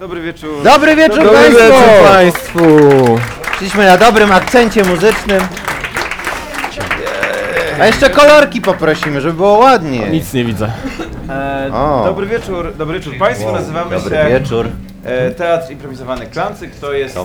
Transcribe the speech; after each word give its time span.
Dobry 0.00 0.20
wieczór. 0.20 0.62
Dobry 0.64 0.96
wieczór 0.96 1.24
Dobry 1.24 1.32
Państwu! 1.32 1.60
wieczór 1.62 2.04
Państwu! 2.04 2.60
Szliśmy 3.58 3.86
na 3.86 3.96
dobrym 3.96 4.32
akcencie 4.32 4.84
muzycznym. 4.84 5.40
A 7.80 7.86
jeszcze 7.86 8.10
kolorki 8.10 8.60
poprosimy, 8.60 9.20
żeby 9.20 9.34
było 9.34 9.58
ładnie. 9.58 10.10
Nic 10.10 10.32
nie 10.34 10.44
widzę. 10.44 10.72
E, 11.28 11.70
O. 11.72 12.02
dobry 12.04 12.26
wieczór, 12.26 12.74
dobry 12.76 12.98
wieczór 12.98 13.18
Państwu. 13.18 13.52
Nazywamy 13.52 13.90
Dobry 13.90 14.16
się 14.16 14.28
wieczór. 14.28 14.66
e, 15.04 15.30
Teatr 15.30 15.72
Improwizowany 15.72 16.26
Klancyk. 16.26 16.74
To 16.74 16.92
jest 16.92 17.16
e, 17.16 17.20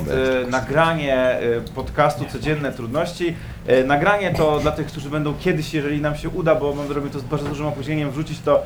nagranie 0.50 1.16
e, 1.18 1.40
podcastu 1.76 2.26
Codzienne 2.32 2.72
Trudności. 2.72 3.36
E, 3.68 3.84
nagranie 3.84 4.34
to 4.34 4.60
dla 4.60 4.72
tych, 4.72 4.88
którzy 4.88 5.10
będą 5.10 5.34
kiedyś, 5.40 5.74
jeżeli 5.74 6.02
nam 6.02 6.16
się 6.16 6.30
uda, 6.30 6.56
bo 6.56 6.74
mam 6.76 6.88
robimy 6.92 7.10
to 7.10 7.20
z 7.20 7.24
bardzo 7.24 7.50
dużym 7.50 7.66
opóźnieniem, 7.66 8.12
wrzucić 8.12 8.40
to 8.40 8.64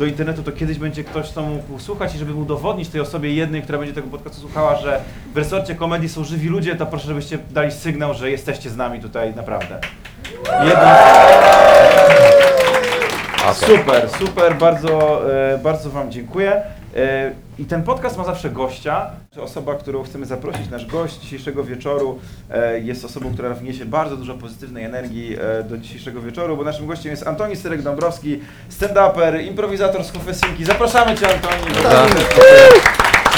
do 0.00 0.06
internetu, 0.06 0.42
to 0.42 0.52
kiedyś 0.52 0.78
będzie 0.78 1.04
ktoś, 1.04 1.30
kto 1.30 1.42
mógł 1.42 1.78
słuchać 1.78 2.14
i 2.14 2.18
żeby 2.18 2.34
udowodnić 2.34 2.88
tej 2.88 3.00
osobie 3.00 3.34
jednej, 3.34 3.62
która 3.62 3.78
będzie 3.78 3.94
tego 3.94 4.08
podcastu 4.08 4.40
słuchała, 4.40 4.76
że 4.76 5.00
w 5.34 5.36
resorcie 5.36 5.74
komedii 5.74 6.08
są 6.08 6.24
żywi 6.24 6.48
ludzie, 6.48 6.76
to 6.76 6.86
proszę, 6.86 7.06
żebyście 7.06 7.38
dali 7.50 7.72
sygnał, 7.72 8.14
że 8.14 8.30
jesteście 8.30 8.70
z 8.70 8.76
nami 8.76 9.00
tutaj 9.00 9.34
naprawdę. 9.34 9.78
Jedno... 10.64 10.88
Super, 13.54 14.10
super, 14.18 14.56
bardzo, 14.56 15.22
e, 15.34 15.58
bardzo 15.58 15.90
Wam 15.90 16.10
dziękuję. 16.10 16.62
E, 16.96 17.32
I 17.58 17.64
ten 17.64 17.82
podcast 17.82 18.16
ma 18.16 18.24
zawsze 18.24 18.50
gościa. 18.50 19.10
Osoba, 19.40 19.74
którą 19.74 20.02
chcemy 20.02 20.26
zaprosić, 20.26 20.70
nasz 20.70 20.86
gość 20.86 21.20
dzisiejszego 21.20 21.64
wieczoru 21.64 22.18
e, 22.50 22.80
jest 22.80 23.04
osobą, 23.04 23.32
która 23.34 23.50
wniesie 23.54 23.84
bardzo 23.84 24.16
dużo 24.16 24.34
pozytywnej 24.34 24.84
energii 24.84 25.36
e, 25.40 25.62
do 25.62 25.78
dzisiejszego 25.78 26.20
wieczoru, 26.20 26.56
bo 26.56 26.64
naszym 26.64 26.86
gościem 26.86 27.10
jest 27.10 27.26
Antoni 27.26 27.56
Syrek-Dąbrowski, 27.56 28.40
stand-uper, 28.70 29.44
improwizator 29.44 30.04
z 30.04 30.12
Hofesinki. 30.12 30.64
Zapraszamy 30.64 31.16
Cię 31.16 31.34
Antoni. 31.34 31.74
Dobra. 31.74 32.06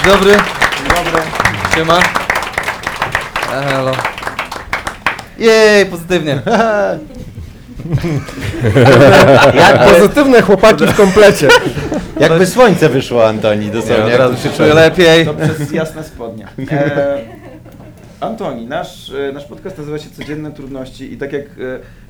Dobry, 0.06 0.36
dobry. 0.88 1.22
siema. 1.74 2.00
Halo. 3.50 3.92
Jej, 5.38 5.86
pozytywnie. 5.86 6.42
Jakby, 9.55 9.94
Pozytywne 9.94 10.42
chłopaki 10.42 10.86
w 10.86 10.94
komplecie. 10.97 11.48
jakby 12.20 12.47
słońce 12.47 12.89
wyszło 12.89 13.27
Antoni 13.28 13.66
Nie, 13.66 13.72
dosłownie. 13.72 14.05
od 14.14 14.19
razu 14.20 14.36
się 14.36 14.50
czuję 14.56 14.74
lepiej. 14.74 15.27
To 15.27 15.34
przez 15.34 15.72
jasne 15.72 16.05
spodnie. 16.05 16.47
E, 16.72 17.19
Antoni, 18.20 18.66
nasz, 18.66 19.11
e, 19.11 19.33
nasz 19.33 19.44
podcast 19.44 19.78
nazywa 19.78 19.98
się 19.98 20.11
Codzienne 20.11 20.52
Trudności 20.52 21.12
i 21.12 21.16
tak 21.16 21.33
jak 21.33 21.42
e, 21.47 21.48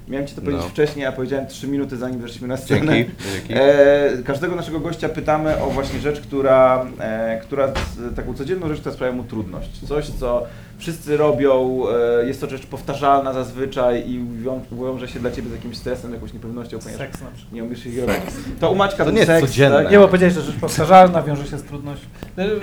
miałem 0.09 0.27
Ci 0.27 0.35
to 0.35 0.41
powiedzieć 0.41 0.63
No. 0.65 0.71
wcześniej, 0.71 1.07
a 1.07 1.13
powiedziałem 1.13 1.47
3 1.47 1.69
minuty 1.69 1.97
zanim 1.97 2.21
weszliśmy 2.21 2.49
na 2.49 2.57
scenę. 2.57 2.93
Dzięki, 2.93 3.11
dzięki. 3.33 3.55
E, 3.57 4.23
każdego 4.27 4.57
naszego 4.57 4.81
gościa 4.81 5.09
pytamy 5.09 5.59
o 5.63 5.71
właśnie 5.71 6.01
rzecz, 6.01 6.21
która, 6.21 6.87
e, 7.01 7.39
która 7.43 7.69
z- 7.69 8.17
taką 8.17 8.35
codzienną 8.35 8.69
rzecz, 8.69 8.79
która 8.81 8.95
sprawia 8.95 9.13
mu 9.13 9.25
trudność. 9.25 9.69
Coś, 9.89 10.07
co 10.21 10.43
wszyscy 10.83 11.17
robią, 11.17 11.83
e, 12.23 12.27
jest 12.27 12.41
to 12.41 12.51
rzecz 12.51 12.67
powtarzalna 12.67 13.33
zazwyczaj 13.33 14.11
i 14.11 14.25
wią- 14.43 14.61
wiąże 14.73 15.09
się 15.09 15.21
dla 15.21 15.31
Ciebie 15.31 15.49
z 15.49 15.53
jakimś 15.53 15.77
stresem, 15.77 16.13
jakąś 16.15 16.33
niepewnością, 16.33 16.79
ponieważ 16.79 16.99
Seks 16.99 17.21
na 17.21 17.27
przykład. 17.31 17.53
nie 17.53 17.65
umiesz 17.65 17.87
ich 17.87 17.99
robić. 18.01 18.17
To 18.61 18.71
u 18.71 18.75
Maćka 18.75 19.05
To 19.05 19.11
nie 19.11 19.19
jest 19.19 19.31
seks, 19.31 19.47
codzienne. 19.49 19.83
tak? 19.83 19.93
Nie, 19.93 19.99
bo 19.99 20.07
powiedziałeś, 20.07 20.35
że 20.35 20.43
rzecz 20.43 20.57
powtarzalna 20.57 21.23
wiąże 21.23 21.47
się 21.47 21.59
z 21.59 21.63
trudnością. 21.63 22.07
Y, 22.39 22.61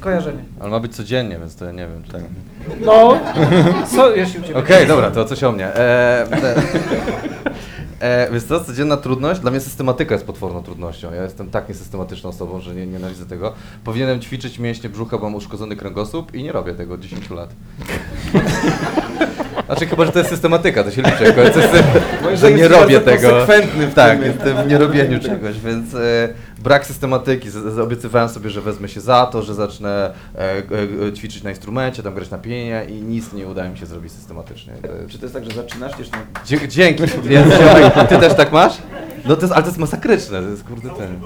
Skojarzenie. 0.00 0.42
Ale 0.60 0.70
ma 0.70 0.80
być 0.80 0.96
codziennie, 0.96 1.38
więc 1.38 1.56
to 1.56 1.64
ja 1.64 1.72
nie 1.72 1.86
wiem. 1.88 2.02
Czy 2.04 2.12
tak. 2.12 2.22
No, 2.84 3.18
co 3.96 4.16
jeśli 4.16 4.40
u 4.40 4.42
Ciebie? 4.42 4.56
Okej, 4.58 4.86
dobra, 4.86 5.10
to 5.10 5.24
coś 5.24 5.44
o 5.44 5.52
mnie. 5.52 5.66
E, 5.66 6.26
e, 8.02 8.28
wiesz 8.32 8.42
co, 8.44 8.64
codzienna 8.64 8.96
trudność? 8.96 9.40
Dla 9.40 9.50
mnie 9.50 9.60
systematyka 9.60 10.14
jest 10.14 10.26
potworną 10.26 10.62
trudnością. 10.62 11.12
Ja 11.12 11.22
jestem 11.22 11.50
tak 11.50 11.68
niesystematyczną 11.68 12.30
osobą, 12.30 12.60
że 12.60 12.74
nie, 12.74 12.86
nienawidzę 12.86 13.26
tego. 13.26 13.52
Powinienem 13.84 14.20
ćwiczyć 14.20 14.58
mięśnie 14.58 14.90
brzucha, 14.90 15.18
bo 15.18 15.24
mam 15.24 15.34
uszkodzony 15.34 15.76
kręgosłup 15.76 16.34
i 16.34 16.42
nie 16.42 16.52
robię 16.52 16.74
tego 16.74 16.94
od 16.94 17.00
10 17.00 17.30
lat. 17.30 17.50
Znaczy 19.66 19.86
chyba, 19.86 20.04
że 20.06 20.12
to 20.12 20.18
jest 20.18 20.30
systematyka, 20.30 20.84
to 20.84 20.90
się 20.90 21.02
liczy, 21.02 21.24
jako 21.24 21.40
że 22.36 22.52
nie 22.52 22.68
robię 22.68 23.00
tego. 23.00 23.28
konsekwentny 23.30 23.86
w 23.86 23.94
Tak, 23.94 24.18
tym. 24.44 24.56
w 24.56 24.66
nierobieniu 24.66 25.20
czegoś, 25.20 25.60
więc 25.60 25.94
e, 25.94 26.28
brak 26.62 26.86
systematyki. 26.86 27.50
Z, 27.50 27.52
z, 27.74 27.78
obiecywałem 27.78 28.28
sobie, 28.28 28.50
że 28.50 28.60
wezmę 28.60 28.88
się 28.88 29.00
za 29.00 29.26
to, 29.26 29.42
że 29.42 29.54
zacznę 29.54 30.10
e, 30.34 30.38
e, 30.40 30.62
e, 31.08 31.12
ćwiczyć 31.12 31.42
na 31.42 31.50
instrumencie, 31.50 32.02
tam 32.02 32.14
grać 32.14 32.30
na 32.30 32.38
pianinie 32.38 32.84
i 32.88 32.92
nic 32.92 33.32
nie 33.32 33.46
udaje 33.48 33.70
mi 33.70 33.78
się 33.78 33.86
zrobić 33.86 34.12
systematycznie. 34.12 34.72
Jest- 34.72 35.10
Czy 35.12 35.18
to 35.18 35.24
jest 35.24 35.34
tak, 35.34 35.44
że 35.44 35.50
zaczynasz 35.50 35.92
na 35.92 36.44
Dzie- 36.46 36.68
dzięki, 36.68 37.02
ty 38.08 38.18
też 38.18 38.34
tak 38.34 38.52
masz? 38.52 38.72
No 39.24 39.36
to 39.36 39.42
jest, 39.42 39.52
ale 39.52 39.62
to 39.62 39.68
jest 39.68 39.78
masakryczne, 39.78 40.42
to 40.42 40.48
jest 40.48 40.64
kurde 40.64 40.90
ten. 40.90 41.20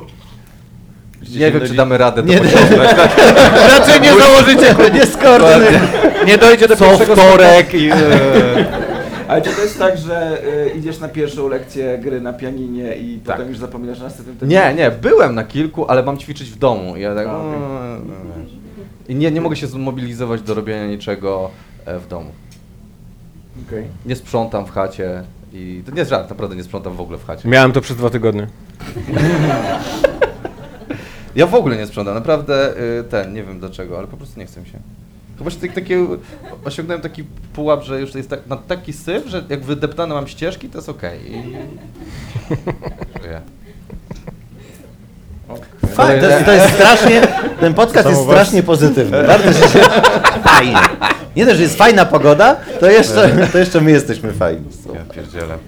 Nie 1.38 1.52
wiem, 1.52 1.60
czy 1.66 1.74
damy 1.74 1.98
radę 1.98 2.22
to 2.22 2.28
Nie- 2.28 2.38
pociągnąć. 2.38 2.90
Raczej 3.72 4.00
nie 4.00 4.14
założycie, 4.16 4.74
nie 4.94 5.06
skoordynuj. 5.06 5.80
Nie 6.26 6.38
dojdzie 6.38 6.68
do 6.68 6.76
Co 6.76 6.84
pierwszego 6.84 7.16
wtorek 7.16 7.74
i... 7.74 7.90
e, 7.90 8.95
Ale 9.28 9.42
czy 9.42 9.50
to 9.50 9.62
jest 9.62 9.78
tak, 9.78 9.98
że 9.98 10.44
y, 10.66 10.70
idziesz 10.78 10.98
na 10.98 11.08
pierwszą 11.08 11.48
lekcję 11.48 11.98
gry 11.98 12.20
na 12.20 12.32
pianinie 12.32 12.96
i 12.96 13.18
Tak. 13.18 13.36
potem 13.36 13.48
już 13.48 13.58
zapominasz 13.58 13.98
na 13.98 14.04
następnym 14.04 14.36
tym? 14.36 14.48
Nie, 14.48 14.74
nie, 14.74 14.90
byłem 14.90 15.34
na 15.34 15.44
kilku, 15.44 15.86
ale 15.90 16.02
mam 16.02 16.18
ćwiczyć 16.18 16.50
w 16.50 16.58
domu. 16.58 16.96
I 16.96 17.00
ja 17.00 17.14
tak. 17.14 17.26
A, 17.26 17.36
okej. 17.38 17.54
mm, 17.54 18.02
wiesz. 18.42 18.52
I 19.08 19.14
nie, 19.14 19.30
nie 19.30 19.40
mogę 19.40 19.56
się 19.56 19.66
zmobilizować 19.66 20.42
do 20.42 20.54
robienia 20.54 20.86
niczego 20.86 21.50
e, 21.86 21.98
w 21.98 22.08
domu. 22.08 22.30
Okej. 23.68 23.84
Nie 24.06 24.16
sprzątam 24.16 24.66
w 24.66 24.70
chacie 24.70 25.22
i 25.52 25.82
to 25.86 25.92
nie 25.92 25.98
jest 25.98 26.10
żart, 26.10 26.30
naprawdę 26.30 26.56
nie 26.56 26.64
sprzątam 26.64 26.96
w 26.96 27.00
ogóle 27.00 27.18
w 27.18 27.26
chacie. 27.26 27.48
Miałem 27.48 27.72
to 27.72 27.80
przez 27.80 27.96
dwa 27.96 28.10
tygodnie. 28.10 28.46
Ja 31.36 31.46
w 31.46 31.54
ogóle 31.54 31.76
nie 31.76 31.86
sprzątam, 31.86 32.14
naprawdę 32.14 32.74
y, 33.00 33.04
ten, 33.04 33.32
nie 33.34 33.44
wiem 33.44 33.60
dlaczego, 33.60 33.98
ale 33.98 34.06
po 34.06 34.16
prostu 34.16 34.40
nie 34.40 34.46
chcę 34.46 34.60
mi 34.60 34.66
się. 34.66 34.78
Chyba 35.38 35.50
się 35.50 35.56
tak, 35.56 35.72
takie, 35.72 36.06
osiągnąłem 36.64 37.02
taki 37.02 37.24
pułap, 37.52 37.82
że 37.82 38.00
już 38.00 38.14
jest 38.14 38.30
tak, 38.30 38.46
na 38.46 38.56
taki 38.56 38.92
syf, 38.92 39.26
że 39.26 39.44
jak 39.48 39.64
wydeptane 39.64 40.14
mam 40.14 40.28
ścieżki, 40.28 40.68
to 40.68 40.78
jest 40.78 40.88
okej. 40.88 41.32
I... 41.32 41.42
Żyję. 43.22 43.40
Fajnie, 45.94 46.20
to, 46.22 46.28
jest, 46.28 46.44
to 46.44 46.52
jest 46.52 46.74
strasznie, 46.74 47.22
ten 47.60 47.74
podcast 47.74 48.08
jest 48.08 48.22
strasznie 48.22 48.62
pozytywny. 48.62 49.22
Bardzo 49.22 49.52
się 49.52 49.78
fajnie. 50.44 50.76
Nie 51.36 51.46
dość, 51.46 51.56
że 51.56 51.62
jest 51.62 51.78
fajna 51.78 52.04
pogoda, 52.04 52.56
to 52.80 52.90
jeszcze, 52.90 53.48
to 53.52 53.58
jeszcze 53.58 53.80
my 53.80 53.90
jesteśmy 53.90 54.32
fajni. 54.32 54.66
Ja 54.94 55.14
pierdzielę. 55.14 55.58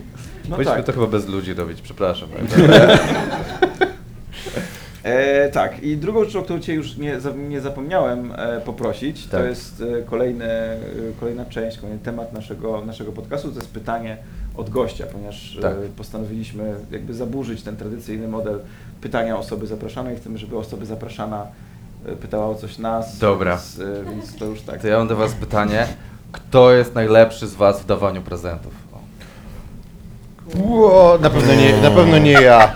No 0.45 0.57
Powinniśmy 0.57 0.77
tak. 0.77 0.87
to 0.87 0.93
chyba 0.93 1.07
bez 1.07 1.27
ludzi 1.27 1.55
robić, 1.55 1.81
przepraszam. 1.81 2.29
E, 5.09 5.49
tak, 5.49 5.83
i 5.83 5.97
drugą 5.97 6.25
rzeczą, 6.25 6.39
o 6.39 6.43
którą 6.43 6.61
Cię 6.61 6.75
już 6.75 6.97
nie, 6.97 7.19
nie 7.49 7.61
zapomniałem 7.61 8.33
e, 8.37 8.61
poprosić, 8.61 9.27
to 9.27 9.37
Tak. 9.37 9.47
jest 9.47 9.83
e, 9.99 10.03
kolejne, 10.03 10.47
e, 10.73 10.79
kolejna 11.21 11.45
część, 11.45 11.79
kolejny 11.79 11.99
temat 12.03 12.33
naszego, 12.33 12.85
naszego 12.85 13.13
podcastu, 13.13 13.49
to 13.51 13.57
jest 13.59 13.71
pytanie 13.71 14.17
od 14.57 14.71
gościa, 14.71 15.05
ponieważ 15.13 15.57
e, 15.59 15.63
Tak. 15.63 15.75
postanowiliśmy 15.97 16.75
jakby 16.91 17.15
zaburzyć 17.15 17.63
ten 17.63 17.77
tradycyjny 17.77 18.29
model 18.29 18.61
pytania 19.01 19.39
osoby 19.39 19.67
zapraszanej. 19.67 20.17
Chcemy, 20.17 20.39
żeby 20.39 20.59
osoba 20.59 20.85
zapraszana 20.85 21.47
e, 22.07 22.13
pytała 22.13 22.47
o 22.47 22.55
coś 22.55 22.79
nas. 22.79 23.19
Dobra. 23.19 23.51
Więc, 23.51 23.81
więc 24.11 24.37
to 24.37 24.45
już 24.45 24.61
tak. 24.61 24.81
To 24.81 24.89
ja 24.89 24.99
mam 24.99 25.09
do 25.09 25.17
was 25.17 25.33
pytanie. 25.33 25.87
Kto 26.33 26.73
jest 26.73 26.95
najlepszy 26.95 27.47
z 27.47 27.55
was 27.55 27.81
w 27.83 27.87
dawaniu 27.87 28.23
prezentów? 28.23 28.73
O. 30.55 30.69
Ło, 30.69 31.19
na 31.21 31.31
pewno 31.31 31.55
nie, 31.55 31.77
na 31.83 31.91
pewno 31.91 32.19
nie 32.19 32.33
ja. 32.33 32.73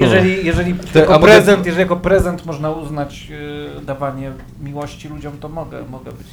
Jeżeli, 0.00 0.46
jeżeli 0.46 0.74
jako 0.94 1.12
mogę- 1.12 1.24
prezent, 1.24 1.66
jeżeli 1.66 1.82
jako 1.82 1.96
prezent 1.96 2.46
można 2.46 2.70
uznać 2.70 3.28
y, 3.80 3.84
dawanie 3.84 4.30
miłości 4.62 5.08
ludziom, 5.08 5.32
to 5.40 5.48
mogę, 5.48 5.78
mogę 5.90 6.10
być. 6.12 6.26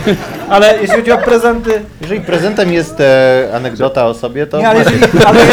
Ale 0.50 0.74
jeśli 0.80 0.96
chodzi 0.96 1.12
o 1.12 1.18
prezenty, 1.18 1.82
Jeżeli 2.00 2.20
prezentem 2.20 2.72
jest 2.72 3.00
e, 3.00 3.48
anegdota 3.54 4.06
o 4.06 4.14
sobie, 4.14 4.46
to 4.46 4.58
nie, 4.58 4.68
ale 4.68 4.78
jeżeli, 4.78 5.02
ale, 5.26 5.40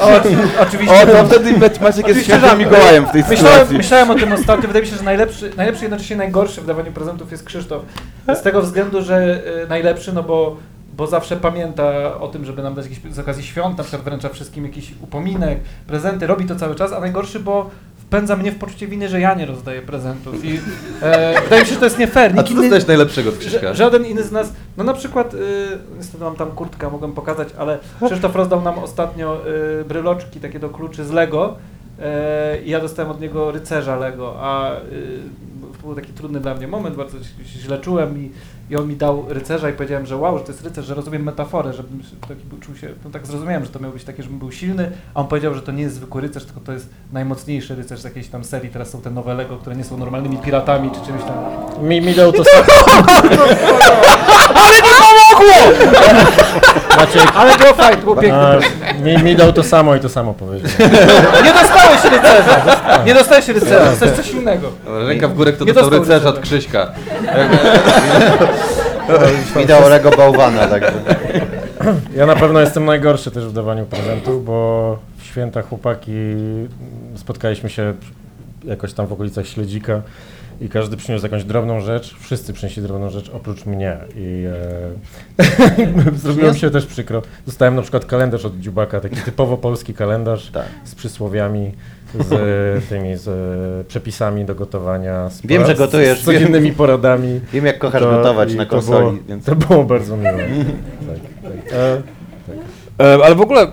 o, 0.00 0.20
oczywiście. 0.62 1.02
O, 1.02 1.06
to 1.06 1.24
wtedy 1.24 1.52
Maciek 1.52 1.82
jest 1.82 1.98
Oczywiście 1.98 2.24
świętym. 2.38 2.58
Mikołajem 2.58 3.06
w 3.06 3.10
tej 3.10 3.20
Myślałem, 3.22 3.52
sytuacji. 3.52 3.76
myślałem 3.76 4.10
o 4.10 4.14
tym 4.14 4.32
ostatnio. 4.32 4.66
Wydaje 4.66 4.84
mi 4.84 4.90
się, 4.90 4.96
że 4.96 5.02
najlepszy, 5.02 5.50
najlepszy 5.56 5.82
jednocześnie 5.84 6.16
najgorszy 6.16 6.60
w 6.60 6.66
dawaniu 6.66 6.92
prezentów 6.92 7.30
jest 7.32 7.44
Krzysztof. 7.44 7.82
Z 8.34 8.42
tego 8.42 8.62
względu, 8.62 9.02
że 9.02 9.40
y, 9.64 9.68
najlepszy, 9.68 10.12
no 10.12 10.22
bo, 10.22 10.56
bo 10.96 11.06
zawsze 11.06 11.36
pamięta 11.36 12.14
o 12.20 12.28
tym, 12.28 12.44
żeby 12.44 12.62
nam 12.62 12.74
dać 12.74 12.84
jakiś 12.84 13.14
z 13.14 13.18
okazji 13.18 13.44
świąt, 13.44 13.78
na 13.78 13.84
przykład 13.84 14.02
wręcza 14.02 14.28
wszystkim 14.28 14.64
jakiś 14.64 14.92
upominek, 15.00 15.60
prezenty, 15.86 16.26
robi 16.26 16.44
to 16.44 16.56
cały 16.56 16.74
czas, 16.74 16.92
a 16.92 17.00
najgorszy, 17.00 17.40
bo 17.40 17.70
wpędza 17.96 18.36
mnie 18.36 18.52
w 18.52 18.58
poczucie 18.58 18.86
winy, 18.86 19.08
że 19.08 19.20
ja 19.20 19.34
nie 19.34 19.46
rozdaję 19.46 19.82
prezentów. 19.82 20.44
I 20.44 20.60
e, 21.02 21.40
wydaje 21.44 21.62
mi 21.62 21.68
się, 21.68 21.74
że 21.74 21.80
to 21.80 21.86
jest 21.86 21.98
nie 21.98 22.06
fair. 22.06 22.30
A 22.32 22.34
Nikt 22.34 22.48
co 22.48 22.52
inny- 22.54 22.60
dostałeś 22.60 22.86
najlepszego 22.86 23.28
od 23.30 23.38
Krzyśka? 23.38 23.60
Ża- 23.72 23.74
Żaden 23.74 24.04
inny 24.06 24.22
z 24.22 24.32
nas, 24.32 24.52
no 24.76 24.84
na 24.84 24.94
przykład, 24.94 25.34
y, 25.34 25.38
niestety 25.96 26.24
mam 26.24 26.36
tam 26.36 26.50
kurtkę, 26.50 26.90
mogłem 26.90 27.12
pokazać, 27.12 27.48
ale 27.58 27.78
Krzysztof 28.06 28.34
rozdał 28.36 28.62
nam 28.62 28.78
ostatnio 28.78 29.40
y, 29.80 29.84
bryloczki 29.84 30.40
takie 30.40 30.58
do 30.58 30.68
kluczy 30.68 31.04
z 31.04 31.10
Lego 31.10 31.54
y, 31.98 32.62
i 32.64 32.70
ja 32.70 32.80
dostałem 32.80 33.10
od 33.10 33.20
niego 33.20 33.50
rycerza 33.52 33.96
Lego, 33.96 34.34
a 34.40 34.70
to 35.82 35.86
był 35.86 35.96
taki 35.96 36.12
trudny 36.12 36.40
dla 36.40 36.54
mnie 36.54 36.68
moment, 36.68 36.96
bardzo 36.96 37.18
się 37.18 37.58
źle 37.58 37.78
czułem 37.78 38.18
i 38.18 38.30
i 38.72 38.76
on 38.76 38.88
mi 38.88 38.96
dał 38.96 39.24
rycerza 39.28 39.70
i 39.70 39.72
powiedziałem, 39.72 40.06
że 40.06 40.16
wow, 40.16 40.38
że 40.38 40.44
to 40.44 40.52
jest 40.52 40.64
rycerz, 40.64 40.86
że 40.86 40.94
rozumiem 40.94 41.22
metaforę, 41.22 41.72
żebym 41.72 42.02
taki 42.28 42.44
był, 42.44 42.58
czuł 42.58 42.76
się, 42.76 42.88
no 43.04 43.10
tak 43.10 43.26
zrozumiałem, 43.26 43.64
że 43.64 43.70
to 43.70 43.80
miał 43.80 43.92
być 43.92 44.04
takie, 44.04 44.22
żebym 44.22 44.38
był 44.38 44.52
silny, 44.52 44.90
a 45.14 45.20
on 45.20 45.26
powiedział, 45.26 45.54
że 45.54 45.62
to 45.62 45.72
nie 45.72 45.82
jest 45.82 45.94
zwykły 45.94 46.20
rycerz, 46.20 46.44
tylko 46.44 46.60
to 46.60 46.72
jest 46.72 46.88
najmocniejszy 47.12 47.74
rycerz 47.74 48.00
z 48.00 48.04
jakiejś 48.04 48.28
tam 48.28 48.44
serii, 48.44 48.70
teraz 48.70 48.90
są 48.90 49.00
te 49.00 49.10
nowe 49.10 49.34
Lego, 49.34 49.56
które 49.56 49.76
nie 49.76 49.84
są 49.84 49.96
normalnymi 49.96 50.36
piratami 50.36 50.90
czy 50.90 51.06
czymś 51.06 51.22
tam. 51.22 51.36
Mi, 51.88 52.00
mi 52.00 52.14
dał 52.14 52.32
to 52.32 52.44
samo. 52.44 52.66
Maciek, 56.96 57.32
Ale 57.36 57.56
było 57.58 57.74
fajnie, 57.74 57.96
to 57.96 58.02
było 58.02 58.16
piękne. 58.16 58.40
a, 58.40 58.58
mi, 59.02 59.22
mi 59.22 59.36
dał 59.36 59.52
to 59.52 59.62
samo 59.62 59.94
i 59.96 60.00
to 60.00 60.08
samo 60.08 60.34
powiedział. 60.34 60.70
Nie 61.44 61.52
dostałeś 61.52 62.04
rycerza! 62.04 62.78
Nie 63.06 63.14
dostałeś 63.14 63.48
rycerza, 63.48 63.84
dostałeś 63.84 64.14
coś 64.16 64.30
innego. 64.30 64.68
Ręka 65.06 65.28
w 65.28 65.34
górę, 65.34 65.52
kto 65.52 65.64
Nie 65.64 65.72
dostał 65.72 65.90
dostał 65.90 66.00
rycerza 66.14 66.28
od. 66.28 66.40
Krzyśka. 66.40 66.86
Mi 69.56 69.66
dał 69.66 69.88
Lego 69.88 70.10
bałwana, 70.10 70.66
także. 70.66 70.92
Ja 72.16 72.26
na 72.26 72.36
pewno 72.36 72.60
jestem 72.60 72.84
najgorszy 72.84 73.30
też 73.30 73.46
w 73.46 73.52
dawaniu 73.52 73.86
prezentów, 73.86 74.44
bo 74.44 74.98
w 75.18 75.24
święta 75.24 75.62
chłopaki 75.62 76.12
spotkaliśmy 77.16 77.70
się 77.70 77.94
jakoś 78.64 78.92
tam 78.92 79.06
w 79.06 79.12
okolicach 79.12 79.46
Śledzika 79.46 80.02
i 80.62 80.68
każdy 80.68 80.96
przyniósł 80.96 81.24
jakąś 81.24 81.44
drobną 81.44 81.80
rzecz, 81.80 82.14
wszyscy 82.20 82.52
przynieśli 82.52 82.82
drobną 82.82 83.10
rzecz 83.10 83.30
oprócz 83.34 83.66
mnie 83.66 83.96
i 84.16 84.44
e, 85.38 86.12
zrobiło 86.18 86.52
mi 86.52 86.58
się 86.58 86.70
też 86.70 86.86
przykro. 86.86 87.22
Dostałem 87.46 87.76
na 87.76 87.82
przykład 87.82 88.04
kalendarz 88.04 88.44
od 88.44 88.58
Dziubaka, 88.60 89.00
taki 89.00 89.16
typowo 89.16 89.56
polski 89.56 89.94
kalendarz 89.94 90.50
Tak. 90.50 90.66
z 90.84 90.94
przysłowiami, 90.94 91.72
z 92.20 92.32
e, 92.32 92.88
tymi 92.88 93.16
z 93.16 93.28
e, 93.28 93.84
przepisami 93.84 94.44
do 94.44 94.54
gotowania. 94.54 95.30
Z 95.30 95.46
Wiem, 95.46 95.66
że 95.66 95.74
gotujesz, 95.74 96.20
Z 96.20 96.24
codziennymi 96.24 96.72
poradami. 96.72 97.40
Wiem 97.52 97.66
jak 97.66 97.78
kochasz 97.78 98.02
To- 98.02 98.10
gotować 98.10 98.54
na 98.54 98.64
to 98.64 98.70
konsoli, 98.70 99.06
było, 99.06 99.18
więc... 99.28 99.44
To 99.44 99.56
było 99.56 99.84
bardzo 99.84 100.16
miłe. 100.16 100.32
tak, 101.08 101.18
tak. 101.42 101.72
E, 101.72 102.02
E, 103.00 103.24
ale 103.24 103.34
w 103.34 103.40
ogóle, 103.40 103.66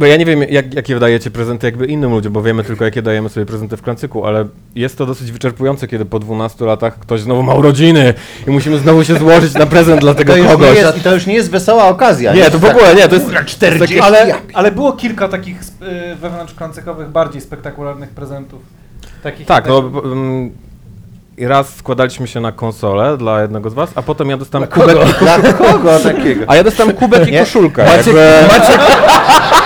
bo 0.00 0.06
ja 0.06 0.16
nie 0.16 0.24
wiem, 0.24 0.42
jak, 0.50 0.74
jakie 0.74 0.94
wydajecie 0.94 1.30
prezenty 1.30 1.66
jakby 1.66 1.86
innym 1.86 2.10
ludziom, 2.10 2.32
bo 2.32 2.42
wiemy 2.42 2.64
tylko, 2.64 2.84
jakie 2.84 3.02
dajemy 3.02 3.28
sobie 3.28 3.46
prezenty 3.46 3.76
w 3.76 3.82
klancyku, 3.82 4.26
ale 4.26 4.44
jest 4.74 4.98
to 4.98 5.06
dosyć 5.06 5.32
wyczerpujące, 5.32 5.88
kiedy 5.88 6.04
po 6.04 6.18
12 6.18 6.64
latach 6.64 6.98
ktoś 6.98 7.20
znowu 7.20 7.42
ma 7.42 7.54
urodziny 7.54 8.14
i 8.46 8.50
musimy 8.50 8.78
znowu 8.78 9.04
się 9.04 9.16
złożyć 9.18 9.54
na 9.54 9.66
prezent 9.66 10.00
dla 10.00 10.14
tego 10.14 10.32
To 10.32 10.38
już 10.38 10.48
kogoś. 10.48 10.76
jest, 10.78 10.98
I 10.98 11.00
to 11.00 11.14
już 11.14 11.26
nie 11.26 11.34
jest 11.34 11.50
wesoła 11.50 11.88
okazja. 11.88 12.34
Nie, 12.34 12.50
to 12.50 12.58
w 12.58 12.64
ogóle 12.64 12.94
nie, 12.94 13.08
to 13.08 13.14
jest 13.14 13.26
40 13.46 14.00
Ale, 14.00 14.34
ale 14.54 14.72
było 14.72 14.92
kilka 14.92 15.28
takich 15.28 15.60
y, 15.62 16.14
wewnątrzklancykowych, 16.16 17.08
bardziej 17.08 17.40
spektakularnych 17.40 18.08
prezentów. 18.10 18.60
Takich 19.22 19.46
Tak, 19.46 19.64
też- 19.64 19.72
no 19.72 20.02
mm, 20.04 20.50
i 21.38 21.46
raz 21.46 21.76
składaliśmy 21.76 22.28
się 22.28 22.40
na 22.40 22.52
konsolę 22.52 23.16
dla 23.18 23.42
jednego 23.42 23.70
z 23.70 23.74
was, 23.74 23.90
a 23.94 24.02
potem 24.02 24.30
ja 24.30 24.36
dostałem 24.36 24.68
Kogo? 24.68 24.86
kubek, 24.92 25.18
Dla 25.18 25.52
kogo 25.52 25.98
takiego? 25.98 26.44
a 26.46 26.56
ja 26.56 26.64
dostałem 26.64 26.96
kubek 26.96 27.28
i 27.28 27.38
koszulkę. 27.38 27.84
Maciek- 27.84 27.96
jakby, 28.06 28.20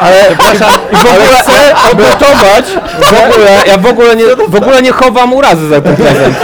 ale, 0.00 0.16
i 0.92 0.96
w 0.96 1.06
ogóle 1.06 1.42
chcę 1.42 1.74
odnotować, 1.92 2.64
w 3.00 3.12
ogóle, 3.12 3.62
ja 3.66 3.78
w 3.78 3.86
ogóle 3.86 4.16
nie, 4.16 4.24
w 4.48 4.54
ogóle 4.54 4.82
nie 4.82 4.92
chowam 4.92 5.32
urazy 5.32 5.68
za 5.68 5.80
ten 5.80 5.96
prezent. 5.96 6.36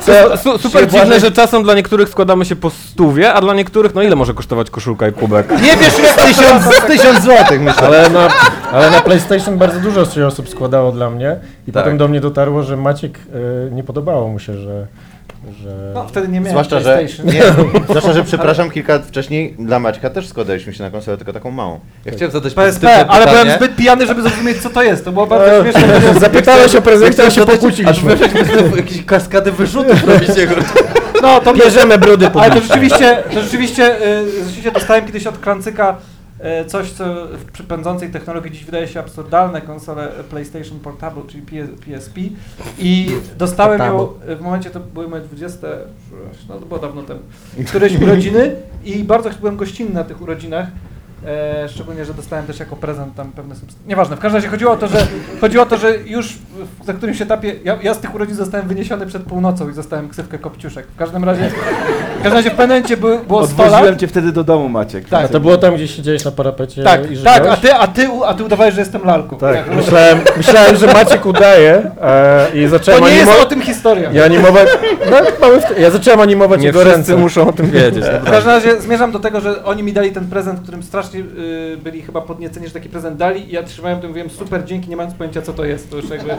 Chcę, 0.00 0.38
su, 0.38 0.58
super 0.58 0.88
dziwne, 0.88 1.20
że 1.20 1.32
czasem 1.32 1.62
dla 1.62 1.74
niektórych 1.74 2.08
składamy 2.08 2.44
się 2.44 2.56
po 2.56 2.70
stówie, 2.70 3.32
a 3.32 3.40
dla 3.40 3.54
niektórych, 3.54 3.94
no 3.94 4.02
ile 4.02 4.16
może 4.16 4.34
kosztować 4.34 4.70
koszulka 4.70 5.08
i 5.08 5.12
kubek? 5.12 5.50
Nie 5.50 5.76
wiesz, 5.76 5.98
jest 5.98 6.16
tysiąc, 6.16 6.64
tysiąc 6.96 7.22
złotych, 7.24 7.60
myślę. 7.60 7.86
Ale 7.86 8.10
na, 8.10 8.28
ale 8.72 8.90
na 8.90 9.00
PlayStation 9.00 9.58
bardzo 9.58 9.80
dużo 9.80 10.04
się 10.04 10.26
osób 10.26 10.48
składało 10.48 10.92
dla 10.92 11.10
mnie 11.10 11.36
i 11.68 11.72
Tak. 11.72 11.82
potem 11.84 11.98
do 11.98 12.08
mnie 12.08 12.20
dotarło, 12.20 12.62
że 12.62 12.76
Maciek 12.76 13.18
y, 13.18 13.70
nie 13.72 13.84
podobało 13.84 14.28
mu 14.28 14.38
się, 14.38 14.54
że... 14.54 14.86
że... 15.52 15.90
No, 15.94 16.08
wtedy 16.08 16.28
nie 16.28 16.40
miałem 16.40 16.50
Zwłaszcza, 16.50 16.80
że, 16.80 17.04
nie, 17.24 17.42
zwłaszcza, 17.88 18.12
że 18.12 18.24
przepraszam, 18.24 18.70
kilka 18.70 18.92
lat 18.92 19.06
wcześniej 19.06 19.54
dla 19.58 19.78
Maćka 19.78 20.10
też 20.10 20.28
składaliśmy 20.28 20.74
się 20.74 20.82
na 20.84 20.90
konsolę, 20.90 21.16
tylko 21.16 21.32
taką 21.32 21.50
małą. 21.50 21.80
Ja 22.04 22.12
chciałem 22.12 22.32
zadać 22.32 22.54
PSP, 22.54 22.66
pozytywne 22.86 23.06
ale 23.08 23.24
byłem 23.26 23.38
pytanie. 23.46 23.56
zbyt 23.58 23.76
pijany, 23.76 24.06
żeby 24.06 24.22
zrozumieć 24.22 24.58
co 24.62 24.70
to 24.70 24.82
jest. 24.82 25.04
To 25.04 25.12
było 25.12 25.26
bardzo 25.26 25.56
E, 25.68 25.72
śmieszne. 25.72 26.00
Zapytałeś 26.20 26.74
o 26.74 26.82
prezent, 26.82 27.20
a 27.20 27.30
się 27.30 27.46
pokłóciliśmy. 27.46 28.16
jakieś 28.76 29.04
kaskady 29.04 29.52
wyrzutów 29.52 30.04
robicie. 30.08 30.48
No, 31.22 31.40
to 31.40 31.54
Bierzemy 31.54 31.98
brudy 31.98 32.26
Ale 32.26 32.34
to 32.34 32.40
publiczne. 32.42 32.60
rzeczywiście, 32.68 33.22
to 33.34 33.40
rzeczywiście, 33.40 34.06
y, 34.06 34.44
rzeczywiście 34.44 34.72
dostałem 34.72 35.06
kiedyś 35.06 35.26
od 35.26 35.38
Krancyka 35.38 35.96
coś, 36.66 36.90
co 36.90 37.04
w 37.26 37.52
przypędzącej 37.52 38.10
technologii 38.10 38.50
dziś 38.50 38.64
wydaje 38.64 38.88
się 38.88 39.00
absurdalne, 39.00 39.60
konsolę 39.60 40.08
PlayStation 40.30 40.80
Portable, 40.80 41.22
czyli 41.28 41.42
PS, 41.42 41.70
PSP 41.84 42.20
i 42.78 43.10
dostałem 43.38 43.80
ją 43.80 44.08
w 44.38 44.40
momencie, 44.40 44.70
to 44.70 44.80
były 44.80 45.08
moje 45.08 45.22
20, 45.22 45.66
no 46.48 46.58
to 46.58 46.66
było 46.66 46.80
dawno 46.80 47.02
temu, 47.02 47.20
któreś 47.66 48.00
urodziny. 48.02 48.56
I 48.84 49.04
bardzo 49.04 49.30
byłem 49.40 49.56
gościnny 49.56 49.94
na 49.94 50.04
tych 50.04 50.22
urodzinach. 50.22 50.66
E, 51.24 51.68
szczególnie, 51.68 52.04
że 52.04 52.14
dostałem 52.14 52.46
też 52.46 52.60
jako 52.60 52.76
prezent 52.76 53.14
tam 53.14 53.32
pewne 53.32 53.54
substancje. 53.54 53.88
Nieważne, 53.88 54.16
w 54.16 54.18
każdym 54.18 54.36
razie 54.36 54.48
chodziło 54.48 54.72
o 54.72 54.76
to, 54.76 54.88
że 54.88 55.06
chodziło 55.40 55.62
o 55.62 55.66
to, 55.66 55.76
że 55.76 55.96
już 56.06 56.32
w, 56.82 56.86
na 56.86 56.94
którymś 56.94 57.22
etapie, 57.22 57.54
ja, 57.64 57.78
ja 57.82 57.94
z 57.94 57.98
tych 57.98 58.14
urodzin 58.14 58.34
zostałem 58.34 58.68
wyniesiony 58.68 59.06
przed 59.06 59.22
północą 59.22 59.70
i 59.70 59.72
zostałem 59.72 60.08
ksywkę 60.08 60.38
Kopciuszek. 60.38 60.86
W 60.86 60.96
każdym 60.96 61.24
razie, 61.24 61.50
w 62.18 62.22
każdym 62.22 62.32
razie 62.32 62.50
w 62.50 62.54
pewnym 62.54 62.68
momencie 62.68 62.96
było, 62.96 63.18
było 63.18 63.46
100 63.46 63.62
lat. 63.62 63.72
Odwoziłem 63.72 63.98
cię 63.98 64.06
wtedy 64.08 64.32
do 64.32 64.44
domu, 64.44 64.68
Maciek. 64.68 65.12
A 65.12 65.28
to 65.28 65.40
było 65.40 65.56
tam, 65.56 65.74
gdzie 65.74 65.88
siedziałeś 65.88 66.24
na 66.24 66.30
parapecie 66.30 66.82
Tak, 66.82 67.10
i 67.10 67.16
tak, 67.16 67.46
a 67.46 67.56
ty, 67.56 67.74
a 67.74 67.86
ty, 67.86 68.08
a 68.26 68.34
ty 68.34 68.44
udawałeś, 68.44 68.74
że 68.74 68.80
jestem 68.80 69.04
lalką. 69.04 69.36
Tak, 69.36 69.74
myślałem, 69.76 70.18
myślałem, 70.36 70.76
że 70.76 70.86
Maciek 70.86 71.26
udaje 71.26 71.90
e, 72.02 72.46
i 72.54 72.64
To 72.64 72.68
zacząłem 72.70 73.04
nie 73.04 73.10
jest 73.10 73.32
o 73.42 73.44
tym 73.44 73.62
historia. 73.62 73.75
I 74.14 74.20
animować... 74.20 74.68
No, 75.10 75.16
mamy 75.40 75.60
w... 75.60 75.78
Ja 75.78 75.90
zacząłem 75.90 76.20
animować 76.20 76.60
Nie 76.60 76.66
jego 76.66 76.80
wszyscy 76.80 76.96
ręce. 76.96 77.16
muszą 77.16 77.48
o 77.48 77.52
tym 77.52 77.70
wiedzieć. 77.70 78.04
W 78.26 78.30
każdym 78.30 78.52
razie 78.52 78.80
zmierzam 78.80 79.12
do 79.12 79.18
tego, 79.18 79.40
że 79.40 79.64
oni 79.64 79.82
mi 79.82 79.92
dali 79.92 80.12
ten 80.12 80.26
prezent, 80.26 80.60
którym 80.60 80.82
strasznie 80.82 81.20
y, 81.20 81.76
byli 81.84 82.02
chyba 82.02 82.20
podnieceni, 82.20 82.66
że 82.66 82.72
taki 82.72 82.88
prezent 82.88 83.16
dali 83.16 83.48
i 83.48 83.52
ja 83.52 83.62
trzymałem 83.62 84.00
to 84.00 84.06
i 84.06 84.08
mówiłem 84.08 84.30
super, 84.30 84.64
dzięki, 84.64 84.90
nie 84.90 84.96
mając 84.96 85.14
pojęcia 85.14 85.42
co 85.42 85.52
to 85.52 85.64
jest, 85.64 85.90
to 85.90 85.96
już 85.96 86.10
jakby 86.10 86.32
e, 86.32 86.36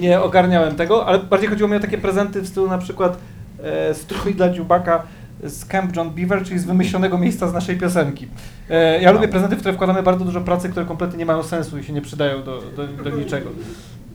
nie 0.00 0.20
ogarniałem 0.20 0.76
tego, 0.76 1.06
ale 1.06 1.18
bardziej 1.18 1.48
chodziło 1.48 1.68
mi 1.68 1.76
o 1.76 1.80
takie 1.80 1.98
prezenty 1.98 2.40
w 2.40 2.48
stylu 2.48 2.68
na 2.68 2.78
przykład 2.78 3.18
e, 3.62 3.94
strój 3.94 4.34
dla 4.34 4.48
dziubaka 4.50 5.02
z 5.42 5.64
Camp 5.64 5.96
John 5.96 6.10
Beaver, 6.10 6.44
czyli 6.44 6.58
z 6.58 6.64
wymyślonego 6.64 7.18
miejsca 7.18 7.48
z 7.48 7.52
naszej 7.52 7.76
piosenki. 7.76 8.28
E, 8.70 9.00
ja 9.00 9.10
lubię 9.10 9.28
prezenty, 9.28 9.56
w 9.56 9.58
które 9.58 9.74
wkładamy 9.74 10.02
bardzo 10.02 10.24
dużo 10.24 10.40
pracy, 10.40 10.68
które 10.68 10.86
kompletnie 10.86 11.18
nie 11.18 11.26
mają 11.26 11.42
sensu 11.42 11.78
i 11.78 11.84
się 11.84 11.92
nie 11.92 12.02
przydają 12.02 12.42
do, 12.42 12.62
do, 12.76 12.86
do 13.10 13.10
niczego. 13.10 13.50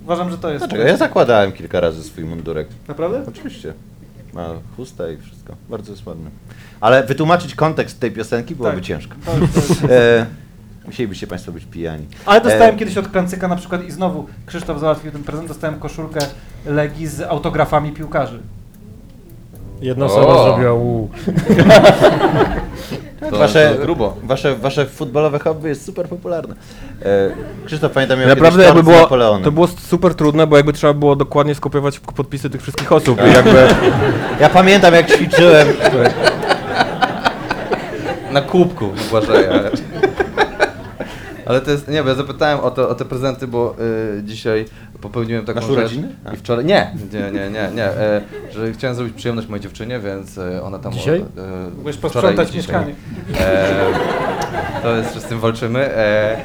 Uważam, 0.10 0.32
że 0.32 0.38
to 0.38 0.50
jest... 0.50 0.66
Dlaczego? 0.66 0.84
Ja 0.84 0.98
zakładałem 0.98 1.52
kilka 1.52 1.80
razy 1.80 2.04
swój 2.04 2.24
mundurek. 2.24 2.68
Naprawdę? 2.88 3.24
Oczywiście. 3.28 3.74
Ma 4.34 4.50
chustę 4.78 5.14
i 5.14 5.18
wszystko. 5.18 5.56
Bardzo 5.70 5.92
jest 5.92 6.06
ładny. 6.06 6.30
Ale 6.82 7.04
wytłumaczyć 7.04 7.56
kontekst 7.56 8.00
tej 8.00 8.12
piosenki 8.12 8.56
byłoby 8.56 8.76
Tak. 8.76 8.86
ciężko. 8.86 9.16
To, 9.26 9.32
to 9.32 9.60
jest... 9.60 9.84
E, 9.92 10.26
musielibyście 10.86 11.28
Państwo 11.28 11.52
być 11.52 11.66
pijani. 11.66 12.06
Ale 12.26 12.42
dostałem 12.42 12.76
E, 12.76 12.78
kiedyś 12.78 12.98
od 12.98 13.08
Krancyka 13.08 13.48
na 13.48 13.56
przykład 13.56 13.84
i 13.84 13.92
znowu 13.92 14.28
Krzysztof 14.46 14.80
załatwił 14.80 15.12
ten 15.12 15.24
prezent, 15.24 15.48
dostałem 15.48 15.80
koszulkę 15.80 16.20
Legii 16.66 17.08
z 17.08 17.22
autografami 17.22 17.92
piłkarzy. 17.92 18.40
Jedna 19.82 20.06
O. 20.06 20.08
osoba 20.08 20.44
zrobiła 20.44 20.74
u. 20.74 21.08
To, 23.30 23.38
Wasze, 23.38 23.76
to 23.76 23.82
grubo. 23.82 24.16
Wasze, 24.24 24.56
wasze 24.56 24.86
futbolowe 24.86 25.40
hobby 25.40 25.70
jest 25.70 25.86
super 25.86 26.08
popularne. 26.08 26.56
E, 27.02 27.06
Krzysztof, 27.66 27.92
pamiętam, 27.92 28.20
miał 28.20 28.28
Naprawdę 28.28 28.64
jakby 28.64 28.84
było, 28.84 29.08
to 29.44 29.52
było 29.52 29.68
super 29.68 30.16
trudne, 30.16 30.48
bo 30.48 30.58
jakby 30.58 30.74
trzeba 30.74 30.94
było 30.94 31.16
dokładnie 31.16 31.56
skopiować 31.56 32.00
podpisy 32.00 32.50
tych 32.50 32.62
wszystkich 32.62 32.92
osób 32.92 33.20
i 33.28 33.34
jakby... 33.34 33.68
Ja 34.40 34.50
pamiętam, 34.50 34.94
jak 34.94 35.12
ćwiczyłem. 35.12 35.68
Na 38.32 38.42
kubku 38.42 38.90
Błażeja. 39.10 39.50
Ale 41.50 41.62
to 41.62 41.72
jest, 41.72 41.88
nie, 41.88 42.04
bo 42.04 42.10
ja 42.10 42.16
zapytałem 42.16 42.60
o, 42.60 42.72
to, 42.72 42.90
o 42.90 42.96
te 42.96 43.06
prezenty, 43.06 43.48
bo 43.48 43.76
y, 44.20 44.24
dzisiaj 44.24 44.66
popełniłem 45.02 45.46
taką 45.46 45.60
Masz 45.60 45.70
rzecz. 45.70 45.78
urodziny? 45.78 46.16
I 46.34 46.38
wczoraj, 46.38 46.66
nie, 46.66 46.92
nie, 47.14 47.32
nie, 47.32 47.50
nie, 47.50 47.70
nie 47.76 47.86
e, 47.86 48.22
że 48.52 48.74
chciałem 48.74 48.96
zrobić 48.96 49.14
przyjemność 49.16 49.48
mojej 49.48 49.64
dziewczynie, 49.64 50.00
więc 50.00 50.38
e, 50.38 50.64
ona 50.64 50.80
tam... 50.80 50.94
Dzisiaj? 50.94 51.20
E, 51.20 51.72
Byłeś 51.72 51.96
wczoraj 51.96 52.12
posprzątać 52.12 52.50
i 52.50 52.52
dzisiaj. 52.52 52.76
mieszkanie. 52.76 52.96
E, 53.40 53.76
to 54.82 54.96
jest, 54.96 55.14
że 55.14 55.22
z 55.22 55.24
tym 55.24 55.40
walczymy. 55.40 55.96
E, 55.96 56.38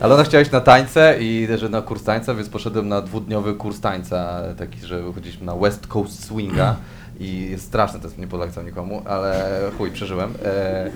ale 0.00 0.14
ona 0.14 0.24
chciała 0.24 0.42
iść 0.42 0.50
na 0.50 0.60
tańce 0.60 1.16
i 1.20 1.48
że 1.56 1.68
na 1.68 1.82
kurs 1.82 2.04
tańca, 2.04 2.34
więc 2.34 2.48
poszedłem 2.48 2.88
na 2.88 3.00
dwudniowy 3.02 3.54
kurs 3.54 3.80
tańca, 3.80 4.42
taki, 4.58 4.86
że 4.86 5.02
chodziliśmy 5.14 5.46
na 5.46 5.56
West 5.56 5.86
Coast 5.86 6.24
Swinga. 6.24 6.76
I 7.20 7.50
jest 7.50 7.64
straszne, 7.64 8.00
to 8.00 8.06
jest 8.06 8.18
nie 8.18 8.26
polecam 8.26 8.66
nikomu, 8.66 9.02
ale 9.04 9.60
chuj, 9.78 9.90
przeżyłem. 9.90 10.34
E, 10.44 10.90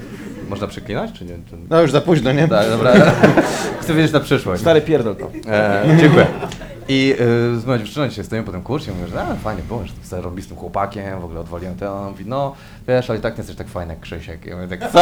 można 0.48 0.66
przeklinać, 0.66 1.12
czy 1.12 1.24
nie? 1.24 1.34
No 1.70 1.82
już 1.82 1.90
za 1.90 2.00
późno, 2.00 2.32
nie? 2.32 2.48
Tak, 2.48 2.68
dobra. 2.68 2.92
Chcę 3.80 3.94
wiedzieć 3.94 4.12
na 4.12 4.20
przyszłość. 4.20 4.62
Stary 4.62 4.80
pierdol 4.80 5.16
to. 5.16 5.30
E, 5.48 5.96
dziękuję. 6.00 6.26
I 6.92 7.14
y, 7.56 7.60
z 7.60 7.66
moją 7.66 7.78
dziewczyną 7.78 8.08
dzisiaj 8.08 8.24
stoimy 8.24 8.46
po 8.46 8.52
tym 8.52 8.62
kursie, 8.62 8.92
mówię, 8.92 9.06
że 9.06 9.22
a, 9.22 9.34
fajnie 9.34 9.62
było, 9.62 9.82
że 9.86 9.92
sobie 10.02 10.22
robi 10.22 10.42
z 10.42 10.48
tym 10.48 10.56
chłopakiem, 10.56 11.20
w 11.20 11.24
ogóle 11.24 11.40
odwaliłem 11.40 11.76
to, 11.76 11.94
on 11.94 12.10
mówi, 12.10 12.24
no 12.26 12.54
wiesz, 12.88 13.10
ale 13.10 13.18
i 13.18 13.22
tak 13.22 13.34
nie 13.34 13.40
jesteś 13.40 13.56
tak 13.56 13.68
fajny 13.68 13.92
jak 13.92 14.00
Krzysiek. 14.00 14.46
Ja 14.46 14.56
mówię 14.56 14.76
tak, 14.76 14.92
co? 14.92 14.98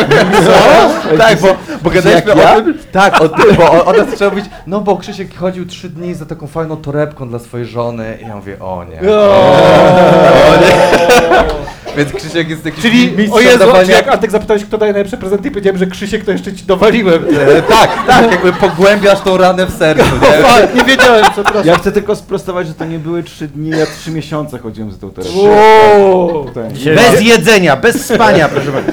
co? 0.46 0.52
tak, 1.18 1.40
bo, 1.40 1.56
bo 1.82 1.90
gadaliśmy 1.90 2.32
ja? 2.36 2.56
o 2.56 2.60
tym, 2.60 2.78
tak, 2.92 3.20
o 3.20 3.28
tym, 3.28 3.56
bo 3.56 3.72
o- 3.72 3.84
ona 3.84 4.04
zaczęła 4.04 4.30
mówić, 4.30 4.44
no 4.66 4.80
bo 4.80 4.96
Krzysiek 4.96 5.36
chodził 5.36 5.66
trzy 5.66 5.88
dni 5.88 6.14
za 6.14 6.26
taką 6.26 6.46
fajną 6.46 6.76
torebką 6.76 7.28
dla 7.28 7.38
swojej 7.38 7.66
żony 7.66 8.18
i 8.22 8.28
ja 8.28 8.36
mówię, 8.36 8.56
o 8.60 8.84
nie. 8.84 9.10
O 9.10 10.56
nie. 10.60 10.72
Więc 11.96 12.12
Krzysiek 12.12 12.48
jest 12.48 12.64
taki 12.64 12.82
Czyli, 12.82 13.06
mistrzem 13.10 13.32
o 13.32 13.40
Jezu, 13.40 13.58
dawania- 13.58 13.84
czy 13.86 13.92
jak 13.92 14.08
Antek 14.08 14.30
zapytałeś, 14.30 14.64
kto 14.64 14.78
daje 14.78 14.92
najlepsze 14.92 15.16
prezenty 15.16 15.48
i 15.48 15.50
powiedziałem, 15.50 15.78
że 15.78 15.86
Krzysiek, 15.86 16.24
to 16.24 16.32
jeszcze 16.32 16.52
ci 16.52 16.64
dowaliłem. 16.64 17.24
E, 17.56 17.62
tak, 17.62 17.90
tak, 18.06 18.30
jakby 18.32 18.52
pogłębiasz 18.52 19.20
tą 19.20 19.36
ranę 19.36 19.66
w 19.66 19.70
sercu, 19.78 20.04
nie? 20.22 20.28
Fuck, 20.48 20.74
nie 20.74 20.84
wiedziałem, 20.84 21.24
przepraszam. 21.32 21.66
Ja 21.66 21.74
chcę 21.78 21.92
tylko 21.92 22.16
sprostować, 22.16 22.66
że 22.66 22.74
to 22.74 22.84
nie 22.84 22.98
były 22.98 23.22
trzy 23.22 23.48
dni, 23.48 23.70
ja 23.70 23.86
trzy 23.86 24.10
miesiące 24.10 24.58
chodziłem 24.58 24.92
za 24.92 24.98
tą 24.98 25.10
terapią. 25.10 25.38
Wow. 25.38 26.46
Bez 26.96 27.20
jedzenia, 27.20 27.76
bez 27.76 28.06
spania, 28.06 28.48
proszę 28.48 28.70
bardzo. 28.72 28.92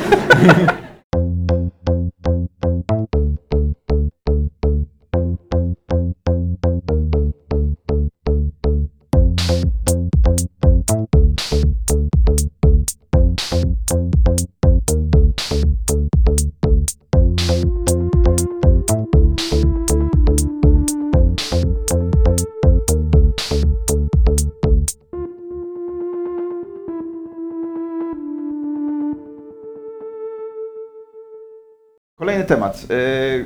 Temat. 32.49 32.85
Yy, 32.89 33.45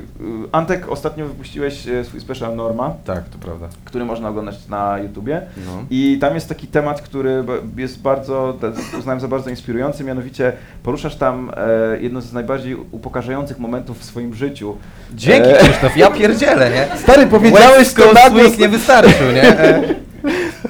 Antek, 0.52 0.88
ostatnio 0.88 1.26
wypuściłeś 1.26 1.86
yy, 1.86 2.04
swój 2.04 2.20
special 2.20 2.56
Norma, 2.56 2.94
Tak, 3.04 3.28
to 3.28 3.38
prawda. 3.38 3.68
który 3.84 4.04
można 4.04 4.28
oglądać 4.28 4.68
na 4.68 4.98
YouTubie. 4.98 5.42
No. 5.66 5.84
I 5.90 6.18
tam 6.20 6.34
jest 6.34 6.48
taki 6.48 6.66
temat, 6.66 7.02
który 7.02 7.44
jest 7.76 8.02
bardzo, 8.02 8.58
uznałem 8.98 9.20
za 9.20 9.28
bardzo 9.28 9.50
inspirujący, 9.50 10.04
mianowicie 10.04 10.52
poruszasz 10.82 11.16
tam 11.16 11.50
e, 11.56 12.00
jedno 12.00 12.20
z 12.20 12.32
najbardziej 12.32 12.74
upokarzających 12.74 13.58
momentów 13.58 14.00
w 14.00 14.04
swoim 14.04 14.34
życiu. 14.34 14.76
Dzięki 15.14 15.48
E, 15.50 15.58
Krzysztof, 15.58 15.96
ja 15.96 16.10
pierdzielę, 16.10 16.70
nie? 16.70 16.98
Stary, 16.98 17.26
powiedziałeś 17.26 17.94
to 17.94 18.02
West 18.14 18.58
na 18.58 18.66
nie 18.66 18.68
wystarczył, 18.68 19.32
nie? 19.32 19.56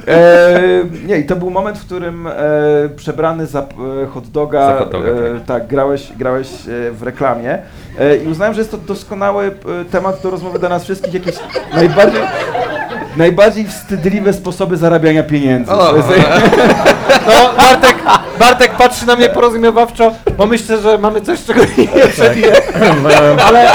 E, 0.08 0.60
nie, 1.06 1.16
i 1.18 1.24
to 1.26 1.36
był 1.36 1.50
moment, 1.50 1.78
w 1.78 1.84
którym 1.86 2.26
e, 2.26 2.32
przebrany 2.96 3.46
za 3.46 3.60
e, 3.60 3.64
hot 4.14 4.28
doga, 4.28 4.66
Za 4.66 4.78
hot 4.78 4.90
doga, 4.90 5.08
e, 5.08 5.40
tak, 5.46 5.66
grałeś, 5.66 6.12
grałeś 6.18 6.48
e, 6.48 6.90
w 6.92 7.02
reklamie 7.02 7.58
e, 7.98 8.16
i 8.16 8.26
uznałem, 8.28 8.54
że 8.54 8.60
jest 8.60 8.70
to 8.70 8.76
doskonały 8.78 9.44
e, 9.80 9.84
temat 9.84 10.22
do 10.22 10.30
rozmowy 10.30 10.58
dla 10.58 10.68
nas 10.68 10.84
wszystkich, 10.84 11.14
jakieś 11.14 11.34
najbardziej, 11.74 12.20
najbardziej 13.16 13.64
wstydliwe 13.64 14.32
sposoby 14.32 14.76
zarabiania 14.76 15.22
pieniędzy. 15.22 15.72
O. 15.72 15.96
Jest- 15.96 16.08
No, 17.26 17.50
Bartek, 17.58 17.96
Bartek 18.38 18.70
patrzy 18.76 19.06
na 19.06 19.16
mnie 19.16 19.28
porozumiewawczo, 19.28 20.12
bo 20.38 20.46
myślę, 20.46 20.78
że 20.80 20.98
mamy 20.98 21.20
coś, 21.20 21.44
czego 21.44 21.60
nie 21.78 22.06
przebije. 22.08 22.52
Ale, 23.46 23.68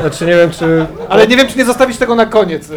Znaczy 0.00 0.26
nie 0.26 0.34
wiem, 0.36 0.50
czy... 0.50 0.86
ale 1.08 1.26
nie 1.26 1.36
wiem, 1.36 1.46
czy 1.48 1.58
nie 1.58 1.64
zostawić 1.64 1.96
tego 1.98 2.14
na 2.14 2.26
koniec. 2.26 2.68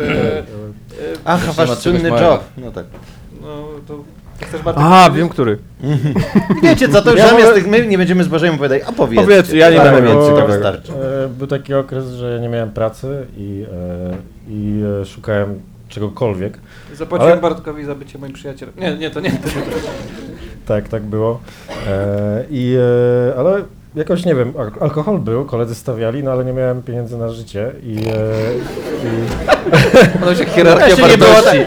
Ach, 1.25 1.45
Jeszcze 1.47 1.65
wasz 1.65 1.85
małego. 1.85 2.19
job. 2.25 2.43
No 2.57 2.71
tak. 2.71 2.85
No, 3.41 3.67
to 3.87 4.03
chcesz 4.47 4.61
Bartek 4.61 4.83
A, 4.87 5.09
wiem 5.09 5.29
który. 5.29 5.57
Wiecie 6.63 6.89
co, 6.89 7.01
to 7.01 7.09
już 7.11 7.19
Ja 7.19 7.27
zamiast 7.27 7.45
mogę- 7.47 7.61
tych 7.61 7.67
my 7.71 7.87
nie 7.87 7.97
będziemy 7.97 8.23
z 8.23 8.27
Bożem 8.27 8.55
opowiadać, 8.55 8.81
a 8.87 8.91
powiedzcie. 8.91 9.25
Powiedz, 9.25 9.53
ja 9.53 9.69
nie 9.69 9.77
Tak, 9.77 9.93
będę 9.93 10.11
to 10.13 10.47
wystarczy. 10.47 10.91
E, 10.93 11.27
Był 11.27 11.47
taki 11.47 11.73
okres, 11.73 12.05
że 12.09 12.39
nie 12.41 12.49
miałem 12.49 12.71
pracy 12.71 13.25
i, 13.37 13.65
e, 13.71 14.15
i 14.49 14.81
e, 15.01 15.05
szukałem 15.05 15.59
czegokolwiek. 15.89 16.57
Zapłaciłem 16.95 17.31
Ale- 17.31 17.41
Bartkowi 17.41 17.85
za 17.85 17.95
bycie 17.95 18.17
moim 18.19 18.33
przyjacielem. 18.33 18.75
Nie, 18.77 18.95
nie, 18.97 19.09
to 19.11 19.19
nie. 19.19 19.31
To 19.31 19.47
nie. 19.59 19.65
Tak, 20.65 20.87
tak 20.89 21.03
było. 21.03 21.39
E, 21.87 22.43
I, 22.49 22.75
e, 23.31 23.39
ale 23.39 23.63
jakoś 23.95 24.25
nie 24.25 24.35
wiem, 24.35 24.53
al- 24.59 24.71
alkohol 24.79 25.19
był, 25.19 25.45
koledzy 25.45 25.75
stawiali, 25.75 26.23
no 26.23 26.31
ale 26.31 26.45
nie 26.45 26.53
miałem 26.53 26.81
pieniędzy 26.83 27.17
na 27.17 27.29
życie 27.29 27.71
i, 27.83 27.97
e, 27.97 28.01
i 29.03 29.29
No 30.25 30.35
się 30.35 30.45
hierarchia 30.45 30.87
Jeszcze 30.87 31.07
nie 31.09 31.17
było 31.17 31.29
wartości. 31.31 31.59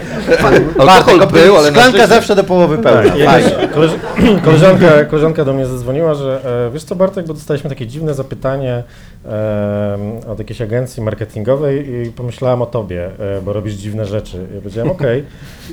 Alkohol 0.78 1.18
Bartek, 1.18 1.32
był, 1.42 1.56
ale 1.56 1.70
na 1.70 1.76
szklanka 1.80 1.98
życie- 1.98 2.06
zawsze 2.08 2.34
do 2.36 2.44
połowy 2.44 2.78
pełna. 2.78 3.02
Tak, 3.02 3.18
jakaś 3.18 3.44
Fajnie. 3.44 3.68
koleż, 3.68 3.90
koleżanka, 4.44 5.04
koleżanka 5.04 5.44
do 5.44 5.52
mnie 5.52 5.66
zadzwoniła, 5.66 6.14
że 6.14 6.40
e, 6.66 6.70
wiesz 6.70 6.84
co 6.84 6.94
Bartek, 6.94 7.26
bo 7.26 7.34
dostaliśmy 7.34 7.70
takie 7.70 7.86
dziwne 7.86 8.14
zapytanie 8.14 8.82
e, 9.26 9.98
od 10.28 10.38
jakiejś 10.38 10.60
agencji 10.62 11.02
marketingowej 11.02 11.88
i 12.06 12.10
pomyślałam 12.10 12.62
o 12.62 12.66
tobie, 12.66 13.06
e, 13.18 13.40
bo 13.42 13.52
robisz 13.52 13.74
dziwne 13.74 14.04
rzeczy. 14.06 14.46
Ja 14.54 14.60
powiedziałem 14.60 14.90
okej. 14.96 15.24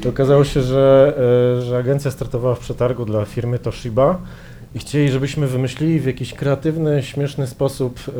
I 0.06 0.08
okazało 0.08 0.44
się, 0.44 0.62
że, 0.62 1.14
e, 1.58 1.62
że 1.62 1.78
agencja 1.78 2.12
startowała 2.12 2.56
w 2.56 2.60
przetargu 2.60 3.06
dla 3.06 3.26
firmy 3.26 3.60
Toshiba 3.60 4.18
i 4.76 4.80
chcieli, 4.80 5.12
żebyśmy 5.12 5.48
wymyślili 5.48 6.00
w 6.00 6.06
jakiś 6.06 6.34
kreatywny, 6.34 7.04
śmieszny 7.04 7.48
sposób 7.48 8.00
em, 8.08 8.14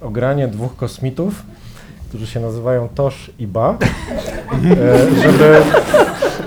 ogranie 0.00 0.48
dwóch 0.48 0.76
kosmitów, 0.76 1.42
którzy 2.08 2.26
się 2.26 2.40
nazywają 2.40 2.88
Tosh 2.88 3.30
i 3.38 3.46
Ba, 3.46 3.78
e, 4.52 5.22
żeby 5.22 5.60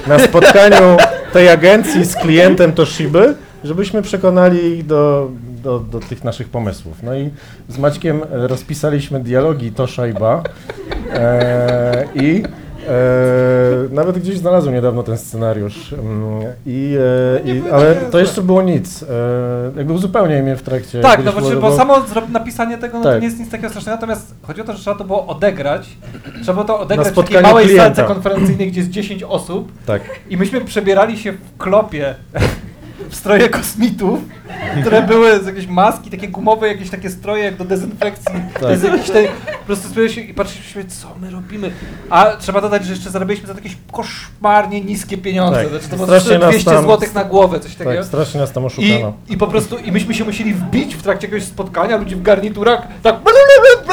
na 0.08 0.20
spotkaniu 0.20 0.98
tej 1.34 1.50
agencji 1.50 2.06
z 2.06 2.16
klientem 2.16 2.74
Toshiby, 2.74 3.36
żebyśmy 3.64 4.02
przekonali 4.02 4.66
ich 4.66 4.86
do, 4.86 5.32
do, 5.64 5.80
do 5.80 6.00
tych 6.00 6.24
naszych 6.24 6.50
pomysłów. 6.50 7.04
No 7.04 7.16
i 7.16 7.30
z 7.70 7.78
Maćkiem 7.78 8.22
rozpisaliśmy 8.32 9.20
dialogi 9.20 9.72
Tosha 9.72 10.08
i 10.08 10.14
Ba 10.14 10.44
e, 11.14 12.06
i 12.16 12.44
e, 12.88 13.96
nawet 13.96 14.20
gdzieś 14.20 14.38
znalazłem 14.38 14.76
niedawno 14.76 15.04
ten 15.04 15.18
scenariusz. 15.18 15.94
Mm, 15.94 16.42
I, 16.66 16.98
e, 17.46 17.52
i, 17.52 17.64
ale 17.72 17.96
to 17.96 18.20
jeszcze 18.20 18.42
było 18.42 18.62
nic. 18.62 19.04
E, 19.04 19.08
jakby 19.78 19.94
uzupełniaj 19.94 20.44
mnie 20.44 20.56
w 20.56 20.62
trakcie. 20.62 21.02
Tak, 21.02 21.24
no 21.26 21.32
bo, 21.62 21.78
samo 21.78 22.06
napisanie 22.30 22.78
tego 22.78 22.98
no 22.98 23.04
to 23.04 23.10
Tak. 23.10 23.22
nie 23.22 23.28
jest 23.28 23.40
nic 23.40 23.50
takiego 23.50 23.70
strasznego, 23.70 23.96
natomiast 23.96 24.36
chodzi 24.42 24.62
o 24.62 24.64
to, 24.64 24.74
że 24.74 24.80
trzeba 24.80 24.98
to 24.98 25.04
było 25.04 25.28
odegrać. 25.28 25.90
Trzeba 26.42 26.54
było 26.54 26.66
to 26.66 26.80
odegrać 26.80 27.08
w 27.08 27.16
takiej 27.16 27.42
małej 27.42 27.66
klienta. 27.66 27.86
salce 27.86 28.04
konferencyjnej, 28.04 28.72
gdzie 28.72 28.80
jest 28.80 28.92
10 28.92 29.24
osób 29.24 29.72
Tak. 29.86 30.02
i 30.30 30.38
myśmy 30.38 30.62
przebierali 30.62 31.18
się 31.18 31.32
w 31.32 31.58
klopie 31.58 32.16
w 33.10 33.16
stroje 33.16 33.50
kosmitów, 33.50 34.20
które 34.82 35.02
były 35.02 35.44
z 35.44 35.46
jakieś 35.46 35.68
maski, 35.68 36.10
takie 36.10 36.28
gumowe, 36.28 36.68
jakieś 36.68 36.90
takie 36.90 37.10
stroje 37.10 37.44
jak 37.44 37.56
do 37.56 37.66
dezynfekcji. 37.66 38.36
Tak. 38.54 38.62
po 39.60 39.66
prostu 39.66 39.90
spojrzeliśmy 39.90 40.24
się 40.24 40.30
i 40.30 40.34
patrzyliśmy, 40.34 40.86
co 40.86 41.08
my 41.22 41.32
robimy. 41.32 41.72
A 42.10 42.26
trzeba 42.26 42.62
dodać, 42.62 42.86
że 42.86 42.94
jeszcze 42.94 43.10
zarabialiśmy 43.10 43.48
za 43.48 43.54
jakieś 43.54 43.78
koszmarnie 43.92 44.82
niskie 44.82 45.18
pieniądze. 45.18 45.60
Tak. 45.60 45.70
Znaczy 45.70 45.88
to 45.90 45.96
było 45.96 46.08
Strasznie 46.08 46.40
nas 46.40 46.50
200 46.50 46.72
tam- 46.72 46.86
zł 46.88 47.10
na 47.14 47.24
głowę, 47.24 47.60
coś 47.60 47.76
takiego. 47.76 47.96
Tak, 47.96 48.06
strasznie 48.06 48.40
nas 48.40 48.52
tam 48.52 48.64
I, 48.64 48.66
oszukano. 48.66 49.14
I 49.30 49.38
po 49.38 49.48
prostu, 49.48 49.78
i 49.78 49.92
myśmy 49.92 50.14
się 50.14 50.24
musieli 50.24 50.54
wbić 50.54 50.96
w 50.96 51.02
trakcie 51.02 51.28
jakiegoś 51.28 51.48
spotkania, 51.48 51.98
ludzi 51.98 52.16
w 52.16 52.22
garniturach, 52.22 52.88
tak 53.04 53.16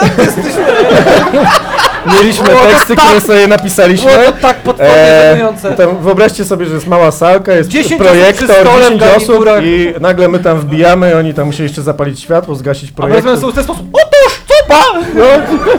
jesteśmy, 0.18 0.66
Mieliśmy 2.06 2.48
teksty, 2.48 2.96
tak- 2.96 3.04
które 3.04 3.20
sobie 3.20 3.46
napisaliśmy. 3.46 4.10
tak 4.42 4.56
potwornie 4.56 5.22
żenujące. 5.30 5.72
tam 5.72 5.98
wyobraźcie 5.98 6.44
sobie, 6.44 6.66
że 6.66 6.74
jest 6.74 6.86
mała 6.86 7.10
salka, 7.10 7.52
jest 7.52 7.68
10 7.68 7.92
osób 7.94 8.06
projektor, 8.06 8.48
przy 8.48 8.60
stole 8.60 8.90
w 8.90 8.92
10 8.92 9.02
osób 9.02 9.28
garniturach. 9.44 9.64
i 9.64 9.94
nagle 10.00 10.28
my 10.28 10.38
tam 10.38 10.60
wbijamy 10.60 11.10
i 11.10 11.14
oni 11.14 11.34
tam 11.34 11.46
musieli 11.46 11.68
jeszcze 11.68 11.82
zapalić 11.82 12.20
światło, 12.20 12.54
zgasić 12.54 12.90
A 12.90 12.96
projektor. 12.96 13.24
rozmawiamy 13.24 13.52
w 13.52 13.54
ten 13.54 13.64
sposób, 13.64 13.86
otóż, 13.92 14.03
pan? 14.68 15.04
No, 15.14 15.24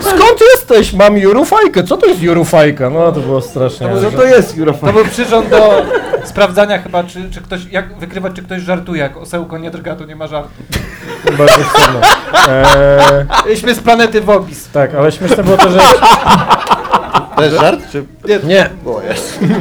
skąd 0.02 0.42
jesteś? 0.54 0.94
Mam 0.94 1.18
jurufajkę. 1.18 1.84
Co 1.84 1.98
to 1.98 2.06
jest 2.06 2.22
jurufajka? 2.22 2.90
No 2.90 3.12
to 3.12 3.20
było 3.20 3.42
strasznie. 3.42 3.88
Co 4.02 4.12
to 4.12 4.24
jest? 4.24 4.56
To 4.82 4.94
był 4.94 5.06
przyrząd 5.06 5.50
do 5.50 5.82
sprawdzania 6.24 6.80
chyba, 6.80 7.04
czy, 7.04 7.30
czy 7.32 7.42
ktoś, 7.42 7.66
jak 7.72 7.98
wykrywać, 7.98 8.34
czy 8.34 8.44
ktoś 8.44 8.62
żartuje, 8.62 9.02
jak 9.02 9.18
osełko 9.18 9.58
nie 9.58 9.72
drga, 9.72 9.96
to 9.96 10.06
nie 10.06 10.16
ma 10.16 10.28
żartu. 10.28 10.50
Bardzo 11.38 11.54
wstydne. 11.64 12.02
Eee, 12.50 13.26
Byliśmy 13.44 13.74
z 13.76 13.80
planety 13.80 14.22
Wobis. 14.22 14.70
tak, 14.72 14.96
ale 14.96 15.12
śmieszne 15.12 15.44
było 15.44 15.58
to, 15.58 15.72
że... 15.72 15.80
To 17.36 17.44
jest 17.44 17.56
żart? 17.60 17.80
Czy... 17.92 18.06
Nie. 18.44 18.70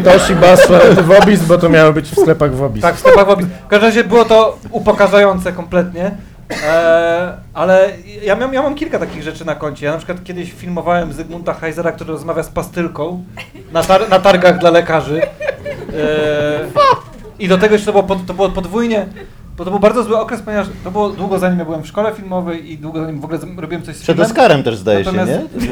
Toshi 0.04 0.34
Bass 0.34 0.68
Wobis, 1.02 1.40
bo 1.40 1.58
to 1.58 1.68
miało 1.68 1.92
być 1.92 2.10
w 2.10 2.20
sklepach 2.20 2.54
Wobis. 2.54 2.82
Tak, 2.82 2.94
w 2.96 2.98
sklepach 2.98 3.26
Wobis. 3.26 3.46
W 3.46 3.68
każdym 3.68 3.88
razie 3.88 4.04
było 4.04 4.24
to 4.24 4.58
upokarzające 4.70 5.52
kompletnie. 5.52 6.10
Eee, 6.50 7.32
ale 7.54 7.90
ja, 8.22 8.34
miałem, 8.36 8.54
ja 8.54 8.62
mam 8.62 8.74
kilka 8.74 8.98
takich 8.98 9.22
rzeczy 9.22 9.44
na 9.44 9.54
koncie. 9.54 9.86
Ja 9.86 9.92
na 9.92 9.98
przykład 9.98 10.24
kiedyś 10.24 10.52
filmowałem 10.52 11.12
Zygmunta 11.12 11.54
Heisera, 11.54 11.92
który 11.92 12.10
rozmawia 12.12 12.42
z 12.42 12.48
pastylką 12.48 13.24
na, 13.72 13.82
tar 13.82 14.08
na 14.10 14.18
targach 14.18 14.58
dla 14.58 14.70
lekarzy. 14.70 15.22
Eee, 15.22 15.28
I 17.38 17.48
do 17.48 17.58
tego 17.58 17.72
jeszcze 17.74 17.86
to 17.86 17.92
było, 17.92 18.02
pod, 18.04 18.26
to 18.26 18.34
było 18.34 18.48
podwójnie, 18.48 19.06
bo 19.56 19.64
to 19.64 19.70
był 19.70 19.80
bardzo 19.80 20.02
zły 20.02 20.18
okres, 20.18 20.42
ponieważ 20.42 20.66
to 20.84 20.90
było 20.90 21.10
długo 21.10 21.38
zanim 21.38 21.58
ja 21.58 21.64
byłem 21.64 21.82
w 21.82 21.86
szkole 21.86 22.12
filmowej 22.12 22.72
i 22.72 22.78
długo 22.78 23.00
zanim 23.00 23.20
w 23.20 23.24
ogóle 23.24 23.38
robiłem 23.56 23.82
coś 23.82 23.96
z 23.96 24.02
Przed 24.02 24.16
filmem. 24.16 24.30
Oscarem 24.30 24.62
też 24.62 24.76
zdaje 24.76 25.04
się, 25.04 25.12
Natomiast- 25.12 25.60
nie? 25.62 25.68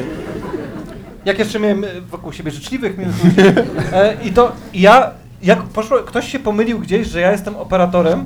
jak 1.25 1.39
jeszcze 1.39 1.59
miałem 1.59 1.83
e, 1.83 1.87
wokół 2.01 2.31
siebie 2.33 2.51
życzliwych, 2.51 2.97
miłych 2.97 3.23
ludzi. 3.23 3.37
E, 3.93 4.13
I 4.23 4.31
to 4.31 4.51
ja, 4.73 5.11
jak 5.43 5.63
poszło, 5.63 5.97
ktoś 5.99 6.31
się 6.31 6.39
pomylił 6.39 6.79
gdzieś, 6.79 7.07
że 7.07 7.19
ja 7.21 7.31
jestem 7.31 7.55
operatorem. 7.55 8.25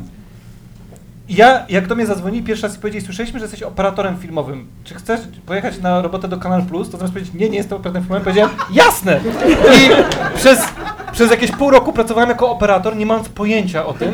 Ja, 1.29 1.65
jak 1.69 1.87
do 1.87 1.95
mnie 1.95 2.05
zadzwonili 2.05 2.43
pierwszy 2.43 2.67
raz 2.67 2.75
i 2.75 2.79
powiedzieli, 2.79 3.05
słyszeliśmy, 3.05 3.39
że 3.39 3.45
jesteś 3.45 3.63
operatorem 3.63 4.17
filmowym. 4.17 4.67
Czy 4.83 4.95
chcesz 4.95 5.19
pojechać 5.45 5.79
na 5.79 6.01
robotę 6.01 6.27
do 6.27 6.37
Kanal 6.37 6.61
Plus? 6.61 6.89
To 6.89 6.97
zamiast 6.97 7.13
powiedzieć, 7.13 7.33
nie, 7.33 7.49
nie 7.49 7.57
jestem 7.57 7.77
operatorem 7.77 8.03
filmowym, 8.03 8.23
powiedziałem, 8.23 8.51
jasne! 8.71 9.19
I 9.47 9.89
przez, 10.35 10.59
przez 11.11 11.31
jakieś 11.31 11.51
pół 11.51 11.69
roku 11.69 11.93
pracowałem 11.93 12.29
jako 12.29 12.49
operator, 12.49 12.95
nie 12.95 13.05
mając 13.05 13.29
pojęcia 13.29 13.85
o 13.85 13.93
tym, 13.93 14.13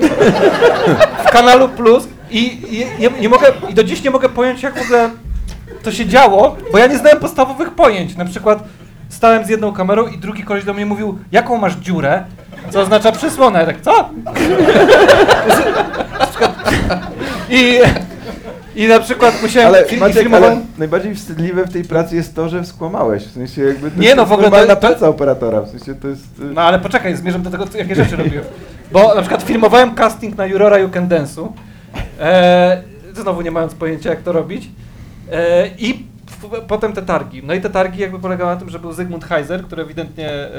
w 1.27 1.31
Kanalu 1.31 1.69
Plus 1.69 2.07
i, 2.31 2.61
i 2.71 3.01
nie, 3.01 3.09
nie 3.21 3.29
mogę, 3.29 3.47
i 3.69 3.73
do 3.73 3.83
dziś 3.83 4.03
nie 4.03 4.11
mogę 4.11 4.29
pojąć, 4.29 4.63
jak 4.63 4.79
w 4.79 4.81
ogóle 4.81 5.09
to 5.83 5.91
się 5.91 6.05
działo, 6.05 6.55
bo 6.71 6.77
ja 6.77 6.87
nie 6.87 6.97
znałem 6.97 7.19
podstawowych 7.19 7.71
pojęć. 7.71 8.15
Na 8.15 8.25
przykład 8.25 8.63
stałem 9.09 9.45
z 9.45 9.49
jedną 9.49 9.73
kamerą 9.73 10.07
i 10.07 10.17
drugi 10.17 10.43
koleś 10.43 10.63
do 10.63 10.73
mnie 10.73 10.85
mówił, 10.85 11.19
jaką 11.31 11.57
masz 11.57 11.75
dziurę, 11.75 12.23
co 12.69 12.79
oznacza 12.79 13.11
przysłonę. 13.11 13.59
Ja 13.59 13.65
tak, 13.65 13.81
co? 13.81 14.09
I, 17.49 17.79
I 18.75 18.87
na 18.87 18.99
przykład 18.99 19.41
musiałem 19.41 19.67
Ale 19.69 19.85
Maciek, 19.99 20.21
filmować... 20.23 20.51
ale 20.51 20.61
najbardziej 20.77 21.15
wstydliwe 21.15 21.65
w 21.67 21.73
tej 21.73 21.83
pracy 21.83 22.15
jest 22.15 22.35
to, 22.35 22.49
że 22.49 22.65
skłamałeś. 22.65 23.23
W 23.23 23.31
sensie 23.33 23.61
jakby 23.61 23.91
to 23.91 23.99
Nie, 23.99 24.05
jest 24.05 24.17
no, 24.17 24.25
w 24.25 24.31
ogóle 24.31 24.51
to- 24.51 24.67
to- 24.67 24.75
praca 24.77 25.07
operatora. 25.09 25.61
W 25.61 25.69
sensie 25.69 25.95
to 25.95 26.07
jest... 26.07 26.23
y, 26.39 26.43
No 26.53 26.61
ale 26.61 26.79
poczekaj, 26.79 27.15
zmierzam 27.15 27.41
do 27.41 27.49
tego, 27.51 27.65
jakie 27.77 27.95
rzeczy 27.95 28.15
robiłem. 28.15 28.45
Bo 28.91 29.15
na 29.15 29.21
przykład 29.21 29.43
filmowałem 29.43 29.95
casting 29.95 30.37
na 30.37 30.45
Jurora 30.45 30.77
You 30.79 30.89
Can 30.89 31.09
Dance'u, 31.09 31.47
e, 32.19 32.83
znowu 33.13 33.41
nie 33.41 33.51
mając 33.51 33.73
pojęcia 33.75 34.09
jak 34.09 34.21
to 34.21 34.31
robić, 34.31 34.69
e, 35.31 35.67
i 35.77 36.05
potem 36.67 36.93
te 36.93 37.01
targi. 37.01 37.41
No 37.45 37.53
i 37.53 37.61
te 37.61 37.69
targi 37.69 38.01
jakby 38.01 38.19
polegały 38.19 38.53
na 38.53 38.59
tym, 38.59 38.69
że 38.69 38.79
był 38.79 38.91
Zygmunt 38.93 39.25
Heiser, 39.25 39.63
który 39.63 39.81
ewidentnie 39.83 40.29
e, 40.31 40.49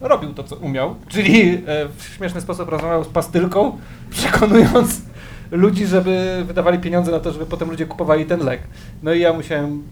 robił 0.00 0.34
to, 0.34 0.44
co 0.44 0.56
umiał, 0.56 0.94
czyli 1.08 1.54
e, 1.54 1.88
w 1.96 2.02
śmieszny 2.16 2.40
sposób 2.40 2.68
rozmawiał 2.68 3.04
z 3.04 3.08
pastylką, 3.08 3.78
przekonując 4.10 5.02
ludzi, 5.50 5.86
żeby 5.86 6.42
wydawali 6.46 6.78
pieniądze 6.78 7.12
na 7.12 7.20
to, 7.20 7.32
żeby 7.32 7.46
potem 7.46 7.70
ludzie 7.70 7.86
kupowali 7.86 8.26
ten 8.26 8.40
lek. 8.40 8.60
No 9.02 9.12
i 9.12 9.20
ja 9.20 9.32
musiałem 9.32 9.82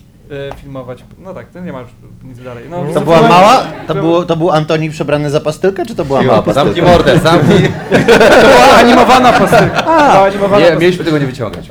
filmować. 0.57 1.05
No 1.19 1.35
tak, 1.35 1.47
to 1.51 1.61
nie 1.61 1.73
ma 1.73 1.81
już 1.81 1.91
nic 2.25 2.39
dalej. 2.43 2.65
No, 2.71 2.85
To 2.95 3.01
była 3.01 3.23
mała? 3.23 3.63
To, 3.87 3.95
było, 3.95 4.25
to 4.25 4.37
był 4.37 4.51
Antoni 4.51 4.91
przebrany 4.91 5.31
za 5.31 5.41
pastylkę, 5.41 5.87
czy 5.87 5.95
to 5.95 6.05
była 6.05 6.23
mała 6.23 6.39
Cicho, 6.39 6.53
Zamknij 6.53 6.85
pastylka? 6.85 7.13
mordę, 7.13 7.19
zamknij. 7.31 7.73
To 7.91 8.49
była 8.49 8.77
animowana 8.77 9.33
pastylka. 9.33 9.83
Była 9.83 10.25
animowana 10.25 10.57
Nie, 10.59 10.63
pastylka. 10.63 10.81
mieliśmy 10.81 11.05
tego 11.05 11.19
nie 11.19 11.27
wyciągać. 11.27 11.71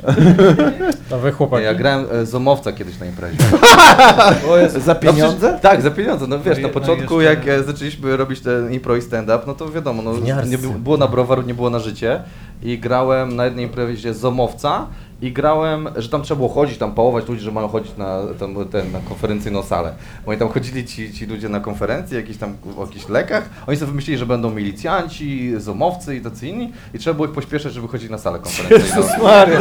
To 1.10 1.18
wy 1.18 1.32
chłopaki. 1.32 1.64
Ja 1.64 1.74
grałem 1.74 2.06
e, 2.12 2.26
zomowca 2.26 2.72
kiedyś 2.72 2.98
na 2.98 3.06
imprezie. 3.06 3.36
Za 4.80 4.94
No 4.94 5.00
pieniądze? 5.00 5.58
tak, 5.62 5.82
za 5.82 5.90
pieniądze. 5.90 6.26
No 6.26 6.38
wiesz, 6.40 6.56
No 6.58 6.62
na 6.62 6.68
i- 6.68 6.72
początku 6.72 7.14
no 7.14 7.20
i 7.22 7.24
jak 7.24 7.46
jeszcze- 7.46 7.60
e, 7.60 7.64
zaczęliśmy 7.64 8.16
robić 8.16 8.40
ten 8.40 8.72
impro 8.72 8.96
i 8.96 9.02
stand-up, 9.02 9.38
no 9.46 9.54
to 9.54 9.68
wiadomo, 9.70 10.02
no, 10.02 10.14
Winiarscy. 10.14 10.50
nie 10.50 10.58
by- 10.58 10.68
było 10.78 10.96
na 10.96 11.06
browar, 11.08 11.46
nie 11.46 11.54
było 11.54 11.70
na 11.70 11.78
życie. 11.78 12.20
I 12.62 12.78
grałem 12.78 13.36
na 13.36 13.44
jednej 13.44 13.64
imprezie 13.64 14.14
zomowca 14.14 14.86
i 15.22 15.32
grałem, 15.32 15.88
że 15.96 16.08
tam 16.08 16.22
trzeba 16.22 16.36
było 16.38 16.48
chodzić, 16.48 16.78
tam 16.78 16.92
pałować 16.94 17.28
ludzi, 17.28 17.42
że 17.44 17.50
mają 17.52 17.68
chodzić 17.68 17.96
na, 17.96 18.18
tam, 18.38 18.54
ten, 18.70 18.92
na 18.92 18.98
konferencyjną 19.08 19.62
salę. 19.62 19.92
Bo 20.24 20.30
oni 20.30 20.38
tam 20.40 20.48
chodzili 20.48 20.84
ci, 20.86 21.12
ci 21.12 21.26
ludzie 21.26 21.48
na 21.48 21.60
konferencje, 21.60 22.20
jakieś 22.20 22.36
tam 22.36 22.56
o 22.78 22.84
jakichś 22.84 23.08
lekach. 23.08 23.44
Oni 23.66 23.76
sobie 23.76 23.90
wymyślili, 23.90 24.18
że 24.18 24.26
będą 24.26 24.50
milicjanci, 24.50 25.52
zomowcy 25.58 26.16
i 26.16 26.20
tacy 26.20 26.48
inni 26.48 26.72
i 26.94 26.98
trzeba 26.98 27.14
było 27.14 27.26
ich 27.28 27.34
pośpieszać, 27.34 27.72
żeby 27.72 27.88
chodzić 27.88 28.10
na 28.10 28.18
salę 28.18 28.38
konferencyjną. 28.38 29.02
Maria. 29.22 29.58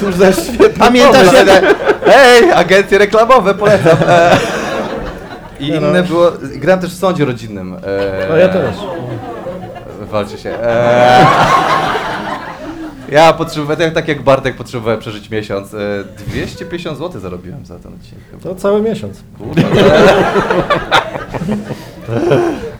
Cóż 0.00 0.14
za 0.14 0.32
świetny 0.32 0.70
Pamiętasz, 0.70 1.32
jak, 1.32 1.46
że- 1.46 1.74
Hej, 2.04 2.52
agencje 2.52 2.98
reklamowe, 2.98 3.54
polecam. 3.54 3.96
E, 4.08 4.36
I 5.60 5.70
Nie 5.70 5.80
no. 5.80 5.88
inne 5.88 6.02
było, 6.02 6.32
grałem 6.56 6.80
też 6.80 6.90
w 6.94 6.98
sądzie 6.98 7.24
rodzinnym. 7.24 7.74
E, 7.74 8.26
No 8.28 8.36
ja 8.36 8.48
też. 8.48 8.76
Walczy 10.10 10.38
się. 10.38 10.50
E, 10.50 11.26
ja 13.10 13.32
potrzebowałem, 13.32 13.78
tak, 13.78 13.94
tak 13.94 14.08
jak 14.08 14.22
Bartek 14.22 14.56
potrzebowałem 14.56 15.00
przeżyć 15.00 15.30
miesiąc. 15.30 15.74
E, 15.74 15.78
250 16.26 16.98
zł 16.98 17.20
zarobiłem 17.20 17.66
za 17.66 17.78
ten 17.78 17.94
odcinek. 17.94 18.24
chyba. 18.30 18.42
To 18.42 18.54
cały 18.54 18.82
miesiąc. 18.82 19.22
Kurwa, 19.38 19.62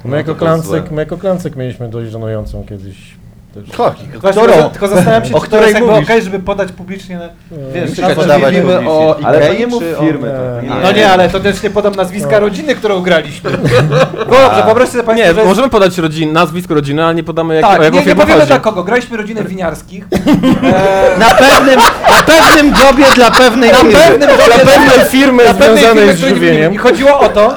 My 0.04 0.16
jako, 0.16 0.32
to 0.34 0.38
klancek, 0.38 0.68
złe. 0.68 0.82
my 0.90 1.02
jako 1.02 1.16
klancek 1.16 1.56
mieliśmy 1.56 1.88
dość 1.88 2.10
żenującą 2.10 2.64
kiedyś. 2.68 3.19
Też. 3.54 3.64
Właśnie, 3.76 4.04
tylko, 4.09 4.69
tylko 4.71 4.88
zastanawiam 4.88 5.25
się, 5.25 5.35
O 5.35 5.40
czy 5.40 5.40
to 5.40 5.47
której 5.47 5.62
jest 5.64 5.75
jakby 5.75 5.90
mówisz? 5.90 6.04
okej, 6.04 6.23
żeby 6.23 6.38
podać 6.38 6.73
publicznie, 6.73 7.19
na, 7.19 7.28
wiesz, 7.75 7.97
Czekaj, 7.97 8.16
mówimy 8.16 8.60
publicznie. 8.63 8.91
o 8.91 9.17
Ale 9.25 9.39
to 9.39 9.45
Ikei, 9.47 9.58
nie 9.60 9.67
mów 9.67 9.82
czy 9.82 9.99
o- 9.99 10.00
firmy. 10.00 10.32
Nie. 10.63 10.69
No 10.82 10.93
nie, 10.93 11.10
ale 11.10 11.28
to 11.28 11.41
też 11.41 11.63
nie 11.63 11.71
podam 11.71 11.95
nazwiska 11.95 12.39
rodziny, 12.39 12.75
którą 12.75 13.00
graliśmy. 13.00 13.50
Dobrze, 14.30 14.63
wyobraźcie 14.65 14.99
sobie 15.02 15.15
Nie, 15.15 15.34
że 15.34 15.45
możemy 15.45 15.69
podać 15.69 15.99
rodzin, 15.99 16.32
nazwisko 16.32 16.75
rodziny, 16.75 17.04
ale 17.04 17.15
nie 17.15 17.23
podamy 17.25 17.54
jak, 17.54 17.65
o 17.65 17.69
Tak, 17.69 17.82
jaką 17.82 17.93
nie, 17.95 17.99
nie 18.00 18.04
firmę 18.06 18.21
powiemy 18.23 18.41
chodzi. 18.41 18.50
dla 18.52 18.60
kogo. 18.60 18.84
Graliśmy 18.84 19.17
rodzinę 19.17 19.45
winiarskich. 19.45 20.04
E, 20.63 21.19
na, 21.19 21.34
pewnym, 21.34 21.80
na 22.17 22.23
pewnym 22.23 22.75
jobie 22.86 23.04
dla 23.15 23.30
pewnej 23.30 23.71
na 23.71 23.76
firmy. 23.78 23.93
pewnym 23.95 24.28
Dla 24.36 24.58
pewnej 24.58 25.06
firmy 25.10 25.45
na 25.45 25.54
pewnej 25.54 25.78
związanej 25.78 26.04
firmie, 26.04 26.13
z 26.13 26.17
której 26.17 26.32
nie 26.34 26.39
żywieniem. 26.41 26.75
I 26.75 26.76
chodziło 26.76 27.21
o 27.21 27.28
to, 27.28 27.54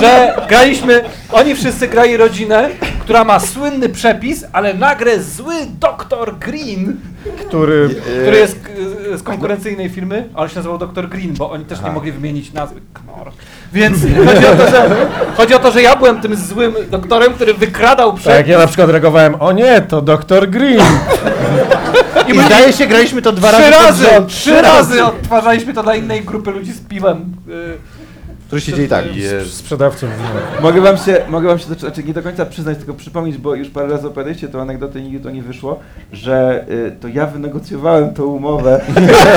że 0.00 0.34
graliśmy, 0.48 1.00
oni 1.32 1.54
wszyscy 1.54 1.88
grali 1.88 2.16
rodzinę, 2.16 2.68
która 3.06 3.24
ma 3.24 3.40
słynny 3.40 3.88
przepis, 3.88 4.44
ale 4.52 4.74
nagle 4.74 5.22
zły 5.22 5.54
doktor 5.80 6.38
Green, 6.38 6.96
Który 7.46 7.88
który 8.22 8.36
jest 8.36 8.58
e, 9.14 9.18
z 9.18 9.22
konkurencyjnej 9.22 9.88
firmy, 9.88 10.28
ale 10.34 10.48
się 10.48 10.56
nazywał 10.56 10.78
doktor 10.78 11.08
Green, 11.08 11.34
bo 11.34 11.50
oni 11.50 11.64
też 11.64 11.82
nie 11.82 11.90
mogli 11.90 12.12
wymienić 12.12 12.52
nazwy. 12.52 12.80
Knor. 12.92 13.32
Więc 13.72 13.98
chodzi 14.26 14.46
o, 14.46 14.56
to, 14.56 14.70
że, 14.70 15.08
chodzi 15.36 15.54
o 15.54 15.58
to, 15.58 15.70
że 15.70 15.82
ja 15.82 15.96
byłem 15.96 16.20
tym 16.20 16.36
złym 16.36 16.74
doktorem, 16.90 17.32
który 17.32 17.54
wykradał 17.54 18.12
tak, 18.12 18.20
przepis. 18.20 18.48
ja 18.48 18.58
na 18.58 18.66
przykład 18.66 18.90
reagowałem, 18.90 19.34
o 19.40 19.52
nie, 19.52 19.80
to 19.80 20.02
doktor 20.02 20.50
Green. 20.50 20.80
I 22.34 22.40
zdaje 22.40 22.72
się, 22.72 22.86
graliśmy 22.86 23.22
to 23.22 23.32
dwa 23.32 23.52
Trzy 23.52 23.70
razy 23.70 24.04
pod 24.04 24.12
razy, 24.12 24.26
trzy 24.26 24.62
razy 24.62 25.04
odtwarzaliśmy 25.04 25.74
to 25.74 25.82
dla 25.82 25.94
innej 25.94 26.22
grupy 26.22 26.50
ludzi 26.50 26.72
z 26.72 26.80
piwem. 26.80 27.36
Który 28.46 28.60
siedzieli 28.60 28.88
tak. 28.88 29.04
Sprzedawców 29.52 30.10
wina. 30.16 30.60
Mogę 30.62 30.80
wam 30.80 30.96
się, 30.96 31.16
mogę 31.28 31.48
wam 31.48 31.58
się, 31.58 31.66
to, 31.66 31.74
znaczy 31.74 32.04
nie 32.04 32.12
do 32.14 32.22
końca 32.22 32.46
przyznać, 32.46 32.78
tylko 32.78 32.94
przypomnieć, 32.94 33.38
bo 33.38 33.54
już 33.54 33.68
parę 33.70 33.88
razy 33.88 34.06
opowiadaliście 34.06 34.48
tą 34.48 34.60
anegdotę 34.60 34.98
i 34.98 35.02
nigdy 35.02 35.20
to 35.20 35.30
nie 35.30 35.42
wyszło, 35.42 35.80
że 36.12 36.64
y, 36.70 36.92
to 37.00 37.08
ja 37.08 37.26
wynegocjowałem 37.26 38.14
tą 38.14 38.24
umowę. 38.24 38.80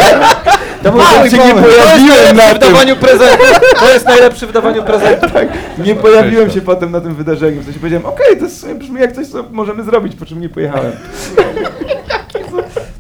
to 0.84 0.92
był 0.92 1.02
się 1.02 1.38
i 1.38 1.40
nie 1.48 1.54
pojawiłem 1.62 2.36
na 2.38 2.44
tym. 2.44 2.54
wydawaniu 2.54 2.96
prezentów. 2.96 3.60
To 3.80 3.94
jest 3.94 4.06
najlepszy 4.06 4.46
w 4.46 4.48
wydawaniu 4.48 4.84
prezentów. 4.84 5.32
Tak, 5.32 5.48
nie 5.86 5.96
pojawiłem 5.96 6.52
się 6.52 6.62
potem 6.62 6.92
na 6.92 7.02
tym 7.02 7.16
wydarzeniu. 7.16 7.62
W 7.62 7.66
sensie 7.66 7.80
powiedziałem, 7.80 8.06
okej, 8.06 8.38
to 8.38 8.44
jest, 8.44 8.58
w 8.58 8.60
sumie 8.62 8.76
brzmi 8.76 9.02
jak 9.02 9.12
coś, 9.16 9.28
co 9.28 9.44
możemy 9.52 9.84
zrobić, 9.84 10.16
po 10.16 10.26
czym 10.26 10.42
nie 10.42 10.50
pojechałem. 10.50 10.92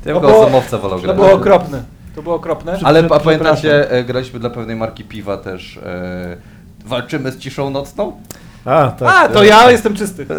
Ja 0.05 0.13
To 0.13 0.19
bym 0.19 0.29
było- 0.29 0.39
go 0.39 0.45
zomowca 0.45 0.77
wolał 0.77 0.99
To 0.99 1.03
grać. 1.03 1.15
było 1.15 1.31
okropne. 1.31 1.83
To 2.19 2.23
było 2.23 2.35
okropne. 2.35 2.77
Ale 2.83 3.03
a 3.09 3.19
pamiętacie, 3.19 3.91
e, 3.91 4.03
graliśmy 4.03 4.39
dla 4.39 4.49
pewnej 4.49 4.75
marki 4.75 5.03
piwa 5.03 5.37
też. 5.37 5.77
E, 5.77 6.37
walczymy 6.85 7.31
z 7.31 7.37
ciszą 7.37 7.69
nocną? 7.69 8.21
A, 8.65 8.91
tak. 8.99 9.15
A, 9.15 9.29
to 9.29 9.43
ja 9.43 9.71
jestem 9.71 9.95
czysty. 9.95 10.25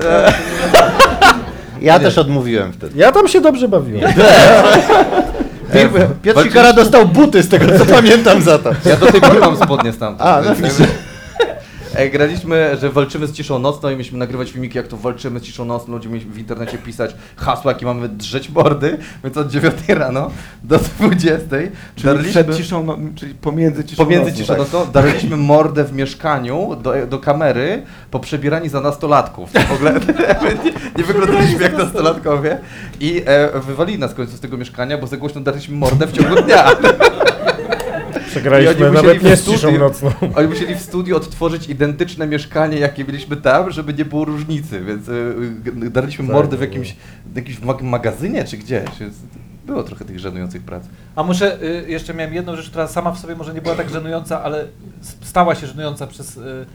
Ja 1.81 1.99
też 1.99 2.19
odmówiłem 2.19 2.73
wtedy. 2.73 2.99
Ja 2.99 3.12
tam 3.12 3.29
się 3.29 3.40
dobrze 3.40 3.69
bawiłem. 3.69 4.12
Piotr 5.73 5.99
walczyliśmy- 6.25 6.43
Sikora 6.45 6.73
dostał 6.73 7.07
buty 7.09 7.43
z 7.43 7.49
tego, 7.49 7.79
co 7.79 7.87
pamiętam 7.87 8.43
za 8.43 8.59
to. 8.59 8.71
Ja 8.85 8.97
do 8.97 9.07
tej 9.07 9.21
pory 9.21 9.40
mam 9.40 9.57
spodnie 9.57 9.93
stamtąd. 9.93 10.29
A, 10.31 10.40
no 10.43 10.55
więc- 10.55 10.81
E, 10.81 10.85
graliśmy, 12.12 12.76
że 12.81 12.90
walczymy 12.90 13.26
z 13.26 13.33
ciszą 13.33 13.59
nocną 13.59 13.88
i 13.88 13.92
mieliśmy 13.92 14.18
nagrywać 14.18 14.50
filmiki, 14.50 14.76
jak 14.76 14.88
to 14.88 14.96
walczymy 14.96 15.40
z 15.40 15.42
ciszą 15.42 15.64
nocną. 15.64 15.94
Ludzie 15.94 16.09
mieli 16.09 16.24
w 16.24 16.38
internecie 16.38 16.79
pisać 16.79 17.14
hasła, 17.37 17.72
jakie 17.72 17.87
mamy 17.87 18.09
drzeć 18.09 18.50
mordy, 18.50 18.98
więc 19.24 19.37
od 19.37 19.48
9 19.48 19.74
rano 19.88 20.31
do 20.64 20.79
20 20.79 21.38
Czyli 21.96 22.24
przed 22.24 22.57
ciszą, 22.57 22.85
no, 22.85 22.98
czyli 23.14 23.35
pomiędzy 23.35 23.85
ciszą 23.85 24.05
Pomiędzy 24.05 24.31
nocną, 24.31 24.40
ciszą 24.40 24.55
tak. 24.55 24.59
nocną 24.59 24.92
darliśmy 24.92 25.37
mordę 25.37 25.85
w 25.85 25.92
mieszkaniu 25.92 26.76
do, 26.83 27.07
do 27.07 27.18
kamery, 27.18 27.83
poprzebierani 28.11 28.68
za 28.68 28.81
nastolatków. 28.81 29.50
W 29.53 29.72
ogóle 29.72 29.92
nie, 30.64 30.72
nie 30.98 31.05
wyglądaliśmy 31.05 31.62
jak 31.62 31.79
nastolatkowie 31.79 32.59
i 33.00 33.22
e, 33.26 33.61
wywalili 33.61 33.98
nas 33.98 34.12
w 34.12 34.14
końcu 34.14 34.37
z 34.37 34.40
tego 34.40 34.57
mieszkania, 34.57 34.98
bo 34.98 35.07
za 35.07 35.16
głośno 35.16 35.40
darliśmy 35.40 35.76
mordę 35.76 36.07
w 36.07 36.12
ciągu 36.12 36.42
dnia. 36.42 36.64
I 38.31 38.33
Przegraliśmy 38.33 38.87
oni 38.87 38.95
nawet 38.95 39.14
musieli 39.14 39.25
nie 39.31 39.37
w 39.37 39.40
z 39.40 39.45
ciszą 39.45 39.69
studiu- 39.69 39.79
nocną. 39.79 40.11
Oni 40.37 40.49
musieli 40.49 40.75
w 40.75 40.81
studiu 40.81 41.16
odtworzyć 41.16 41.69
identyczne 41.69 42.27
mieszkanie, 42.27 42.79
jakie 42.79 43.05
mieliśmy 43.05 43.37
tam, 43.37 43.71
żeby 43.71 43.95
nie 43.95 44.05
było 44.05 44.25
różnicy, 44.25 44.85
więc 44.85 45.09
y, 45.09 45.12
y, 45.87 45.90
darliśmy 45.90 46.25
Tak, 46.27 46.35
mordy 46.35 46.57
w 46.57 46.61
no. 46.61 46.66
jakimś, 46.66 46.97
w 47.33 47.37
jakimś 47.37 47.61
mag- 47.61 47.83
magazynie 47.83 48.45
czy 48.45 48.57
gdzieś. 48.57 48.85
Było 49.66 49.83
trochę 49.83 50.05
tych 50.05 50.19
żenujących 50.19 50.62
prac. 50.62 50.85
A 51.16 51.23
muszę, 51.23 51.62
y, 51.62 51.85
jeszcze 51.90 52.14
miałem 52.14 52.35
jedną 52.35 52.57
rzecz, 52.57 52.71
która 52.71 52.87
sama 52.88 53.12
w 53.12 53.19
sobie 53.19 53.37
może 53.37 53.55
nie 53.55 53.62
była 53.62 53.75
tak 53.75 53.90
żenująca, 53.90 54.43
ale 54.43 54.64
stała 55.23 55.55
się 55.55 55.66
żenująca 55.66 56.07
przez, 56.07 56.37
y, 56.37 56.66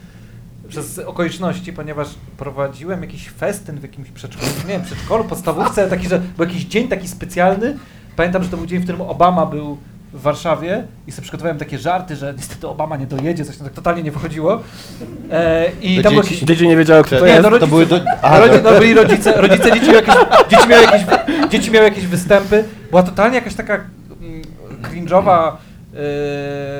przez 0.68 0.98
okoliczności, 0.98 1.72
ponieważ 1.72 2.08
prowadziłem 2.36 3.02
jakiś 3.02 3.28
festyn 3.28 3.78
w 3.78 3.82
jakimś 3.82 4.10
przedszkolu, 4.10 4.50
nie 4.66 4.72
wiem, 4.72 4.82
przedszkolu, 4.82 5.24
podstawówce, 5.24 5.88
taki, 5.88 6.08
że 6.08 6.18
był 6.36 6.46
jakiś 6.46 6.64
dzień 6.64 6.88
taki 6.88 7.08
specjalny. 7.08 7.76
Pamiętam, 8.16 8.42
że 8.42 8.48
to 8.48 8.56
był 8.56 8.66
dzień, 8.66 8.78
w 8.80 8.82
którym 8.82 9.00
Obama 9.00 9.46
był 9.46 9.78
w 10.16 10.20
Warszawie 10.22 10.84
i 11.06 11.12
sobie 11.12 11.22
przygotowałem 11.22 11.58
takie 11.58 11.78
żarty, 11.78 12.16
że 12.16 12.34
niestety 12.36 12.68
Obama 12.68 12.96
nie 12.96 13.06
dojedzie, 13.06 13.44
coś 13.44 13.56
tam 13.56 13.64
tak 13.66 13.74
totalnie 13.74 14.02
nie 14.02 14.10
wychodziło. 14.10 14.60
E, 15.32 15.64
I 15.82 16.02
tam 16.02 16.12
było 16.12 16.24
jakieś... 16.24 16.40
Dzieci 16.40 16.68
nie 16.68 16.76
wiedziały, 16.76 17.04
kto 17.04 17.18
to 17.18 17.26
Nie, 17.26 17.30
jest. 17.32 17.42
no 17.42 17.48
rodzice, 17.50 17.66
to 17.66 17.70
były 17.70 17.86
do- 17.86 17.98
no, 17.98 18.04
Aha, 18.22 18.40
rodzi- 18.40 18.62
to- 18.62 18.70
no 18.72 18.78
byli 18.78 18.94
rodzice, 18.94 19.32
rodzice 19.40 19.72
dzieci 19.72 19.86
miały, 19.86 19.96
jakieś, 20.02 20.14
dzieci, 20.50 20.68
miały 20.68 20.82
jakieś, 20.82 21.02
dzieci 21.50 21.70
miały 21.70 21.84
jakieś 21.88 22.06
występy. 22.06 22.64
Była 22.90 23.02
totalnie 23.02 23.34
jakaś 23.36 23.54
taka 23.54 23.74
mm, 23.74 24.42
cringe'owa 24.82 25.52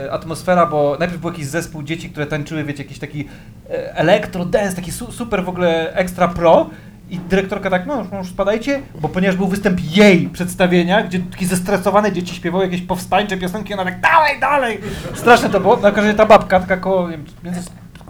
e, 0.06 0.12
atmosfera, 0.12 0.66
bo 0.66 0.96
najpierw 1.00 1.20
był 1.20 1.30
jakiś 1.30 1.46
zespół 1.46 1.82
dzieci, 1.82 2.10
które 2.10 2.26
tańczyły, 2.26 2.64
wiecie, 2.64 2.82
jakiś 2.82 2.98
taki 2.98 3.28
e, 3.70 3.96
elektro 3.96 4.44
dance, 4.44 4.76
taki 4.76 4.92
su, 4.92 5.12
super 5.12 5.44
w 5.44 5.48
ogóle 5.48 5.94
ekstra 5.94 6.28
pro. 6.28 6.70
I 7.10 7.18
dyrektorka 7.18 7.70
tak, 7.70 7.86
no 7.86 8.04
już, 8.18 8.28
spadajcie, 8.28 8.82
bo 9.00 9.08
ponieważ 9.08 9.36
był 9.36 9.48
występ 9.48 9.80
jej 9.96 10.28
przedstawienia, 10.28 11.02
gdzie 11.02 11.20
takie 11.20 11.46
zestresowane 11.46 12.12
dzieci 12.12 12.34
śpiewały 12.34 12.64
jakieś 12.64 12.82
powstańcze 12.82 13.36
piosenki, 13.36 13.74
ona 13.74 13.84
tak 13.84 14.00
dalej, 14.00 14.40
dalej. 14.40 14.80
Straszne 15.14 15.50
to 15.50 15.60
było. 15.60 15.76
Na 15.76 15.82
każdym 15.82 16.04
razie 16.04 16.16
ta 16.16 16.26
babka, 16.26 16.60
taka 16.60 16.76
koło, 16.76 17.10
nie 17.10 17.16
wiem, 17.16 17.52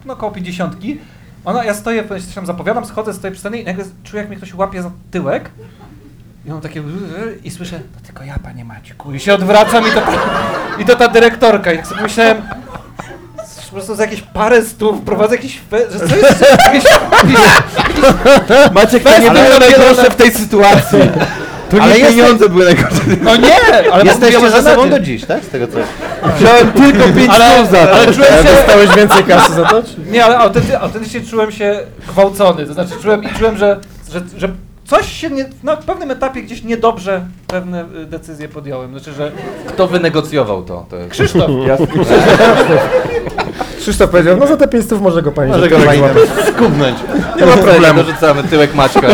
no 0.04 0.16
koło 0.16 0.32
pięćdziesiątki, 0.32 0.98
ona, 1.44 1.64
ja 1.64 1.74
stoję, 1.74 2.08
coś 2.08 2.26
tam 2.26 2.46
zapowiadam, 2.46 2.84
schodzę, 2.84 3.14
stoję 3.14 3.32
przy 3.32 3.40
scenie 3.40 3.60
i 3.60 3.64
nagle 3.64 3.84
czuję, 4.04 4.20
jak 4.20 4.28
mnie 4.28 4.36
ktoś 4.36 4.54
łapie 4.54 4.82
za 4.82 4.90
tyłek. 5.10 5.50
I 6.46 6.50
mam 6.50 6.60
takie 6.60 6.82
i 7.44 7.50
słyszę, 7.50 7.78
to 7.78 8.06
tylko 8.06 8.24
ja, 8.24 8.38
panie 8.38 8.64
Maćku. 8.64 9.12
I 9.12 9.20
się 9.20 9.34
odwracam 9.34 9.84
i 9.88 9.90
to, 9.90 10.02
i 10.82 10.84
to 10.84 10.96
ta 10.96 11.08
dyrektorka. 11.08 11.72
I 11.72 11.76
tak 11.76 11.86
sobie 11.86 12.02
myślałem, 12.02 12.42
po 13.66 13.72
prostu 13.72 13.94
za 13.94 14.04
jakieś 14.04 14.22
parę 14.22 14.62
stów 14.62 15.00
prowadzę 15.00 15.36
jakiś, 15.36 15.60
że 15.90 16.08
co 16.08 16.16
jest, 16.16 16.44
jakieś, 16.66 16.84
Maciek, 18.74 19.02
to 19.02 19.18
nie 19.18 19.30
ale- 19.30 19.58
najgorsze 19.58 20.10
w 20.10 20.14
tej 20.16 20.30
sytuacji. 20.30 20.98
To 21.70 21.82
Ale 21.82 21.98
nie 21.98 22.04
pieniądze 22.04 22.48
były 22.48 22.64
najgorsze. 22.64 23.00
no 23.22 23.36
nie, 23.36 23.92
ale 23.92 24.04
Jesteście 24.04 24.50
ze 24.50 24.62
sobą 24.62 24.90
do 24.90 25.00
dziś, 25.00 25.24
tak? 25.24 25.44
Z 25.44 25.48
tego 25.48 25.66
co... 25.68 25.78
Wziąłem 26.38 26.72
tylko 26.72 27.04
5 27.18 27.30
Ale, 27.34 27.66
za 27.66 27.86
to. 27.86 27.92
ale 27.94 28.06
czułem 28.14 28.32
się, 28.46 28.54
Dostałeś 28.54 28.90
więcej 28.96 29.24
kasy 29.24 29.52
za 29.52 29.64
to? 29.64 29.82
Czy? 29.82 30.10
Nie, 30.10 30.24
ale 30.24 30.38
autenty, 30.38 30.78
autentycznie 30.78 31.20
czułem 31.20 31.52
się 31.52 31.80
gwałcony. 32.08 32.66
To 32.66 32.72
znaczy 32.74 32.90
czułem 33.02 33.24
i 33.24 33.28
czułem, 33.38 33.56
że, 33.58 33.76
że, 34.12 34.20
że 34.36 34.48
coś 34.86 35.12
się 35.12 35.30
nie, 35.30 35.48
na 35.62 35.76
pewnym 35.76 36.10
etapie 36.10 36.42
gdzieś 36.42 36.62
niedobrze 36.62 37.26
pewne 37.46 37.84
y, 38.02 38.06
decyzje 38.06 38.48
podjąłem. 38.48 38.90
Znaczy, 38.90 39.12
że 39.12 39.32
Kto 39.66 39.86
wynegocjował 39.86 40.62
to? 40.62 40.86
to 40.90 40.96
jest... 40.96 41.10
Krzysztof, 41.10 41.50
Krzysztof 43.80 44.10
powiedział, 44.10 44.36
no 44.36 44.46
za 44.46 44.56
te 44.56 44.68
500 44.68 45.00
może 45.00 45.22
go 45.22 45.32
pani 45.32 45.52
Może 45.52 45.68
go 45.68 45.78
pani 45.78 46.02
skubnąć. 46.48 46.98
Nie 47.40 47.46
ma 47.46 47.56
problemu. 47.56 48.02
Dorzucamy 48.02 48.44
tyłek 48.44 48.74
Maćka. 48.74 49.08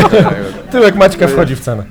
Tyłek 0.70 0.94
Maćka 0.94 1.26
wchodzi 1.26 1.56
w 1.56 1.60
cenę. 1.60 1.84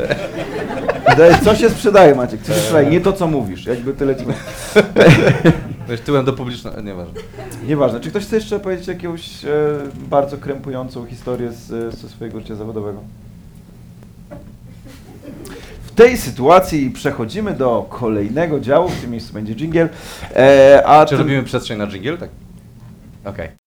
Co 1.44 1.56
się 1.56 1.70
sprzedaje, 1.70 2.16
Maciek? 2.16 2.42
Co 2.42 2.54
się 2.54 2.60
sprzedaje? 2.60 2.90
Nie 2.90 3.02
to, 3.02 3.14
co 3.14 3.28
mówisz. 3.28 3.66
Jakby 3.66 3.94
tyle 3.94 4.16
ci... 4.16 4.26
Tyłem 6.06 6.26
do 6.26 6.34
publicznego, 6.34 6.82
nieważne. 6.82 7.14
Nieważne. 7.68 8.00
Czy 8.00 8.10
ktoś 8.10 8.24
chce 8.26 8.36
jeszcze 8.36 8.60
powiedzieć 8.60 8.88
jakąś 8.88 9.46
e, 9.46 9.50
bardzo 10.10 10.38
krępującą 10.38 11.06
historię 11.06 11.52
z, 11.52 11.96
ze 11.96 12.10
swojego 12.10 12.40
życia 12.40 12.56
zawodowego? 12.56 13.00
W 15.92 15.96
tej 15.96 16.18
sytuacji 16.18 16.90
przechodzimy 16.92 17.54
do 17.54 17.86
kolejnego 17.90 18.60
działu, 18.60 18.90
w 18.90 19.02
tym 19.02 19.12
miejscu 19.12 19.34
będzie 19.34 19.56
dżingiel. 19.56 19.90
E, 20.36 20.84
a 20.86 21.06
Czy 21.06 21.10
tym- 21.10 21.18
robimy 21.20 21.44
przestrzeń 21.44 21.78
na 21.78 21.88
dżingiel? 21.88 22.18
Tak. 22.18 22.30
Okej. 23.26 23.61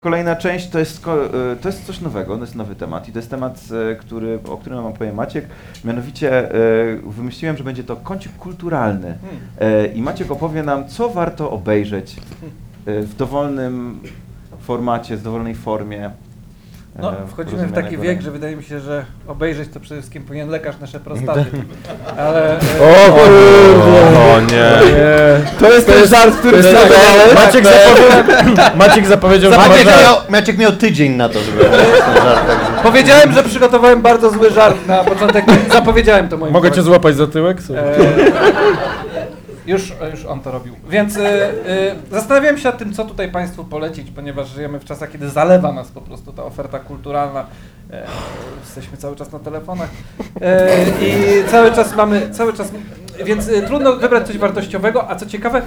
Kolejna 0.00 0.36
część 0.36 0.68
to 0.68 0.78
jest, 0.78 1.06
e, 1.52 1.56
to 1.56 1.68
jest 1.68 1.86
coś 1.86 2.00
nowego, 2.00 2.34
to 2.36 2.40
jest 2.40 2.54
nowy 2.54 2.74
temat 2.74 3.08
i 3.08 3.12
to 3.12 3.18
jest 3.18 3.30
temat, 3.30 3.60
e, 3.92 3.96
który, 3.96 4.38
o 4.48 4.56
którym 4.56 4.82
wam 4.82 4.92
powie 4.92 5.12
Maciek. 5.12 5.46
Mianowicie 5.84 6.50
e, 6.54 6.54
wymyśliłem, 7.06 7.56
że 7.56 7.64
będzie 7.64 7.84
to 7.84 7.96
kącik 7.96 8.36
kulturalny 8.36 9.18
e, 9.60 9.86
i 9.86 10.02
Maciek 10.02 10.30
opowie 10.30 10.62
nam, 10.62 10.88
co 10.88 11.08
warto 11.08 11.50
obejrzeć 11.50 12.16
w 12.86 13.14
dowolnym 13.16 14.00
formacie, 14.60 15.16
w 15.16 15.22
dowolnej 15.22 15.54
formie. 15.54 16.10
no, 16.98 17.12
wchodzimy 17.28 17.66
w 17.66 17.72
taki 17.72 17.98
wiek, 17.98 18.20
że 18.22 18.30
wydaje 18.30 18.56
mi 18.56 18.62
się, 18.64 18.80
że 18.80 19.04
obejrzeć 19.26 19.68
to 19.68 19.80
przede 19.80 20.00
wszystkim 20.00 20.22
powinien 20.24 20.48
lekarz 20.48 20.78
nasze 20.80 21.00
prostaty. 21.00 21.44
Ale... 22.18 22.52
e, 22.52 23.08
O 23.08 23.12
kurde! 23.12 24.17
O 24.38 24.40
nie. 24.40 24.70
To 25.58 25.72
jest 25.72 25.86
ten 25.86 26.06
żart, 26.08 26.36
który 26.36 26.62
sprzedawałeś? 26.62 27.34
Maciek, 27.34 27.64
zapowiedział, 27.64 28.76
Maciek 28.76 29.06
zapowiedział, 29.06 29.52
że 29.52 29.56
Maciek 29.58 29.84
może... 29.84 30.02
miał, 30.02 30.16
Maciek 30.28 30.58
miał 30.58 30.72
tydzień 30.72 31.12
na 31.12 31.28
to, 31.28 31.38
żeby 31.40 31.62
robić 31.62 31.78
ten 32.06 32.14
żart. 32.22 32.40
Powiedziałem, 32.82 33.32
że 33.32 33.42
przygotowałem 33.42 34.02
bardzo 34.02 34.30
zły 34.30 34.50
żart 34.50 34.86
na 34.86 35.04
początek. 35.04 35.44
Zapowiedziałem 35.72 36.28
to 36.28 36.36
moim 36.36 36.52
Mogę 36.52 36.68
cię 36.68 36.70
kolegom. 36.70 36.92
złapać 36.92 37.16
za 37.16 37.26
tyłek? 37.26 37.62
Słuchaj. 37.66 37.84
E, 37.84 37.98
już, 39.66 39.92
już 40.10 40.24
on 40.24 40.40
to 40.40 40.50
robił. 40.52 40.74
Więc 40.88 41.16
e, 41.16 41.50
zastanawiałem 42.10 42.58
się 42.58 42.64
nad 42.68 42.78
tym, 42.78 42.92
co 42.94 43.04
tutaj 43.04 43.30
Państwu 43.30 43.64
polecić, 43.64 44.10
ponieważ 44.10 44.48
żyjemy 44.48 44.78
w 44.80 44.84
czasach, 44.84 45.10
kiedy 45.10 45.30
zalewa 45.30 45.72
nas 45.72 45.88
po 45.88 46.00
prostu 46.00 46.32
ta 46.32 46.44
oferta 46.44 46.78
kulturalna. 46.78 47.46
E, 47.92 48.02
jesteśmy 48.64 48.96
cały 48.96 49.16
czas 49.16 49.32
na 49.32 49.38
telefonach 49.38 49.88
e, 50.40 50.68
i 51.02 51.14
cały 51.50 51.72
czas 51.72 51.96
mamy, 51.96 52.30
cały 52.30 52.52
czas, 52.52 52.68
więc 53.24 53.48
e, 53.48 53.62
trudno 53.62 53.96
wybrać 53.96 54.26
coś 54.26 54.38
wartościowego, 54.38 55.10
a 55.10 55.16
co 55.16 55.26
ciekawe, 55.26 55.62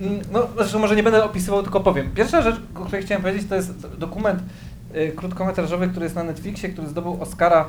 mm, 0.00 0.20
no 0.32 0.48
zresztą 0.56 0.78
może 0.78 0.96
nie 0.96 1.02
będę 1.02 1.24
opisywał, 1.24 1.62
tylko 1.62 1.80
powiem. 1.80 2.10
Pierwsza 2.14 2.42
rzecz, 2.42 2.56
o 2.74 2.84
której 2.84 3.04
chciałem 3.04 3.22
powiedzieć, 3.22 3.48
to 3.48 3.54
jest 3.54 3.96
dokument 3.98 4.42
e, 4.92 5.08
krótkometrażowy, 5.08 5.88
który 5.88 6.04
jest 6.04 6.16
na 6.16 6.24
Netflixie, 6.24 6.68
który 6.68 6.88
zdobył 6.88 7.22
Oscara 7.22 7.64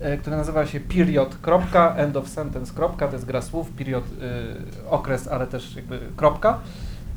e, 0.00 0.16
który 0.16 0.36
nazywa 0.36 0.66
się 0.66 0.80
period, 0.80 1.36
kropka, 1.42 1.94
end 1.96 2.16
of 2.16 2.28
sentence, 2.28 2.74
kropka, 2.74 3.08
to 3.08 3.12
jest 3.12 3.26
gra 3.26 3.42
słów, 3.42 3.70
period, 3.70 4.04
y, 4.04 4.90
okres, 4.90 5.28
ale 5.28 5.46
też 5.46 5.76
jakby 5.76 6.00
kropka. 6.16 6.58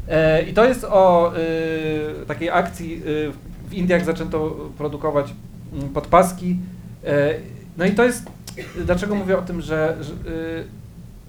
E, 0.07 0.43
I 0.43 0.53
to 0.53 0.65
jest 0.65 0.83
o 0.83 1.33
y, 1.37 2.25
takiej 2.25 2.49
akcji, 2.49 3.01
y, 3.07 3.31
w 3.69 3.73
Indiach 3.73 4.05
zaczęto 4.05 4.55
produkować 4.77 5.33
mm, 5.73 5.89
podpaski. 5.89 6.57
E, 7.05 7.33
no 7.77 7.85
i 7.85 7.91
to 7.91 8.03
jest, 8.03 8.25
dlaczego 8.85 9.15
mówię 9.15 9.37
o 9.37 9.41
tym, 9.41 9.61
że, 9.61 9.97
że 10.01 10.13
y, 10.13 10.63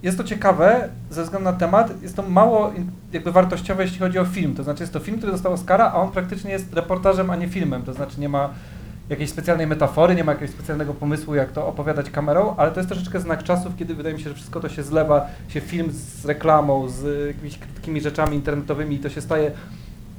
jest 0.05 0.19
to 0.19 0.25
ciekawe 0.25 0.88
ze 1.11 1.23
względu 1.23 1.51
na 1.51 1.57
temat, 1.57 2.03
jest 2.03 2.17
to 2.17 2.23
mało 2.23 2.73
jakby 3.12 3.33
wartościowe, 3.33 3.83
jeśli 3.83 3.99
chodzi 3.99 4.19
o 4.19 4.25
film. 4.25 4.55
To 4.55 4.64
znaczy 4.64 4.83
jest 4.83 4.93
to 4.93 5.01
film, 5.01 5.19
który 5.19 5.33
dostał 5.33 5.53
Oscara, 5.53 5.93
a 5.93 5.95
on 5.95 6.11
praktycznie 6.11 6.51
jest 6.51 6.75
reportażem, 6.75 7.31
a 7.31 7.37
nie 7.37 7.49
filmem. 7.49 7.83
To 7.83 7.95
znaczy 7.95 8.21
nie 8.21 8.29
ma 8.29 8.51
jakiejś 9.09 9.31
specjalnej 9.31 9.67
metafory, 9.67 10.14
nie 10.14 10.25
ma 10.25 10.33
jakiegoś 10.33 10.55
specjalnego 10.55 10.95
pomysłu, 10.95 11.35
jak 11.35 11.53
to 11.53 11.67
opowiadać 11.67 12.11
kamerą, 12.11 12.55
ale 12.57 12.71
to 12.71 12.81
jest 12.81 12.88
troszeczkę 12.88 13.21
znak 13.21 13.43
czasów, 13.43 13.77
kiedy 13.77 13.95
wydaje 13.95 14.14
mi 14.14 14.23
się, 14.23 14.29
że 14.29 14.35
wszystko 14.35 14.61
to 14.61 14.69
się 14.69 14.83
zlewa, 14.83 15.27
się 15.49 15.61
film 15.61 15.88
z 15.93 16.25
reklamą, 16.25 16.88
z 16.88 17.27
jakimiś 17.27 17.59
krótkimi 17.59 18.01
rzeczami 18.01 18.37
internetowymi 18.37 18.97
i 18.97 18.99
to 18.99 19.09
się 19.09 19.21
staje 19.21 19.51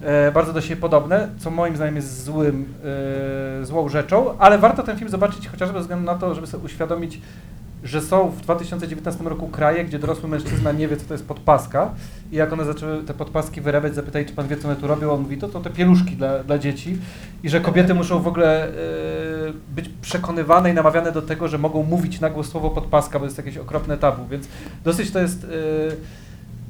e, 0.02 0.32
bardzo 0.32 0.54
do 0.54 0.62
siebie 0.62 0.82
podobne, 0.82 1.30
co 1.38 1.52
moim 1.52 1.76
zdaniem 1.76 1.96
jest 1.96 2.24
złym, 2.24 2.74
e, 3.62 3.66
złą 3.66 3.90
rzeczą, 3.90 4.38
ale 4.38 4.58
warto 4.58 4.84
ten 4.84 4.98
film 4.98 5.10
zobaczyć 5.10 5.48
chociażby 5.48 5.74
ze 5.74 5.82
względu 5.82 6.06
na 6.06 6.16
to, 6.16 6.36
żeby 6.36 6.48
sobie 6.48 6.66
uświadomić, 6.66 7.22
że 7.84 8.02
są 8.02 8.30
w 8.30 8.42
2019 8.42 9.24
roku 9.24 9.48
kraje, 9.48 9.86
gdzie 9.86 10.00
dorosły 10.00 10.30
mężczyzna 10.30 10.72
nie 10.72 10.88
wie, 10.88 10.98
co 10.98 11.06
to 11.06 11.14
jest 11.14 11.28
podpaska. 11.28 11.92
I 12.32 12.36
jak 12.36 12.54
one 12.54 12.66
zaczęły 12.66 13.04
te 13.04 13.14
podpaski 13.14 13.62
wyrabiać, 13.62 13.96
zapytaj, 13.96 14.26
czy 14.26 14.34
pan 14.34 14.48
wie, 14.48 14.58
co 14.58 14.68
one 14.68 14.78
tu 14.78 14.88
robią, 14.88 15.12
on 15.12 15.22
mówi, 15.22 15.38
to 15.38 15.48
to 15.48 15.60
te 15.60 15.70
pieluszki 15.70 16.16
dla, 16.16 16.44
dla 16.44 16.58
dzieci. 16.58 16.98
I 17.44 17.50
że 17.50 17.62
kobiety 17.62 17.94
muszą 17.94 18.22
w 18.22 18.28
ogóle 18.28 18.68
e, 18.68 18.72
być 19.76 19.90
przekonywane 20.02 20.72
i 20.72 20.74
namawiane 20.74 21.12
do 21.12 21.22
tego, 21.22 21.48
że 21.48 21.58
mogą 21.58 21.84
mówić 21.84 22.20
na 22.20 22.30
głos 22.30 22.50
słowo 22.50 22.70
podpaska, 22.70 23.20
bo 23.20 23.26
jest 23.26 23.38
jakieś 23.38 23.58
okropne 23.58 23.98
tabu, 23.98 24.28
więc 24.28 24.48
dosyć 24.84 25.12
to 25.12 25.20
jest, 25.20 25.44
e, 25.44 25.48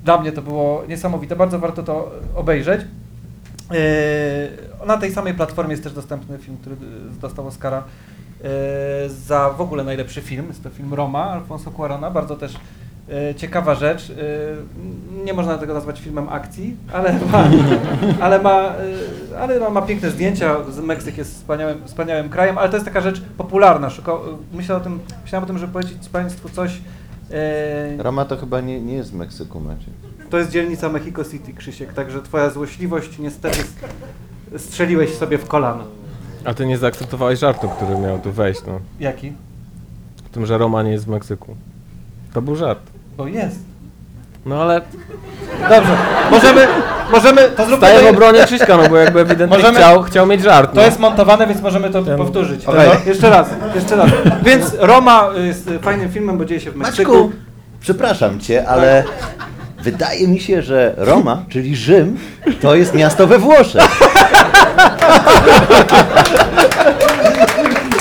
dla 0.04 0.22
mnie 0.22 0.32
to 0.32 0.42
było 0.42 0.84
niesamowite, 0.90 1.36
bardzo 1.36 1.60
warto 1.60 1.84
to 1.84 2.12
obejrzeć. 2.36 2.82
E, 3.72 4.86
Na 4.86 4.98
tej 4.98 5.12
samej 5.12 5.34
platformie 5.34 5.72
jest 5.72 5.84
też 5.84 5.94
dostępny 5.94 6.38
film, 6.38 6.58
który 6.62 6.76
dostał 7.22 7.48
Oscara 7.48 7.84
za 9.08 9.50
w 9.50 9.62
ogóle 9.62 9.84
najlepszy 9.84 10.22
film. 10.22 10.46
Jest 10.48 10.64
to 10.64 10.70
film 10.70 10.94
Roma, 10.94 11.24
Alfonso 11.24 11.72
Cuarona, 11.72 12.12
bardzo 12.12 12.36
też 12.36 12.54
e, 13.10 13.36
ciekawa 13.36 13.76
rzecz. 13.76 14.10
E, 14.10 14.16
Nie 15.26 15.34
można 15.34 15.58
tego 15.58 15.74
nazwać 15.74 16.00
filmem 16.00 16.30
akcji, 16.30 16.76
ale 16.94 17.20
ma, 17.32 17.48
ale 18.26 18.42
ma, 18.42 18.62
e, 19.32 19.40
ale 19.40 19.60
ma, 19.60 19.70
ma 19.70 19.82
piękne 19.82 20.10
zdjęcia. 20.12 20.56
Z- 20.70 20.80
Meksyk 20.80 21.18
jest 21.18 21.36
wspaniałym, 21.36 21.78
wspaniałym 21.86 22.30
krajem, 22.30 22.58
ale 22.58 22.70
to 22.70 22.76
jest 22.76 22.86
taka 22.86 23.02
rzecz 23.02 23.22
popularna. 23.38 23.90
Szuka, 23.90 24.12
myślę 24.54 24.76
o 24.76 24.80
tym, 24.80 25.00
myślałem 25.24 25.44
o 25.44 25.48
tym, 25.48 25.58
żeby 25.58 25.74
powiedzieć 25.74 26.10
Państwu 26.10 26.50
coś. 26.50 26.78
e, 27.32 28.04
Roma 28.04 28.26
to 28.26 28.38
chyba 28.38 28.62
nie, 28.62 28.82
nie 28.82 28.94
jest 28.94 29.12
w 29.12 29.16
Meksyku, 29.16 29.60
Maciek. 29.60 29.94
to 30.30 30.38
jest 30.38 30.52
dzielnica 30.52 30.90
Mexico 30.90 31.24
City, 31.24 31.54
Krzysiek, 31.54 31.94
także 31.94 32.22
twoja 32.22 32.50
złośliwość 32.50 33.20
niestety 33.20 33.58
strzeliłeś 34.58 35.14
sobie 35.14 35.38
w 35.38 35.48
kolano. 35.48 35.84
A 36.46 36.54
ty 36.54 36.66
nie 36.66 36.78
zaakceptowałeś 36.78 37.40
żartu, 37.40 37.70
który 37.70 37.98
miał 38.00 38.20
tu 38.20 38.32
wejść, 38.32 38.62
no. 38.68 38.80
Jaki? 39.00 39.34
W 40.26 40.30
tym, 40.30 40.46
że 40.46 40.58
Roma 40.58 40.84
nie 40.84 40.92
jest 40.92 41.06
w 41.06 41.08
Meksyku. 41.08 41.56
To 42.34 42.42
był 42.42 42.56
żart. 42.56 42.80
Bo 43.18 43.28
jest. 43.28 43.60
No 44.46 44.62
ale 44.62 44.82
Dobrze, 45.70 45.98
możemy, 46.32 46.68
możemy, 47.12 47.42
to 47.50 47.66
zróbmy 47.66 47.78
staję 47.78 48.00
w 48.00 48.04
to, 48.04 48.10
obronie 48.10 48.44
Krzyśka, 48.46 48.78
no 48.78 48.90
bo 48.90 48.98
jakby 48.98 49.20
ewidentnie 49.20 49.58
Możemy- 49.58 49.78
chciał, 49.78 50.04
chciał 50.04 50.28
mieć 50.28 50.42
żart. 50.42 50.70
to 50.70 50.76
no. 50.76 50.82
jest 50.82 51.00
montowane, 51.00 51.48
więc 51.48 51.62
możemy 51.62 51.90
to 51.90 52.02
powtórzyć. 52.04 52.66
Okej. 52.66 52.90
No, 52.90 53.12
Jeszcze 53.12 53.30
raz, 53.30 53.50
jeszcze 53.76 53.96
raz. 53.96 54.10
Więc 54.44 54.74
Roma 54.80 55.30
jest 55.36 55.70
fajnym 55.82 56.10
filmem, 56.12 56.38
bo 56.38 56.46
dzieje 56.46 56.60
się 56.62 56.72
w 56.72 56.76
Meksyku. 56.76 57.12
Maćku, 57.14 57.32
przepraszam 57.80 58.40
cię, 58.40 58.68
ale 58.68 59.04
wydaje 59.84 60.28
mi 60.28 60.40
się, 60.40 60.62
że 60.62 60.94
Roma, 60.98 61.44
czyli 61.50 61.76
Rzym, 61.76 62.18
to 62.62 62.76
jest 62.76 62.94
miasto 62.94 63.28
we 63.28 63.40
Włoszech. 63.40 64.00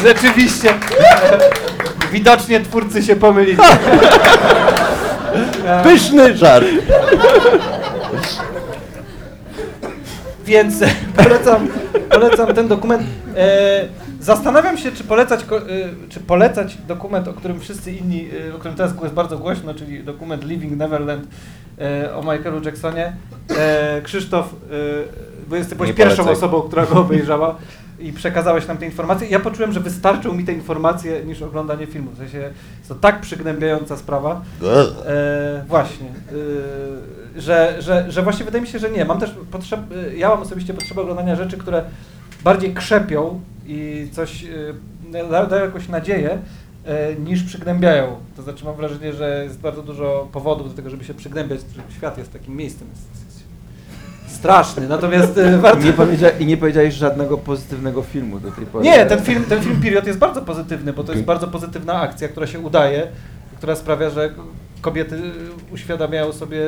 Rzeczywiście. 0.05 0.75
Widocznie 2.13 2.61
twórcy 2.61 3.03
się 3.03 3.17
pomylili. 3.17 3.59
Pyszny 5.83 6.37
żart. 6.37 6.67
Więc 10.47 10.75
polecam, 11.17 11.69
polecam 12.11 12.55
ten 12.55 12.69
dokument. 12.69 13.03
E, 13.37 13.85
zastanawiam 14.21 14.79
się, 14.79 14.93
czy 14.93 15.05
polecać, 15.05 15.41
e, 15.41 15.45
czy 16.09 16.21
polecać 16.21 16.77
dokument, 16.89 17.29
o 17.29 17.33
którym 17.33 17.61
wszyscy 17.61 17.93
inni, 17.93 18.29
e, 18.51 18.55
o 18.55 18.59
którym 18.59 18.77
teraz 18.77 18.93
jest 19.03 19.15
bardzo 19.15 19.39
głośno, 19.39 19.75
czyli 19.75 20.05
dokument 20.05 20.45
Living 20.45 20.77
Neverland 20.77 21.25
e, 21.25 21.29
o 22.15 22.21
Michaelu 22.33 22.63
Jacksonie. 22.65 23.13
E, 23.59 24.03
Krzysztof, 24.03 24.47
e, 24.47 24.77
bo 25.49 25.57
jesteś 25.57 25.79
byłeś 25.79 25.93
pierwszą 25.93 26.17
polecaj. 26.25 26.35
osobą, 26.35 26.63
która 26.63 26.87
go 26.87 27.01
obejrzała 27.01 27.55
i 27.99 28.13
przekazałeś 28.13 28.67
nam 28.67 28.77
te 28.77 28.87
informacje. 28.87 29.29
Ja 29.29 29.41
poczułem, 29.41 29.73
że 29.73 29.81
wystarczą 29.81 30.33
mi 30.33 30.45
te 30.45 30.53
informacje 30.53 31.25
niż 31.25 31.43
oglądanie 31.43 31.87
filmu. 31.87 32.11
W 32.11 32.19
sensie 32.19 32.39
jest 32.79 32.89
to 32.89 32.95
tak 32.95 33.21
przygnębiająca 33.21 33.97
sprawa. 33.97 34.43
E, 35.07 35.65
właśnie. 35.69 36.07
E, 36.07 37.41
że, 37.41 37.77
że, 37.79 38.05
że 38.09 38.23
właśnie 38.23 38.45
wydaje 38.45 38.63
mi 38.63 38.69
się, 38.69 38.79
że 38.79 38.91
nie. 38.91 39.05
Mam 39.05 39.21
też 39.21 39.31
potrzeb, 39.51 39.81
e, 40.13 40.17
ja 40.17 40.29
mam 40.29 40.43
osobiście 40.43 40.75
potrzebę 40.75 41.03
oglądania 41.03 41.37
rzeczy, 41.37 41.57
które 41.59 41.85
bardziej 42.45 42.75
krzepią 42.75 43.41
i 43.67 44.09
coś 44.13 44.45
e, 44.45 44.49
da- 45.31 45.47
dają 45.47 45.65
jakąś 45.65 45.89
nadzieję, 45.89 46.31
e, 46.31 46.39
niż 47.19 47.43
przygnębiają. 47.43 48.17
To 48.37 48.43
znaczy 48.43 48.65
mam 48.65 48.75
wrażenie, 48.75 49.13
że 49.13 49.45
jest 49.45 49.59
bardzo 49.61 49.83
dużo 49.83 50.29
powodów 50.33 50.69
do 50.69 50.75
tego, 50.77 50.91
żeby 50.91 51.05
się 51.05 51.15
przygnębiać. 51.15 51.61
że 51.61 51.97
Świat 51.97 52.19
jest 52.19 52.33
takim 52.33 52.57
miejscem. 52.57 52.89
Jest, 52.91 53.25
jest 53.25 53.45
straszny. 54.45 54.89
Natomiast 54.89 55.39
e, 55.39 55.59
warto... 55.59 55.85
Nie 55.85 55.93
powiedzia- 55.93 56.39
I 56.41 56.47
nie 56.47 56.57
powiedziałeś 56.57 56.95
żadnego 56.95 57.39
pozytywnego 57.39 58.03
filmu 58.03 58.41
do 58.41 58.51
tej 58.51 58.67
pory. 58.67 58.85
Nie, 58.85 59.07
ten 59.07 59.23
film, 59.23 59.45
ten 59.49 59.63
film 59.63 59.81
Period 59.81 60.07
jest 60.07 60.19
bardzo 60.19 60.43
pozytywny, 60.43 60.93
bo 60.93 61.05
to 61.05 61.13
jest 61.13 61.25
bardzo 61.25 61.49
pozytywna 61.49 62.01
akcja, 62.01 62.29
która 62.29 62.47
się 62.47 62.61
udaje, 62.61 63.07
która 63.57 63.77
sprawia, 63.77 64.11
że 64.11 64.31
kobiety 64.81 65.21
uświadamiają 65.73 66.33
sobie, 66.33 66.59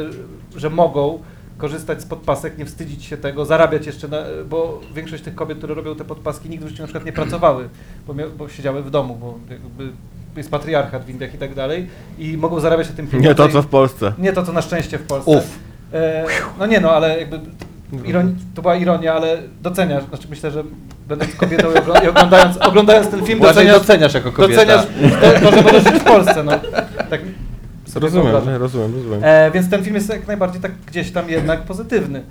że 0.57 0.71
mogą 0.71 1.19
korzystać 1.59 2.03
z 2.03 2.07
podpasek, 2.07 2.59
nie 2.59 2.65
wstydzić 2.65 3.05
się 3.05 3.17
tego, 3.17 3.45
zarabiać 3.45 3.87
jeszcze, 3.87 4.09
na, 4.09 4.19
bo 4.51 4.81
większość 4.95 5.23
tych 5.23 5.35
kobiet, 5.35 5.59
które 5.59 5.75
robią 5.75 5.95
te 5.95 6.05
podpaski, 6.05 6.49
nigdy 6.49 6.67
w 6.67 6.69
życiu 6.69 6.83
na 6.83 6.87
przykład 6.87 7.05
nie 7.05 7.13
pracowały, 7.13 7.69
bo, 8.07 8.15
mia, 8.15 8.25
bo 8.39 8.49
siedziały 8.49 8.83
w 8.83 8.91
domu, 8.91 9.15
bo 9.21 9.39
jakby 9.51 9.93
jest 10.37 10.51
patriarchat 10.51 11.05
w 11.05 11.11
Indiach 11.11 11.35
i 11.35 11.39
tak 11.39 11.55
dalej 11.55 11.87
i 12.19 12.37
mogą 12.37 12.61
zarabiać 12.61 12.89
na 12.89 12.95
tym 12.95 13.07
filmie. 13.07 13.29
Nie 13.29 13.35
to 13.35 13.49
co 13.49 13.63
w 13.63 13.67
Polsce. 13.67 14.13
Nie 14.19 14.33
to, 14.33 14.43
co 14.43 14.53
na 14.53 14.63
szczęście 14.63 14.99
w 14.99 15.07
Polsce. 15.07 15.31
Uf. 15.31 15.45
E, 15.93 16.25
no 16.59 16.67
nie 16.67 16.81
no, 16.81 16.91
ale 16.91 17.21
jakby 17.21 17.41
ironi- 17.93 18.35
to 18.55 18.63
była 18.63 18.77
ironia, 18.77 19.15
ale 19.15 19.39
doceniasz, 19.63 20.05
znaczy 20.05 20.27
myślę, 20.31 20.51
że 20.51 20.65
będąc 21.09 21.35
kobietą 21.35 21.71
i, 21.71 21.75
ogl- 21.75 22.05
i 22.05 22.09
oglądając, 22.09 22.57
oglądając 22.57 23.09
ten 23.09 23.25
film, 23.25 23.41
doceniasz, 23.41 23.79
doceniasz 23.79 24.15
jako 24.15 24.33
kobieta. 24.33 24.65
doceniasz 24.65 24.87
to, 25.21 25.51
to, 25.51 25.57
że 25.57 25.63
możesz 25.63 25.85
żyć 25.85 25.95
w 25.95 26.05
Polsce, 26.05 26.45
no. 26.45 26.53
Tak 27.11 27.21
sobie 28.01 28.07
Rozumiem, 28.07 28.27
wyobrażam. 28.27 28.53
nie, 28.53 28.59
rozumiem, 28.59 28.95
rozumiem. 28.95 29.21
E, 29.23 29.51
więc 29.51 29.71
ten 29.71 29.85
film 29.85 29.95
jest 29.97 30.09
jak 30.09 30.27
najbardziej 30.27 30.61
tak 30.61 30.73
gdzieś 30.87 31.11
tam 31.13 31.29
jednak 31.31 31.63
pozytywny. 31.63 32.23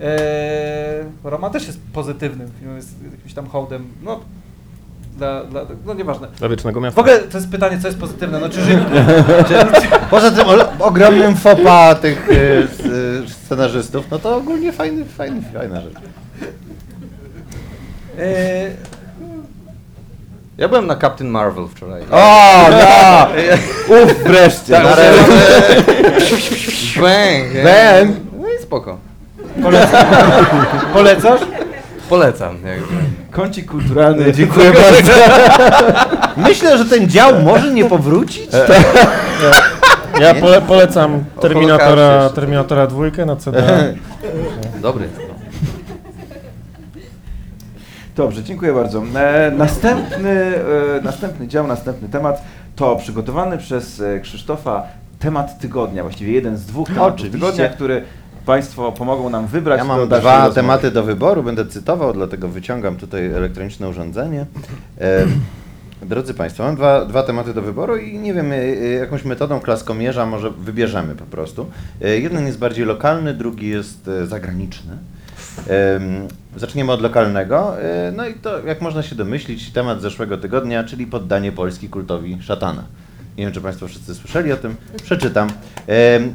E, 0.00 1.04
Roma 1.24 1.50
też 1.50 1.66
jest 1.66 1.80
pozytywnym 1.92 2.50
filmem, 2.58 2.76
jest 2.76 2.88
jakimś 3.12 3.34
tam 3.34 3.46
hołdem, 3.46 3.84
no, 4.02 4.20
dla, 5.16 5.44
dla, 5.44 5.60
no 5.86 5.94
nieważne. 5.94 6.28
Dla 6.38 6.48
wiecznego 6.48 6.80
W 6.80 6.82
miasta. 6.82 7.00
ogóle 7.00 7.18
to 7.18 7.38
jest 7.38 7.50
pytanie, 7.50 7.78
co 7.82 7.88
jest 7.88 8.00
pozytywne, 8.00 8.40
no 8.40 8.48
czy 8.48 8.60
żyć, 8.62 8.78
Poza 10.10 10.30
tym 10.30 10.44
o, 10.48 10.84
ogromnym 10.86 11.36
fopa 11.36 11.94
tych 11.94 12.28
y, 12.30 12.32
y, 12.34 13.28
scenarzystów, 13.28 14.10
no 14.10 14.18
to 14.18 14.36
ogólnie 14.36 14.72
fajny, 14.72 15.04
fajny, 15.04 15.42
fajna 15.54 15.80
rzecz. 15.80 15.94
e, 18.18 18.70
Ja 20.58 20.68
byłem 20.68 20.86
na 20.86 20.96
Captain 20.96 21.30
Marvel 21.30 21.68
wczoraj. 21.68 22.02
O, 22.10 22.66
no! 22.70 23.26
Uf, 24.02 24.14
wreszcie. 24.24 24.72
Tak, 24.72 24.84
nareszcie. 24.84 25.24
Bang! 27.00 27.54
nie? 27.54 27.62
Bang. 27.64 28.16
No 28.40 28.48
i 28.48 28.62
spoko. 28.62 28.98
polecasz? 30.92 31.40
Polecam. 32.08 32.56
Jakby. 32.64 32.94
Kącik 33.30 33.70
kulturalny. 33.70 34.32
Dziękuję 34.32 34.72
bardzo. 34.72 35.12
Myślę, 36.48 36.78
że 36.78 36.84
ten 36.84 37.08
dział 37.08 37.42
może 37.42 37.70
nie 37.70 37.84
powrócić. 37.84 38.50
Ja 40.20 40.34
pole, 40.34 40.62
polecam 40.62 41.24
Terminatora. 41.40 42.30
Terminatora 42.30 42.86
dwójkę 42.86 43.26
na 43.26 43.36
CD. 43.36 43.94
Dobry. 44.80 45.08
Dobrze, 48.18 48.42
dziękuję 48.42 48.72
bardzo. 48.72 49.02
E, 49.14 49.50
następny, 49.56 50.30
e, 50.30 51.00
następny 51.02 51.48
dział, 51.48 51.66
następny 51.66 52.08
temat 52.08 52.42
to 52.76 52.96
przygotowany 52.96 53.58
przez 53.58 54.00
e, 54.00 54.20
Krzysztofa 54.20 54.82
temat 55.18 55.58
tygodnia, 55.58 56.02
właściwie 56.02 56.32
jeden 56.32 56.56
z 56.56 56.64
dwóch 56.64 56.88
tematów 56.88 57.14
Oczywiście. 57.14 57.38
tygodnia, 57.38 57.68
który 57.68 58.02
Państwo 58.46 58.92
pomogą 58.92 59.30
nam 59.30 59.46
wybrać. 59.46 59.78
Ja 59.78 59.84
mam 59.84 60.08
dwa 60.08 60.18
rozmowy. 60.18 60.54
tematy 60.54 60.90
do 60.90 61.02
wyboru, 61.02 61.42
będę 61.42 61.66
cytował, 61.66 62.12
dlatego 62.12 62.48
wyciągam 62.48 62.96
tutaj 62.96 63.26
elektroniczne 63.26 63.88
urządzenie. 63.88 64.46
E, 65.00 65.26
drodzy 66.02 66.34
Państwo, 66.34 66.64
mam 66.64 66.76
dwa, 66.76 67.04
dwa 67.04 67.22
tematy 67.22 67.54
do 67.54 67.62
wyboru 67.62 67.96
i 67.96 68.18
nie 68.18 68.34
wiem, 68.34 68.52
e, 68.52 68.56
e, 68.56 68.88
jakąś 68.88 69.24
metodą 69.24 69.60
klaskomierza 69.60 70.26
może 70.26 70.50
wybierzemy 70.50 71.14
po 71.14 71.24
prostu. 71.24 71.66
Jeden 72.00 72.46
jest 72.46 72.58
bardziej 72.58 72.84
lokalny, 72.84 73.34
drugi 73.34 73.68
jest 73.68 74.10
zagraniczny. 74.24 74.96
Em, 75.66 76.28
Zaczniemy 76.56 76.92
od 76.92 77.02
lokalnego. 77.02 77.82
E, 77.82 78.12
No 78.16 78.26
i 78.26 78.34
to, 78.34 78.66
jak 78.66 78.80
można 78.80 79.02
się 79.02 79.14
domyślić, 79.14 79.70
temat 79.72 80.02
zeszłego 80.02 80.38
tygodnia, 80.38 80.84
czyli 80.84 81.06
poddanie 81.06 81.52
Polski 81.52 81.88
kultowi 81.88 82.38
szatana. 82.42 82.84
Nie 83.38 83.44
wiem, 83.44 83.52
czy 83.52 83.60
Państwo 83.60 83.88
wszyscy 83.88 84.14
słyszeli 84.14 84.52
o 84.52 84.56
tym. 84.56 84.76
Przeczytam. 85.02 85.48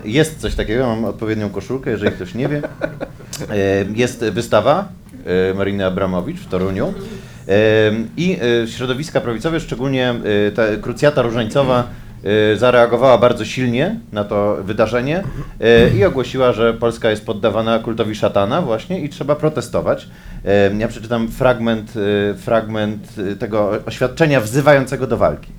Jest 0.06 0.40
coś 0.40 0.56
takiego, 0.56 0.88
mam 0.88 1.06
odpowiednią 1.06 1.50
koszulkę, 1.50 1.92
jeżeli 1.92 2.12
ktoś 2.12 2.34
nie 2.36 2.48
wie. 2.50 2.62
Jest 3.96 4.20
wystawa 4.26 4.88
e, 5.52 5.54
Mariny 5.54 5.86
Abramowicz 5.86 6.40
w 6.40 6.48
Toruniu. 6.50 6.94
I 8.18 8.38
e, 8.64 8.68
środowiska 8.68 9.22
prawicowe, 9.22 9.60
szczególnie 9.60 10.14
ta 10.56 10.64
krucjata 10.82 11.22
różańcowa, 11.22 11.88
zareagowała 12.56 13.18
bardzo 13.18 13.46
silnie 13.46 14.00
na 14.12 14.24
to 14.24 14.58
wydarzenie 14.64 15.24
e, 15.60 15.90
i 15.90 16.06
ogłosiła, 16.06 16.52
że 16.52 16.74
Polska 16.74 17.10
jest 17.10 17.26
poddawana 17.26 17.80
kultowi 17.80 18.16
szatana 18.16 18.62
właśnie 18.62 19.00
i 19.00 19.10
trzeba 19.10 19.36
protestować. 19.36 20.08
Em, 20.44 20.80
Ja 20.80 20.88
przeczytam 20.88 21.28
fragment, 21.28 21.94
fragment 22.38 23.14
tego 23.40 23.72
oświadczenia 23.86 24.42
wzywającego 24.42 25.08
do 25.08 25.18
walki. 25.18 25.52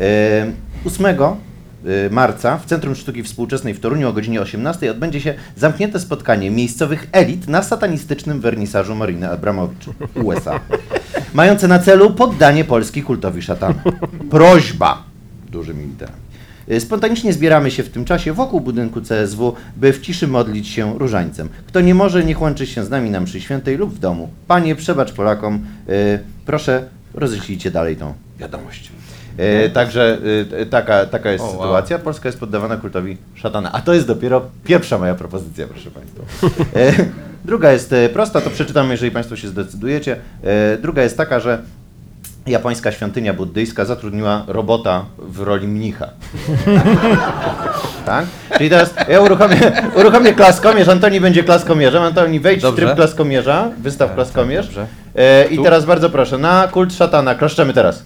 E, 0.00 0.52
8 0.86 1.06
y, 1.86 2.10
marca 2.10 2.58
w 2.58 2.66
Centrum 2.66 2.94
Sztuki 2.94 3.22
Współczesnej 3.22 3.74
w 3.74 3.80
Toruniu 3.80 4.08
o 4.08 4.12
godzinie 4.12 4.40
18 4.40 4.90
odbędzie 4.90 5.20
się 5.20 5.34
zamknięte 5.56 6.00
spotkanie 6.00 6.50
miejscowych 6.50 7.06
elit 7.12 7.48
na 7.48 7.62
satanistycznym 7.62 8.40
wernisażu 8.40 8.94
Mariny 8.94 9.30
Abramowicz, 9.30 9.84
USA, 10.14 10.60
mające 11.34 11.68
na 11.68 11.78
celu 11.78 12.10
poddanie 12.10 12.64
Polski 12.64 13.02
kultowi 13.02 13.42
szatana. 13.42 13.82
Prośba, 14.30 15.09
dużymi 15.50 15.86
literami. 15.86 16.18
Y, 16.70 16.80
Spontanicznie 16.80 17.32
zbieramy 17.32 17.70
się 17.70 17.82
w 17.82 17.88
tym 17.88 18.04
czasie 18.04 18.32
wokół 18.32 18.60
budynku 18.60 19.00
CSW, 19.00 19.54
by 19.76 19.92
w 19.92 20.00
ciszy 20.00 20.28
modlić 20.28 20.68
się 20.68 20.98
różańcem. 20.98 21.48
Kto 21.66 21.80
nie 21.80 21.94
może, 21.94 22.24
niech 22.24 22.42
łączy 22.42 22.66
się 22.66 22.84
z 22.84 22.90
nami 22.90 23.10
na 23.10 23.20
mszy 23.20 23.40
świętej 23.40 23.76
lub 23.76 23.94
w 23.94 23.98
domu. 23.98 24.28
Panie, 24.46 24.76
przebacz 24.76 25.12
Polakom, 25.12 25.66
y, 25.88 26.18
proszę, 26.46 26.88
roześlijcie 27.14 27.70
dalej 27.70 27.96
tą 27.96 28.14
wiadomość. 28.38 28.92
E, 29.36 29.70
także 29.70 30.18
e, 30.60 30.66
taka, 30.66 31.06
taka 31.06 31.30
jest 31.30 31.44
O, 31.44 31.46
wow. 31.46 31.54
sytuacja. 31.54 31.98
Polska 31.98 32.28
jest 32.28 32.40
poddawana 32.40 32.76
kultowi 32.76 33.16
szatana. 33.34 33.72
A 33.72 33.80
to 33.80 33.94
jest 33.94 34.06
dopiero 34.06 34.42
pierwsza 34.64 34.98
moja 34.98 35.14
propozycja, 35.14 35.66
proszę 35.66 35.90
Państwa. 35.90 36.22
Druga 37.44 37.72
jest 37.72 37.94
prosta, 38.12 38.40
to 38.40 38.50
przeczytam, 38.50 38.90
jeżeli 38.90 39.10
Państwo 39.10 39.36
się 39.36 39.48
zdecydujecie. 39.48 40.16
Druga 40.82 41.02
jest 41.02 41.16
taka, 41.16 41.40
że 41.40 41.62
japońska 42.46 42.92
świątynia 42.92 43.34
buddyjska 43.34 43.84
zatrudniła 43.84 44.44
robota 44.46 45.04
w 45.18 45.40
roli 45.40 45.68
mnicha. 45.68 46.06
Tak? 48.06 48.24
Czyli 48.58 48.70
teraz 48.70 48.94
ja 49.08 49.20
uruchomię, 49.20 49.56
uruchomię 49.94 50.32
klaskomierz, 50.34 50.88
Antoni 50.88 51.20
będzie 51.20 51.44
klaskomierzem. 51.44 52.02
Antoni, 52.02 52.40
wejdź 52.40 52.62
Dobrze. 52.62 52.82
w 52.82 52.86
tryb 52.86 52.96
klaskomierza, 52.96 53.68
wystaw 53.78 54.08
Tak, 54.08 54.14
klaskomierz. 54.16 54.66
tak, 54.66 54.74
dobrze. 54.74 54.86
E, 55.16 55.44
I 55.46 55.62
teraz 55.62 55.84
bardzo 55.84 56.10
proszę, 56.10 56.38
na 56.38 56.68
kult 56.68 56.94
szatana, 56.94 57.34
klaszczemy 57.34 57.72
teraz. 57.72 58.02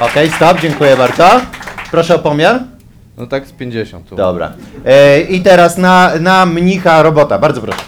Okej, 0.00 0.30
stop, 0.30 0.60
dziękuję 0.60 0.96
bardzo. 0.96 1.40
Proszę 1.90 2.14
o 2.14 2.18
pomiar. 2.18 2.60
No 3.16 3.26
tak 3.26 3.46
z 3.46 3.52
50 3.52 4.08
tu. 4.08 4.16
Dobra. 4.16 4.52
E, 4.86 5.20
I 5.20 5.40
teraz 5.40 5.78
na, 5.78 6.10
na 6.20 6.46
mnicha 6.46 7.02
robota, 7.02 7.38
bardzo 7.38 7.60
proszę. 7.60 7.78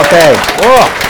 Okej. 0.00 0.36
O! 0.68 1.01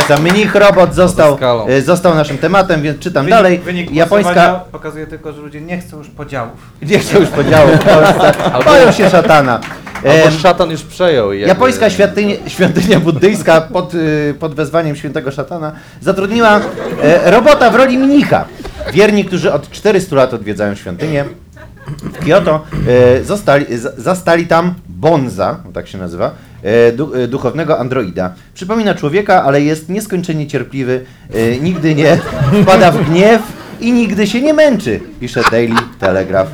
Dobra, 0.00 0.18
Mnich 0.18 0.54
robot 0.54 0.94
został, 0.94 1.36
skalą. 1.36 1.66
e, 1.66 1.82
został 1.82 2.14
naszym 2.14 2.38
tematem, 2.38 2.82
więc 2.82 2.98
czytam 2.98 3.24
Wynik, 3.24 3.36
dalej. 3.38 3.58
wynik 3.58 3.90
Japońska. 3.90 4.60
pokazuje 4.72 5.06
tylko, 5.06 5.32
że 5.32 5.40
ludzie 5.40 5.60
nie 5.60 5.78
chcą 5.78 5.98
już 5.98 6.08
podziałów. 6.08 6.52
Nie 6.82 6.98
chcę 6.98 7.18
już 7.18 7.28
podziału 7.28 7.68
w 7.68 7.78
Polsce. 7.78 8.32
Boją 8.64 8.92
się 8.92 9.10
szatana. 9.10 9.60
Albo 9.96 10.08
Em, 10.14 10.32
szatan 10.32 10.70
już 10.70 10.82
przejął. 10.82 11.32
i 11.32 11.40
jakby- 11.40 11.48
Japońska 11.48 11.90
świątynia, 11.90 12.34
świątynia 12.46 13.00
buddyjska 13.00 13.60
pod, 13.60 13.94
y, 13.94 14.34
pod 14.40 14.54
wezwaniem 14.54 14.96
świętego 14.96 15.30
szatana 15.30 15.72
zatrudniła 16.00 16.60
e, 17.02 17.30
robota 17.30 17.70
w 17.70 17.74
roli 17.74 17.98
mnicha. 17.98 18.44
Wierni, 18.92 19.24
którzy 19.24 19.52
od 19.52 19.70
400 19.70 20.16
lat 20.16 20.34
odwiedzają 20.34 20.74
świątynię 20.74 21.24
w 22.02 22.24
Kyoto, 22.26 22.64
e, 23.18 23.24
zostali, 23.24 23.78
z, 23.78 23.98
zastali 23.98 24.46
tam 24.46 24.74
Bonza, 24.88 25.56
tak 25.74 25.88
się 25.88 25.98
nazywa, 25.98 26.30
duchownego 27.28 27.78
androida. 27.78 28.34
Przypomina 28.54 28.94
człowieka, 28.94 29.44
ale 29.44 29.60
jest 29.60 29.88
nieskończenie 29.88 30.46
cierpliwy, 30.46 31.04
e, 31.34 31.58
nigdy 31.58 31.94
nie 31.94 32.18
wpada 32.62 32.90
w 32.90 33.10
gniew 33.10 33.42
i 33.80 33.92
nigdy 33.92 34.26
się 34.26 34.40
nie 34.40 34.54
męczy, 34.54 35.00
pisze 35.20 35.42
Daily 35.50 35.74
Telegraph. 35.98 36.50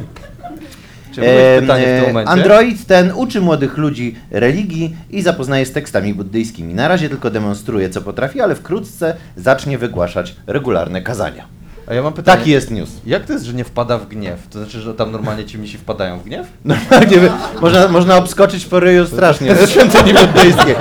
E? 1.23 2.27
Android 2.27 2.87
ten 2.87 3.13
uczy 3.13 3.41
młodych 3.41 3.77
ludzi 3.77 4.15
religii 4.31 4.97
i 5.11 5.23
zapoznaje 5.23 5.67
z 5.67 5.73
tekstami 5.73 6.15
buddyjskimi. 6.15 6.75
Na 6.75 6.89
razie 6.89 7.09
tylko 7.09 7.31
demonstruje, 7.31 7.91
co 7.91 8.01
potrafi, 8.01 8.41
ale 8.41 8.55
wkrótce 8.55 9.15
zacznie 9.37 9.79
wygłaszać 9.79 10.37
regularne 10.47 11.03
kazania. 11.03 11.58
A 11.91 11.95
ja 11.95 12.03
mam 12.03 12.13
pytanie. 12.13 12.39
Taki 12.39 12.51
jest 12.51 12.71
news. 12.71 12.91
Jak 13.07 13.25
to 13.25 13.33
jest, 13.33 13.45
że 13.45 13.55
nie 13.55 13.65
wpada 13.65 13.99
w 13.99 14.09
gniew? 14.09 14.49
To 14.51 14.59
znaczy, 14.59 14.81
że 14.81 14.95
tam 14.95 15.13
normalnie 15.13 15.45
ci 15.45 15.59
misi 15.59 15.79
wpadają 15.79 16.19
w 16.19 16.25
gniew? 16.25 16.47
Normalnie 16.65 17.17
można, 17.61 17.89
można 17.89 18.17
obskoczyć 18.17 18.67
po 18.67 18.81
ryju 18.81 19.07
strasznie 19.07 19.55
buddyjskiej. 20.21 20.75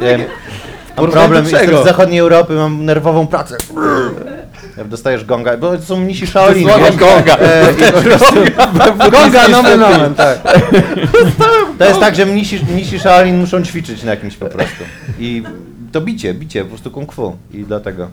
Wiem. 0.00 0.20
Mam 0.96 1.10
problem, 1.10 1.44
jestem 1.44 1.82
z 1.82 1.84
zachodniej 1.84 2.18
Europy, 2.18 2.54
mam 2.54 2.84
nerwową 2.84 3.26
pracę. 3.26 3.56
Jak 4.76 4.88
dostajesz 4.88 5.24
gonga, 5.24 5.56
bo 5.56 5.76
to 5.76 5.82
są 5.82 5.96
mnisi 5.96 6.26
Shaolin. 6.26 6.68
Gonga. 6.98 7.36
E, 7.36 7.74
gonga, 9.10 9.48
nomen, 9.48 9.48
świątyni. 9.48 9.78
nomen, 9.78 10.14
tak. 10.14 10.38
To 11.78 11.84
jest 11.84 12.00
tak, 12.00 12.16
że 12.16 12.26
mnisi, 12.26 12.60
mnisi 12.72 12.98
Shaolin 12.98 13.38
muszą 13.38 13.62
ćwiczyć 13.62 14.02
na 14.02 14.10
jakimś 14.10 14.36
po 14.36 14.46
prostu. 14.46 14.84
I 15.18 15.42
to 15.92 16.00
bicie, 16.00 16.34
bicie, 16.34 16.62
po 16.62 16.68
prostu 16.68 16.90
kung 16.90 17.12
fu. 17.12 17.36
I 17.52 17.64
dlatego. 17.64 18.08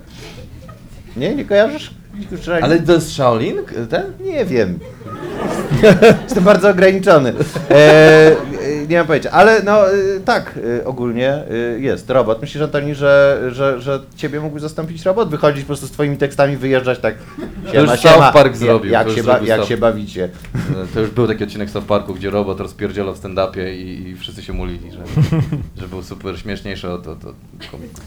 Nie, 1.17 1.35
nie 1.35 1.45
kojarzysz? 1.45 1.91
Shaolin? 2.41 2.63
Ale 2.63 2.79
to 2.79 2.93
jest 2.93 3.13
Shaolin? 3.13 3.57
Ten? 3.89 4.03
Nie 4.19 4.45
wiem. 4.45 4.79
Jestem 6.23 6.43
bardzo 6.43 6.69
ograniczony. 6.69 7.33
E, 7.69 7.73
e, 7.73 8.76
nie 8.89 8.97
mam 8.97 9.07
pojęcia, 9.07 9.31
ale 9.31 9.63
no 9.63 9.91
e, 9.91 9.93
tak, 10.25 10.59
e, 10.81 10.85
ogólnie 10.85 11.29
e, 11.33 11.79
jest 11.79 12.09
robot. 12.09 12.41
Myślisz, 12.41 12.63
Antoni, 12.63 12.95
że, 12.95 13.41
że, 13.51 13.81
że 13.81 13.99
ciebie 14.15 14.39
mógłby 14.39 14.59
zastąpić 14.59 15.05
robot? 15.05 15.29
Wychodzić 15.29 15.63
po 15.63 15.67
prostu 15.67 15.87
z 15.87 15.91
twoimi 15.91 16.17
tekstami, 16.17 16.57
wyjeżdżać 16.57 16.99
tak. 16.99 17.15
już 17.73 17.89
South 17.99 18.33
Park 18.33 18.55
zrobił, 18.55 18.91
Jak, 18.91 19.03
to 19.03 19.09
już 19.09 19.17
się, 19.19 19.23
ba- 19.23 19.31
zrobił 19.31 19.47
jak 19.49 19.61
South- 19.61 19.67
się 19.67 19.77
bawicie? 19.77 20.23
E, 20.55 20.93
To 20.93 20.99
już 20.99 21.09
był 21.09 21.27
taki 21.27 21.43
odcinek 21.43 21.69
South 21.69 21.85
Parku, 21.87 22.13
gdzie 22.13 22.29
robot 22.29 22.59
rozpierdzielał 22.59 23.13
w 23.15 23.17
stand-upie 23.19 23.73
i, 23.73 24.09
i 24.09 24.15
wszyscy 24.15 24.43
się 24.43 24.53
mulili, 24.53 24.91
że, 24.91 24.99
że 25.81 25.87
był 25.87 26.03
super 26.03 26.39
śmieszniejszy 26.39 26.89
od, 26.89 27.07
od, 27.07 27.25
od 27.25 27.35
komików. 27.71 28.03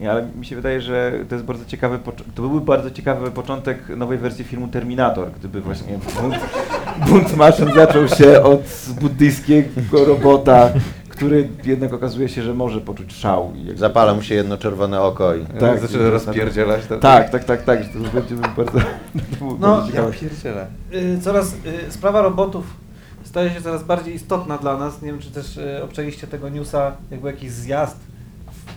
Nie, 0.00 0.10
ale 0.10 0.26
mi 0.36 0.46
się 0.46 0.56
wydaje, 0.56 0.80
że 0.80 1.12
to 1.28 1.34
jest 1.34 1.44
bardzo 1.46 1.64
ciekawy, 1.64 1.98
to 2.34 2.42
byłby 2.42 2.60
bardzo 2.60 2.90
ciekawy 2.90 3.30
początek 3.30 3.88
nowej 3.96 4.18
wersji 4.18 4.44
filmu 4.44 4.68
Terminator, 4.68 5.30
gdyby 5.38 5.60
właśnie 5.60 5.98
bunt 7.08 7.36
maszyn 7.36 7.74
zaczął 7.74 8.08
się 8.08 8.42
od 8.42 8.60
buddyjskiego 9.00 10.04
robota, 10.06 10.70
który 11.08 11.48
jednak 11.64 11.92
okazuje 11.92 12.28
się, 12.28 12.42
że 12.42 12.54
może 12.54 12.80
poczuć 12.80 13.12
szał. 13.14 13.52
Zapala 13.74 14.14
mu 14.14 14.22
się 14.22 14.34
jedno 14.34 14.58
czerwone 14.58 15.00
oko 15.00 15.34
i... 15.34 15.46
Tak, 15.46 15.80
zaczyna 15.80 16.10
rozpierdzielać. 16.10 16.80
Tak, 17.00 17.30
tak, 17.30 17.44
tak, 17.44 17.62
tak, 17.62 17.82
że 17.82 17.88
to 17.88 17.98
będzie 18.20 18.34
bardzo, 18.56 18.78
No, 19.40 19.56
bardzo 19.58 19.86
ciekawe. 19.92 20.12
pierdzielę. 20.12 20.66
Y, 20.94 21.18
Coraz 21.22 21.52
y, 21.88 21.92
sprawa 21.92 22.22
robotów 22.22 22.64
staje 23.24 23.50
się 23.50 23.60
coraz 23.62 23.84
bardziej 23.84 24.14
istotna 24.14 24.58
dla 24.58 24.76
nas. 24.76 25.02
Nie 25.02 25.08
wiem, 25.08 25.18
czy 25.20 25.30
też 25.30 25.56
y, 25.56 25.80
obczaliście 25.84 26.26
tego 26.26 26.48
newsa, 26.48 26.92
jakby 27.10 27.26
jakiś 27.30 27.50
zjazd. 27.50 27.96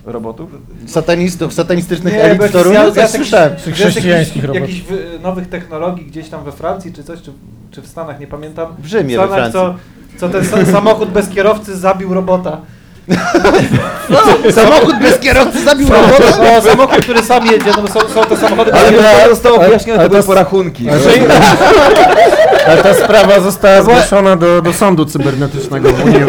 Robotów. 0.05 0.49
Satanistów, 0.87 1.53
satanistycznych 1.53 2.13
Nie, 2.13 2.23
elit 2.23 2.41
Coś 2.51 2.65
zjazd- 2.65 3.07
słyszałem. 3.15 3.55
Chrześcijańskich 3.73 4.43
jakichś- 4.43 4.47
robotów. 4.47 4.61
Jakichś 4.69 4.81
wy- 4.81 5.19
nowych 5.23 5.49
technologii 5.49 6.05
gdzieś 6.05 6.29
tam 6.29 6.43
we 6.43 6.51
Francji, 6.51 6.93
czy 6.93 7.03
coś, 7.03 7.21
czy, 7.21 7.31
czy 7.71 7.81
w 7.81 7.87
Stanach, 7.87 8.19
nie 8.19 8.27
pamiętam. 8.27 8.67
W 8.79 8.85
Rzymie, 8.85 9.17
w 9.17 9.21
we 9.21 9.27
Stanach, 9.27 9.51
co, 9.51 9.63
Francji. 9.65 10.19
co 10.19 10.29
ten 10.29 10.43
sa- 10.43 10.71
samochód 10.71 11.09
bez 11.09 11.29
kierowcy 11.29 11.77
zabił 11.77 12.13
robota. 12.13 12.61
Samochód 14.51 14.99
bez 15.01 15.19
kierowcy 15.19 15.63
zabił 15.63 15.89
robota? 15.89 16.23
No, 16.55 16.61
samochód, 16.61 17.01
który 17.01 17.23
sam 17.23 17.45
jedzie, 17.45 17.71
no 17.81 17.87
są, 17.87 17.99
są 18.09 18.23
te 18.23 18.37
samochody 18.37 18.73
Ale 18.73 18.91
bez 18.91 19.01
to 19.23 19.29
zostało 19.29 19.59
wyjaśnione, 19.59 20.03
to 20.03 20.09
były 20.09 20.23
porachunki. 20.23 20.89
Ale 22.67 22.83
ta 22.83 22.93
sprawa 22.93 23.39
została 23.39 23.81
zgłoszona 23.81 24.35
do, 24.35 24.61
do 24.61 24.73
sądu 24.73 25.05
cybernetycznego 25.05 25.89
w 25.89 26.05
Unii, 26.05 26.19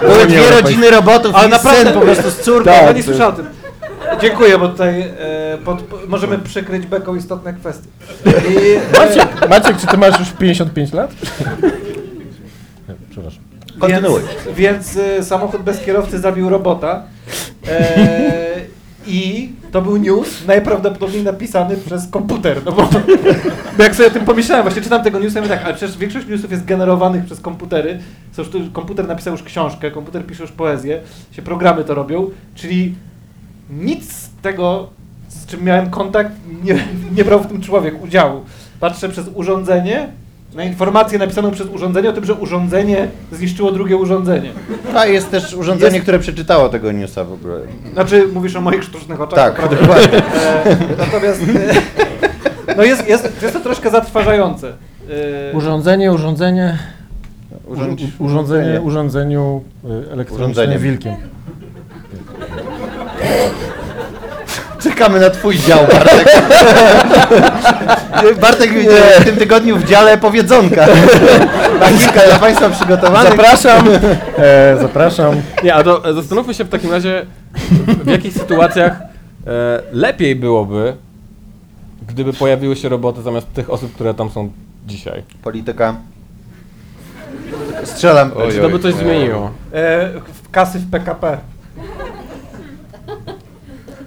Były 0.00 0.26
dwie 0.26 0.50
rodziny 0.50 0.90
robotów 0.90 1.34
Ale 1.34 1.48
i 1.48 1.50
naprawdę- 1.50 1.84
syn 1.84 1.92
po 1.94 2.00
prostu 2.00 2.30
z 2.30 2.36
córką. 2.36 2.70
Ja 2.70 2.92
nie 2.92 3.02
słyszałem 3.02 3.34
o 3.34 3.36
tym. 3.36 3.46
Dziękuję, 4.20 4.58
bo 4.58 4.68
tutaj 4.68 5.00
e, 5.00 5.58
pod, 5.64 5.82
po, 5.82 5.96
możemy 6.08 6.38
przykryć 6.38 6.86
beką 6.86 7.14
istotne 7.14 7.54
kwestie. 7.54 7.88
I, 8.26 8.74
e, 8.96 8.98
Maciek, 8.98 9.48
Maciek, 9.48 9.76
czy 9.80 9.86
ty 9.86 9.98
masz 9.98 10.18
już 10.20 10.28
55 10.28 10.92
lat? 10.92 11.10
Kontynuuj. 13.78 14.20
Więc, 14.46 14.58
więc 14.58 14.96
e, 14.96 15.24
samochód 15.24 15.62
bez 15.62 15.80
kierowcy 15.80 16.18
zabił 16.18 16.48
robota. 16.48 17.02
E, 17.68 18.56
I 19.06 19.52
to 19.72 19.82
był 19.82 19.96
news 19.96 20.46
najprawdopodobniej 20.46 21.22
napisany 21.22 21.76
przez 21.76 22.08
komputer. 22.08 22.64
No 22.64 22.72
bo, 22.72 22.88
bo 23.76 23.82
jak 23.84 23.94
sobie 23.94 24.08
o 24.08 24.10
tym 24.10 24.24
pomyślałem, 24.24 24.62
właśnie 24.64 24.82
czytam 24.82 25.02
tego 25.02 25.18
newsa 25.18 25.38
i 25.38 25.42
mówię 25.42 25.54
tak, 25.54 25.64
ale 25.64 25.74
przecież 25.74 25.98
większość 25.98 26.26
newsów 26.26 26.50
jest 26.50 26.64
generowanych 26.64 27.24
przez 27.24 27.40
komputery. 27.40 27.98
Co 28.32 28.42
już 28.42 28.50
tu, 28.50 28.58
komputer 28.72 29.08
napisał 29.08 29.32
już 29.32 29.42
książkę, 29.42 29.90
komputer 29.90 30.26
pisze 30.26 30.42
już 30.42 30.52
poezję, 30.52 31.00
się 31.32 31.42
programy 31.42 31.84
to 31.84 31.94
robią, 31.94 32.30
czyli 32.54 32.94
nic 33.70 34.12
z 34.12 34.30
tego, 34.42 34.88
z 35.28 35.46
czym 35.46 35.64
miałem 35.64 35.90
kontakt, 35.90 36.30
nie, 36.64 36.84
nie 37.16 37.24
brał 37.24 37.42
w 37.42 37.46
tym 37.46 37.60
człowiek 37.60 38.04
udziału. 38.04 38.44
Patrzę 38.80 39.08
przez 39.08 39.26
urządzenie 39.34 40.08
na 40.56 40.64
informację 40.64 41.18
napisaną 41.18 41.50
przez 41.50 41.66
urządzenie 41.66 42.10
o 42.10 42.12
tym, 42.12 42.24
że 42.24 42.34
urządzenie 42.34 43.08
zniszczyło 43.32 43.72
drugie 43.72 43.96
urządzenie. 43.96 44.50
A 44.94 45.06
jest 45.06 45.30
też 45.30 45.54
urządzenie, 45.54 45.94
Jest- 45.94 46.02
które 46.02 46.18
przeczytało 46.18 46.68
tego 46.68 46.92
newsa 46.92 47.24
w 47.24 47.32
ogóle. 47.32 47.60
Znaczy, 47.92 48.28
mówisz 48.34 48.56
o 48.56 48.60
moich 48.60 48.84
sztucznych 48.84 49.20
oczach. 49.20 49.36
Tak, 49.36 49.54
prawda? 49.54 49.76
dokładnie. 49.76 50.18
E, 50.18 50.76
natomiast 50.98 51.42
e, 52.68 52.74
no 52.76 52.82
jest, 52.82 53.08
jest, 53.08 53.42
jest 53.42 53.54
to 53.54 53.60
troszkę 53.60 53.90
zatrważające. 53.90 54.72
E, 55.52 55.56
Urządzenie, 55.56 56.12
urządzenie, 56.12 56.78
Urządź, 57.66 58.02
urządzenie, 58.18 58.80
urządzeniu 58.80 59.62
y, 59.84 60.12
elektronicznym 60.12 60.78
wilkiem. 60.78 61.14
Czekamy 64.96 65.20
na 65.20 65.30
twój 65.30 65.58
dział, 65.58 65.78
Bartek. 65.92 66.28
Bartek 68.40 68.70
w 69.20 69.24
tym 69.24 69.36
tygodniu 69.36 69.76
w 69.76 69.84
dziale 69.84 70.18
powiedzonka. 70.18 70.86
Na 71.80 71.88
kilka 71.98 72.20
dla 72.26 72.38
Państwa 72.38 72.70
przygotowanych. 72.70 73.30
Zapraszam, 73.30 73.88
e, 74.38 74.76
zapraszam. 74.80 75.34
Nie, 75.64 75.74
a 75.74 75.82
to 75.82 76.14
zastanówmy 76.14 76.54
się 76.54 76.64
w 76.64 76.68
takim 76.68 76.90
razie, 76.92 77.26
w 78.04 78.06
jakich 78.06 78.32
sytuacjach 78.32 78.92
e, 79.46 79.82
lepiej 79.92 80.36
byłoby, 80.36 80.96
gdyby 82.08 82.32
pojawiły 82.32 82.76
się 82.76 82.88
roboty 82.88 83.22
zamiast 83.22 83.52
tych 83.52 83.70
osób, 83.70 83.94
które 83.94 84.14
tam 84.14 84.30
są 84.30 84.52
dzisiaj. 84.86 85.22
Polityka. 85.42 85.94
Strzelam. 87.84 88.30
Oj, 88.36 88.52
Czy 88.52 88.58
to 88.60 88.68
by 88.68 88.78
coś 88.78 88.94
oj. 88.94 89.00
zmieniło? 89.00 89.50
e, 89.74 90.10
kasy 90.52 90.78
w 90.78 90.90
PKP. 90.90 91.38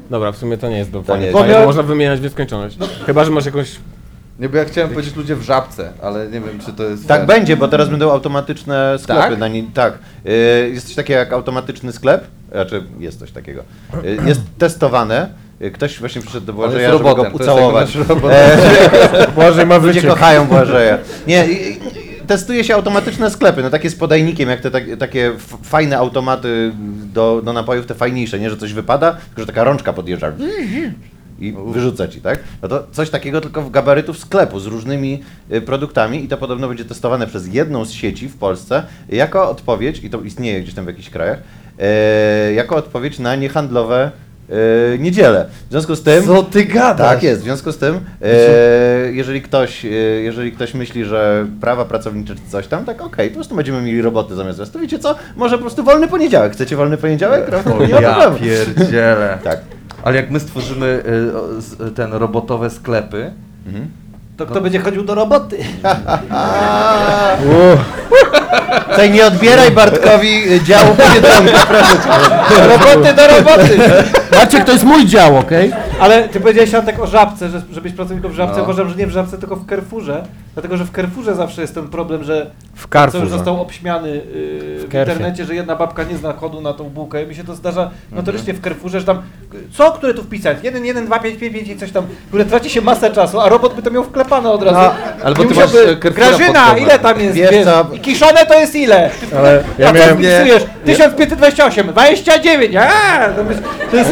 Dobra, 0.09 0.31
w 0.31 0.37
sumie 0.37 0.57
to 0.57 0.69
nie 0.69 0.77
jest 0.77 0.91
do 0.91 1.01
To 1.01 1.17
nie 1.17 1.25
jest. 1.25 1.65
Można 1.65 1.83
wymieniać 1.83 2.19
w 2.19 2.23
nieskończoność. 2.23 2.77
Chyba, 3.05 3.23
że 3.25 3.31
masz 3.31 3.45
jakąś... 3.45 3.75
Nie, 4.39 4.49
bo 4.49 4.57
ja 4.57 4.65
chciałem 4.65 4.89
powiedzieć 4.89 5.15
ludzie 5.15 5.35
w 5.35 5.41
żabce, 5.41 5.91
ale 6.01 6.25
nie 6.25 6.39
wiem, 6.41 6.59
czy 6.65 6.73
to 6.73 6.83
jest... 6.83 7.07
Tak 7.07 7.17
fair. 7.19 7.27
będzie, 7.27 7.57
bo 7.57 7.67
teraz 7.67 7.89
będą 7.89 8.11
automatyczne 8.11 8.97
sklepy 8.99 9.29
Tak? 9.29 9.39
na 9.39 9.47
nie, 9.47 9.63
Tak. 9.73 9.93
Y, 10.25 10.71
Jest 10.73 10.87
coś 10.87 10.95
takiego 10.95 11.19
jak 11.19 11.33
automatyczny 11.33 11.91
sklep. 11.91 12.23
Znaczy, 12.51 12.83
jest 12.99 13.19
coś 13.19 13.31
takiego. 13.31 13.63
Y, 14.05 14.17
Jest 14.25 14.41
testowane. 14.57 15.29
Y, 15.61 15.71
Ktoś 15.71 15.99
właśnie 15.99 16.21
przyszedł 16.21 16.45
do 16.45 16.53
Błażeja, 16.53 16.89
jest 16.89 17.03
żeby 17.03 17.15
go 17.15 17.29
ucałować. 17.33 17.97
Błażej 19.35 19.65
ma 19.65 19.77
Ludzie 19.77 19.87
wyciek. 19.93 20.09
kochają 20.09 20.47
Błażeja. 20.47 20.97
Nie, 21.27 21.45
testuje 22.29 22.63
się 22.63 22.75
automatyczne 22.75 23.31
sklepy, 23.31 23.63
no 23.63 23.69
takie 23.69 23.89
z 23.89 23.95
podajnikiem, 23.95 24.49
jak 24.49 24.61
te 24.61 24.71
tak, 24.71 24.83
takie 24.99 25.31
fajne 25.63 25.97
automaty 25.97 26.71
do, 27.13 27.41
do 27.45 27.53
napojów, 27.53 27.85
te 27.85 27.95
fajniejsze, 27.95 28.39
nie, 28.39 28.49
że 28.49 28.57
coś 28.57 28.73
wypada, 28.73 29.11
tylko 29.11 29.41
że 29.41 29.47
taka 29.47 29.63
rączka 29.63 29.93
podjeżdża. 29.93 30.31
i 31.39 31.55
wyrzuca 31.67 32.07
ci, 32.07 32.21
tak? 32.21 32.39
No 32.61 32.67
to 32.67 32.87
coś 32.91 33.09
takiego 33.09 33.41
tylko 33.41 33.61
w 33.61 33.71
gabarytów 33.71 34.19
sklepu 34.19 34.59
z 34.59 34.65
różnymi 34.65 35.23
y, 35.51 35.61
produktami 35.61 36.23
i 36.23 36.27
to 36.27 36.37
podobno 36.37 36.67
będzie 36.67 36.85
testowane 36.85 37.27
przez 37.27 37.53
jedną 37.53 37.85
z 37.85 37.91
sieci 37.91 38.27
w 38.27 38.37
Polsce 38.37 38.83
jako 39.09 39.49
odpowiedź, 39.49 40.03
i 40.03 40.09
to 40.09 40.21
istnieje 40.21 40.61
gdzieś 40.61 40.73
tam 40.73 40.85
w 40.85 40.87
jakichś 40.87 41.09
krajach, 41.09 41.39
e, 41.79 42.53
jako 42.53 42.75
odpowiedź 42.75 43.19
na 43.19 43.35
niehandlowe 43.35 44.11
e, 44.49 44.97
niedzielę. 44.97 45.45
W 45.67 45.71
związku 45.71 45.95
z 45.95 46.03
tym... 46.03 46.23
Co 46.25 46.43
ty 46.43 46.65
gadasz? 46.65 47.07
Tak 47.09 47.23
jest, 47.23 47.41
w 47.41 47.43
związku 47.43 47.71
z 47.71 47.77
tym, 47.77 47.99
e, 48.21 48.29
jeżeli, 49.11 49.41
ktoś, 49.41 49.85
e, 49.85 49.89
jeżeli 50.21 50.51
ktoś 50.51 50.73
myśli, 50.73 51.05
że 51.05 51.45
prawa 51.61 51.85
pracownicze 51.85 52.35
czy 52.35 52.41
coś 52.51 52.67
tam, 52.67 52.85
tak 52.85 53.01
okej, 53.01 53.29
po 53.29 53.35
prostu 53.35 53.55
będziemy 53.55 53.81
mieli 53.81 54.01
roboty 54.01 54.35
zamiast 54.35 54.59
was. 54.59 54.71
To 54.71 54.79
wiecie 54.79 54.99
co? 54.99 55.15
Może 55.35 55.55
po 55.57 55.61
prostu 55.61 55.83
wolny 55.83 56.07
poniedziałek. 56.07 56.53
Chcecie 56.53 56.75
wolny 56.75 56.97
poniedziałek? 56.97 57.45
O, 57.79 57.79
Nie 57.85 57.87
ja 57.89 58.01
problemu. 58.01 58.37
pierdzielę. 58.75 59.37
Tak. 59.43 59.59
Ale 60.03 60.15
jak 60.15 60.31
my 60.31 60.39
stworzymy 60.39 61.03
ten 61.95 62.13
robotowe 62.13 62.69
sklepy, 62.69 63.31
To 64.37 64.45
kto 64.45 64.61
będzie 64.61 64.79
chodził 64.79 65.03
do 65.03 65.15
roboty? 65.15 65.57
Tutaj 68.89 69.11
nie 69.11 69.25
odbieraj 69.25 69.71
Bartkowi 69.71 70.63
działu 70.63 70.95
Biedronki, 71.13 71.53
proszę 71.67 71.95
cię. 71.95 72.67
roboty 72.67 73.13
do 73.13 73.27
roboty! 73.27 73.77
Maciek, 74.31 74.63
to 74.63 74.71
jest 74.71 74.83
mój 74.83 75.05
dział, 75.05 75.37
okej? 75.37 75.71
Ale 75.99 76.29
ty 76.29 76.39
powiedziałeś 76.39 76.73
Antek 76.73 76.99
o 76.99 77.07
żabce, 77.07 77.49
że, 77.49 77.61
że 77.71 77.81
być 77.81 77.93
pracownikiem 77.93 78.31
w 78.31 78.35
żabce. 78.35 78.57
No. 78.57 78.63
Uważam, 78.63 78.89
że 78.89 78.95
nie 78.95 79.07
w 79.07 79.11
żabce, 79.11 79.37
tylko 79.37 79.55
w 79.55 79.69
Carrefourze. 79.69 80.23
Dlatego, 80.53 80.77
że 80.77 80.85
w 80.85 80.91
Carrefourze 80.91 81.35
zawsze 81.35 81.61
jest 81.61 81.75
ten 81.75 81.87
problem, 81.87 82.23
że 82.23 82.51
W 82.75 82.87
co 83.11 83.17
już 83.17 83.29
został 83.29 83.61
obśmiany 83.61 84.09
yy, 84.09 84.23
w 84.79 84.89
Kerfie. 84.89 85.13
internecie, 85.13 85.45
że 85.45 85.55
jedna 85.55 85.75
babka 85.75 86.03
nie 86.03 86.17
zna 86.17 86.33
kodu 86.33 86.61
na 86.61 86.73
tą 86.73 86.83
bułkę. 86.89 87.25
Mi 87.25 87.35
się 87.35 87.43
to 87.43 87.55
zdarza 87.55 87.91
notorycznie 88.11 88.53
w 88.53 88.61
Carrefourze, 88.61 88.99
że 88.99 89.05
tam 89.05 89.21
co, 89.73 89.91
które 89.91 90.13
tu 90.13 90.23
wpisać? 90.23 90.57
1, 90.63 90.85
1, 90.85 91.05
2, 91.05 91.19
5, 91.19 91.39
5, 91.39 91.53
5 91.53 91.67
i 91.67 91.77
coś 91.77 91.91
tam, 91.91 92.05
które 92.27 92.45
traci 92.45 92.69
się 92.69 92.81
masę 92.81 93.11
czasu, 93.11 93.39
a 93.39 93.49
robot 93.49 93.73
by 93.73 93.81
to 93.81 93.91
miał 93.91 94.03
wklepane 94.03 94.51
od 94.51 94.63
razu. 94.63 94.77
No, 94.77 94.91
albo 95.23 95.43
ty 95.43 95.49
musiałby- 95.49 95.85
masz, 95.85 95.91
e, 95.91 95.97
Carrefoura 95.97 96.37
Grażyna, 96.37 96.77
ile 96.77 96.99
tam 96.99 97.19
jest? 97.19 97.35
Wiesz? 97.35 97.67
I 97.93 97.99
kiszone 97.99 98.45
to 98.45 98.59
jest 98.59 98.75
ile? 98.75 99.09
Ale 99.37 99.63
ja 99.79 99.93
miałem... 99.93 100.17
wpisujesz 100.17 100.65
1528, 100.85 101.87
29, 101.87 102.75
a, 102.75 102.89
to 103.29 103.51
jest, 103.51 103.63
to 103.91 103.97
jest 103.97 104.11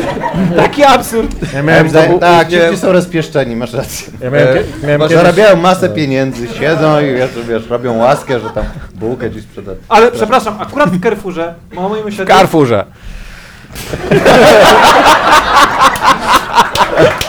taki 0.56 0.84
absurd. 0.84 1.36
Ja 1.54 1.64
Miałem 1.78 1.90
zdaje, 1.90 2.20
tak, 2.20 2.50
nie- 2.52 2.70
ci 2.72 2.78
są 2.78 2.92
rozpieszczeni, 2.92 3.56
masz 3.56 3.74
rację. 3.74 4.08
Ja 4.22 4.30
miałem, 4.30 4.48
E, 4.58 4.62
miałem 4.84 5.02
kiedyś... 5.02 5.18
Zarabiają 5.18 5.56
masę 5.56 5.90
pieniędzy, 5.90 6.48
siedzą 6.60 7.00
i 7.02 7.14
wiesz, 7.14 7.30
wiesz, 7.50 7.68
robią 7.70 7.98
łaskę, 7.98 8.40
że 8.40 8.50
tam 8.50 8.64
bułkę 8.96 9.32
ci 9.32 9.42
sprzeda. 9.42 9.72
Ale 9.90 10.12
przepraszam, 10.12 10.58
akurat 10.62 10.90
w 10.90 11.04
Carrefourze, 11.04 11.54
W 11.72 12.26
Carrefourze. 12.28 12.86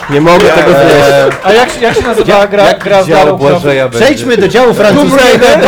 Nie 0.09 0.21
mogę 0.21 0.45
tego 0.49 0.71
znieść. 0.71 1.37
a 1.43 1.53
jak, 1.53 1.69
się- 1.71 1.81
jak 1.81 1.95
się 1.95 2.01
nazywała 2.01 2.47
gra, 2.47 2.63
jak 2.63 2.83
gra 2.83 3.03
z 3.03 3.07
dział 3.07 3.25
Darą 3.25 3.37
Błażeja 3.37 3.89
będzie? 3.89 4.05
Przejdźmy 4.05 4.37
do 4.37 4.47
działu 4.47 4.65
Tomb 4.73 4.77
francuskiego. 4.79 5.17
Raider? 5.45 5.59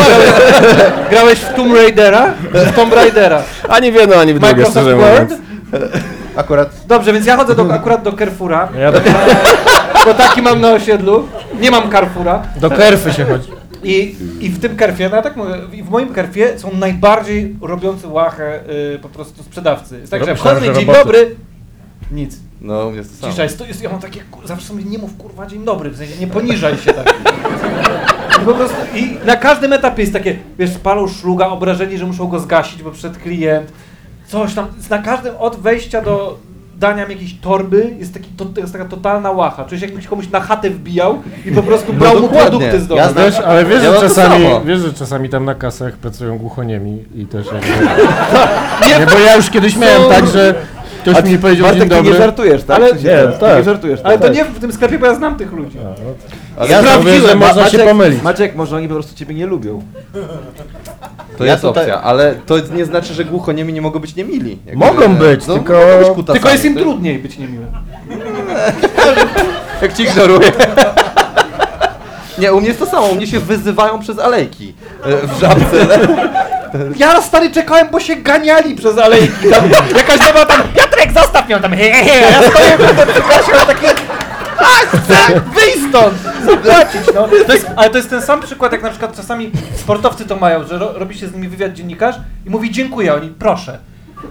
Grałeś 1.10 1.38
w 1.38 1.54
Tomb 1.54 1.74
Raidera? 1.74 2.34
Czy 2.52 2.58
w 2.72 2.72
Tomb 2.76 2.94
Raidera? 2.94 3.42
Ani 3.68 3.92
w 3.92 3.94
jedno, 3.94 4.16
ani 4.16 4.34
w 4.34 4.38
drugie, 4.38 4.66
szczerze 4.70 4.96
mówiąc. 4.96 5.32
Akurat 6.36 6.86
Dobrze, 6.86 7.12
więc 7.12 7.26
ja 7.26 7.36
chodzę 7.36 7.54
do, 7.54 7.74
akurat 7.74 8.02
do 8.02 8.12
Carrefoura, 8.12 8.68
Ja 8.78 8.92
do, 8.92 9.00
bo 10.06 10.14
taki 10.14 10.42
mam 10.42 10.60
na 10.60 10.70
osiedlu. 10.72 11.28
Nie 11.60 11.70
mam 11.70 11.90
Carrefoura. 11.92 12.42
do 12.60 12.70
kerfy 12.70 13.12
się 13.12 13.24
chodzi. 13.24 13.48
I, 13.84 14.16
I 14.40 14.48
w 14.48 14.60
tym 14.60 14.76
kerfie, 14.76 15.08
no 15.08 15.16
ja 15.16 15.22
tak 15.22 15.36
mówię, 15.36 15.54
i 15.72 15.82
w 15.82 15.90
moim 15.90 16.08
kerfie 16.14 16.58
są 16.58 16.70
najbardziej 16.74 17.56
robiący 17.62 18.08
łachę 18.08 18.60
y, 18.94 18.98
po 18.98 19.08
prostu 19.08 19.42
sprzedawcy. 19.42 19.98
Jest 19.98 20.10
tak, 20.10 20.24
że 20.24 20.36
wchodzę, 20.36 20.60
dzień 20.60 20.74
roboty. 20.74 20.98
dobry, 20.98 21.34
nic. 22.12 22.36
No, 22.60 22.86
u 22.86 22.88
mnie 22.88 22.98
jest 22.98 23.10
to 23.10 23.16
samo. 23.20 23.32
Cisza 23.32 23.42
jest, 23.42 23.58
to 23.58 23.64
jest, 23.64 23.82
ja 23.82 23.90
mam 23.90 24.00
takie, 24.00 24.20
ku- 24.30 24.46
zawsze 24.46 24.66
sobie 24.68 24.84
nie 24.84 24.98
mów 24.98 25.16
kurwa 25.16 25.46
dzień 25.46 25.64
dobry, 25.64 25.90
w 25.90 25.96
sensie 25.96 26.16
nie 26.20 26.26
poniżaj 26.26 26.76
się 26.78 26.92
tak. 26.92 27.14
I 28.42 28.44
po 28.44 28.54
prostu, 28.54 28.76
i 28.94 29.16
na 29.26 29.36
każdym 29.36 29.72
etapie 29.72 30.00
jest 30.02 30.12
takie, 30.12 30.36
wiesz, 30.58 30.70
palą 30.82 31.08
szluga, 31.08 31.46
obrażeni, 31.46 31.98
że 31.98 32.06
muszą 32.06 32.28
go 32.28 32.38
zgasić, 32.40 32.82
bo 32.82 32.90
przed 32.90 33.18
klient, 33.18 33.72
coś 34.32 34.54
tam, 34.54 34.66
na 34.90 34.98
każdym, 34.98 35.36
od 35.38 35.56
wejścia 35.56 36.02
do 36.02 36.38
dania 36.76 37.06
mi 37.06 37.12
jakiejś 37.12 37.34
torby, 37.40 37.94
jest, 37.98 38.14
taki, 38.14 38.28
to, 38.36 38.60
jest 38.60 38.72
taka 38.72 38.84
totalna 38.84 39.30
łacha, 39.30 39.64
czujesz 39.64 39.82
jakbyś 39.82 40.06
komuś 40.06 40.30
na 40.30 40.40
chatę 40.40 40.70
wbijał 40.70 41.22
i 41.46 41.52
po 41.52 41.62
prostu 41.62 41.92
brał 41.92 42.20
mu 42.20 42.28
produkty 42.28 42.80
z 42.80 42.86
domu. 42.86 43.00
Ja 43.00 43.12
wiesz, 43.12 43.38
ale 43.38 43.64
wiesz, 43.64 43.82
Ja 43.82 43.92
że 43.92 44.00
czasami, 44.00 44.44
wiesz, 44.64 44.80
że 44.80 44.92
czasami 44.92 45.28
tam 45.28 45.44
na 45.44 45.54
kasach 45.54 45.92
pracują 45.96 46.38
głuchoniemi 46.38 47.04
i 47.14 47.26
też 47.26 47.46
jakby... 47.46 47.86
nie, 48.88 49.06
bo 49.06 49.18
ja 49.18 49.36
już 49.36 49.50
kiedyś 49.50 49.76
miałem 49.76 50.10
tak, 50.10 50.26
że 50.26 50.54
ktoś 51.02 51.24
mi 51.24 51.38
powiedział 51.38 51.66
dzień 51.74 51.78
Bartek, 51.88 52.04
ty 52.04 52.10
nie 52.10 52.16
żartujesz, 52.16 52.64
tak? 52.64 52.76
Ale- 52.76 52.92
nie, 52.92 52.98
ty 53.00 53.32
tak. 53.40 53.56
nie 53.58 53.64
żartujesz. 53.64 54.00
Ale 54.04 54.18
tak? 54.18 54.26
to 54.28 54.34
nie 54.34 54.44
w 54.44 54.58
tym 54.60 54.72
sklepie, 54.72 54.98
bo 54.98 55.06
ja 55.06 55.14
znam 55.14 55.36
tych 55.36 55.52
ludzi. 55.52 55.78
Ale 56.58 56.68
Ja 56.70 56.82
ja 56.82 56.98
Mówię, 56.98 57.20
że 57.20 57.34
można 57.34 57.68
się 57.70 57.78
Maciek- 57.78 57.88
pomylić. 57.88 58.22
Maciek, 58.22 58.54
może 58.56 58.76
oni 58.76 58.88
po 58.88 58.94
prostu 58.94 59.14
ciebie 59.16 59.34
nie 59.34 59.46
lubią. 59.46 59.82
to 61.38 61.44
Ja 61.44 61.50
jest 61.52 61.62
tutaj- 61.62 61.82
opcja, 61.84 62.02
ale 62.02 62.34
to 62.46 62.54
nie 62.74 62.84
znaczy, 62.84 63.14
że 63.14 63.24
głuchoniemi 63.24 63.72
nie 63.72 63.82
mogą 63.82 63.98
być 64.00 64.16
niemili. 64.16 64.58
Jakby- 64.66 64.84
Mogą 64.86 65.14
być, 65.14 65.46
no, 65.46 65.54
tylko- 65.54 65.72
mogą 65.72 65.98
być 65.98 66.08
kutasami. 66.08 66.38
Tylko 66.38 66.48
jest 66.50 66.64
im 66.64 66.74
To- 66.74 66.80
trudniej 66.80 67.18
być 67.18 67.38
niemiłym. 67.38 67.68
Jak 69.82 69.92
ci 69.92 70.02
ignoruję. 70.02 70.52
Nie, 72.38 72.52
u 72.52 72.58
mnie 72.60 72.68
jest 72.68 72.80
to 72.80 72.86
samo, 72.86 73.06
u 73.06 73.14
mnie 73.14 73.26
się 73.26 73.40
wyzywają 73.40 73.98
przez 74.00 74.18
alejki 74.18 74.74
e, 75.04 75.26
w 75.26 75.40
żabce. 75.40 75.98
Ja 76.96 77.22
stary 77.22 77.50
czekałem, 77.50 77.88
bo 77.90 78.00
się 78.00 78.16
ganiali 78.16 78.74
przez 78.74 78.98
alejki. 78.98 79.50
Tam, 79.50 79.70
jakaś 79.96 80.18
baba 80.18 80.46
tam, 80.46 80.62
Piotrek, 80.76 81.12
zostaw 81.12 81.48
ją 81.50 81.60
tam, 81.60 81.72
he, 81.72 81.90
he, 81.90 82.04
he. 82.04 82.20
Ja 82.20 82.50
stoję 82.50 82.70
tym 82.78 83.06
przepraszam, 83.12 83.66
taki, 83.66 83.86
a 84.58 84.64
chcę 84.64 85.40
wyjść 85.54 85.88
stąd, 85.88 86.14
zapłacić, 86.44 87.14
no. 87.14 87.28
To 87.46 87.52
jest, 87.52 87.66
ale 87.76 87.90
to 87.90 87.96
jest 87.96 88.10
ten 88.10 88.22
sam 88.22 88.40
przykład, 88.42 88.72
jak 88.72 88.82
na 88.82 88.90
przykład 88.90 89.16
czasami 89.16 89.50
sportowcy 89.76 90.24
to 90.24 90.36
mają, 90.36 90.66
że 90.66 90.78
ro, 90.78 90.92
robi 90.94 91.18
się 91.18 91.28
z 91.28 91.34
nimi 91.34 91.48
wywiad 91.48 91.72
dziennikarz 91.72 92.16
i 92.46 92.50
mówi 92.50 92.70
dziękuję, 92.70 93.14
oni 93.14 93.28
proszę. 93.28 93.78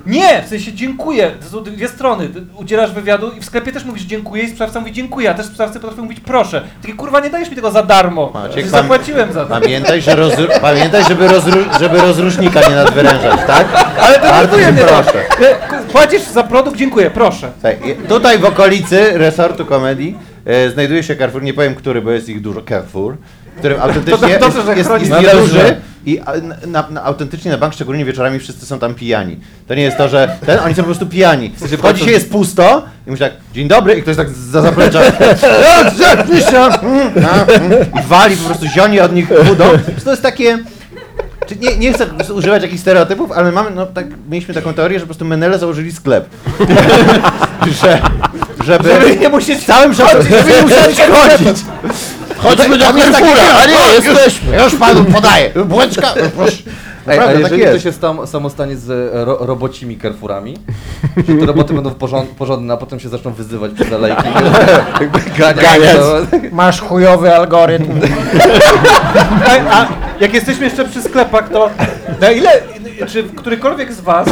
Nie, 0.06 0.42
w 0.46 0.48
sensie 0.50 0.74
dziękuję, 0.74 1.32
to 1.42 1.50
są 1.50 1.64
dwie 1.64 1.88
strony, 1.88 2.30
udzielasz 2.56 2.92
wywiadu 2.92 3.32
i 3.38 3.40
w 3.42 3.46
sklepie 3.46 3.72
też 3.72 3.86
mówisz 3.86 4.04
dziękuję 4.04 4.44
i 4.44 4.48
sprzedawca 4.50 4.80
mówi 4.80 4.92
dziękuję, 4.92 5.30
a 5.30 5.34
też 5.34 5.46
sprzedawcy 5.46 5.80
potrafią 5.80 6.04
mówić 6.04 6.20
proszę. 6.20 6.62
Takie 6.82 6.94
kurwa, 6.94 7.20
nie 7.20 7.30
dajesz 7.30 7.50
mi 7.50 7.56
tego 7.56 7.72
za 7.72 7.84
darmo, 7.84 8.32
Maciek, 8.34 8.68
zapłaciłem 8.68 9.34
za 9.34 9.46
to. 9.46 9.50
Pamiętaj, 9.60 10.02
że 10.02 10.12
rozru- 10.16 10.60
pamiętaj 10.62 11.04
żeby, 11.04 11.28
rozru- 11.28 11.80
żeby 11.80 11.98
rozrusznika 11.98 12.70
nie 12.70 12.76
nadwyrężać, 12.76 13.40
tak? 13.48 13.68
Ale 14.02 14.20
to 14.20 14.28
Bardzo 14.28 14.58
cię 14.60 14.72
mnie 14.72 14.82
proszę. 14.84 15.12
tak. 15.60 15.84
Płacisz 15.92 16.22
za 16.22 16.44
produkt, 16.44 16.78
dziękuję, 16.78 17.12
proszę. 17.12 17.52
I- 17.86 18.08
Tutaj 18.08 18.38
w 18.40 18.46
okolicy 18.46 19.12
resortu 19.18 19.66
komedii 19.66 20.18
e, 20.46 20.70
znajduje 20.70 21.04
się 21.04 21.16
Carrefour, 21.16 21.44
nie 21.44 21.54
powiem 21.54 21.76
który, 21.76 22.02
bo 22.02 22.12
jest 22.12 22.30
ich 22.30 22.42
dużo, 22.42 22.62
Carrefour, 22.62 23.18
w 23.56 23.60
którym 23.60 23.82
autentycznie 23.84 24.40
dobrze, 24.40 24.60
jest, 24.60 24.66
że 24.66 24.76
jest, 24.76 25.12
jest 25.12 25.22
nieduży 25.22 25.60
że. 25.60 25.76
i 26.06 26.20
na, 26.68 26.90
na, 26.90 27.04
autentycznie 27.04 27.52
na 27.52 27.58
bank, 27.58 27.74
szczególnie 27.74 28.06
wieczorami, 28.06 28.40
wszyscy 28.40 28.66
są 28.66 28.80
tam 28.80 28.96
pijani. 28.96 29.40
To 29.68 29.76
nie 29.76 29.84
jest 29.84 29.98
to, 29.98 30.10
że 30.10 30.38
ten, 30.46 30.60
oni 30.60 30.76
są 30.76 30.82
po 30.82 30.86
prostu 30.86 31.06
pijani. 31.06 31.52
Wchodzi 31.78 32.06
się, 32.06 32.12
jest 32.12 32.32
pusto 32.32 32.84
i 33.08 33.10
mówi 33.10 33.20
tak, 33.20 33.34
dzień 33.54 33.68
dobry 33.68 33.94
i 33.94 34.02
ktoś 34.02 34.16
tak 34.16 34.30
za 34.30 34.62
zaplecza 34.62 35.02
mm, 37.54 37.86
i 38.00 38.08
wali 38.08 38.38
po 38.38 38.46
prostu 38.46 38.66
zioni 38.68 39.00
od 39.00 39.14
nich 39.14 39.28
budą. 39.46 39.66
To 40.04 40.12
jest 40.12 40.24
takie... 40.24 40.58
Nie, 41.60 41.78
nie 41.78 41.94
chcę 41.94 42.06
używać 42.34 42.64
jakichś 42.64 42.82
stereotypów, 42.82 43.32
ale 43.32 43.52
mamy, 43.52 43.70
no 43.76 43.86
tak, 43.86 44.06
mieliśmy 44.30 44.54
taką 44.54 44.74
teorię, 44.74 45.00
że 45.00 45.06
po 45.06 45.08
prostu 45.08 45.26
Menele 45.26 45.60
założyli 45.60 45.92
sklep. 45.92 46.26
że, 47.82 48.02
żeby, 48.66 48.90
Żeby 48.90 49.18
nie 49.18 49.30
musieć 49.30 49.66
całym 49.66 49.94
szacunkiem, 49.94 50.38
żeby 50.38 50.52
nie 50.52 50.62
musieli 50.62 51.12
chodzić. 51.12 51.66
Chodźmy 52.44 52.78
do 52.78 52.86
Tam 52.86 52.98
Carrefoura, 52.98 53.44
a 53.64 53.66
nie, 53.66 53.74
O, 53.76 53.96
już- 53.96 54.06
jesteśmy. 54.06 54.58
Już 54.64 54.76
panu 54.76 55.06
podaję. 55.06 55.52
Bułeczka, 55.66 56.08
proszę. 56.38 56.58
Ej, 57.08 57.18
a 57.18 57.22
Naprawdę, 57.22 57.34
tak 57.34 57.42
jeżeli 57.52 57.62
jest. 57.62 57.74
to 57.74 57.80
się 57.80 57.92
stam, 57.92 58.28
samo 58.28 58.50
stanie 58.50 58.76
z 58.78 58.90
e, 58.90 59.26
ro, 59.26 59.38
robocimi 59.42 59.98
Carrefourami, 60.00 60.58
że 61.28 61.36
te 61.36 61.46
roboty 61.46 61.74
będą 61.74 61.92
porząd, 61.92 62.30
porządne, 62.30 62.74
a 62.74 62.78
potem 62.78 63.00
się 63.00 63.10
zaczną 63.10 63.32
wyzywać 63.34 63.72
przez 63.72 63.94
alejki, 63.94 64.24
jakby 65.02 65.20
ganiać. 65.40 65.66
Ganiać. 65.66 65.96
to- 65.96 66.22
Masz 66.52 66.82
chujowy 66.82 67.36
algorytm. 67.36 67.92
A, 69.48 69.82
a 69.82 69.88
jak 70.20 70.34
jesteśmy 70.34 70.66
jeszcze 70.66 70.86
przy 70.86 71.02
sklepach, 71.02 71.50
to 71.50 71.70
na 72.22 72.32
ile, 72.32 72.50
czy 73.06 73.24
którykolwiek 73.24 73.94
z 73.94 74.02
Was 74.02 74.28
y, 74.28 74.32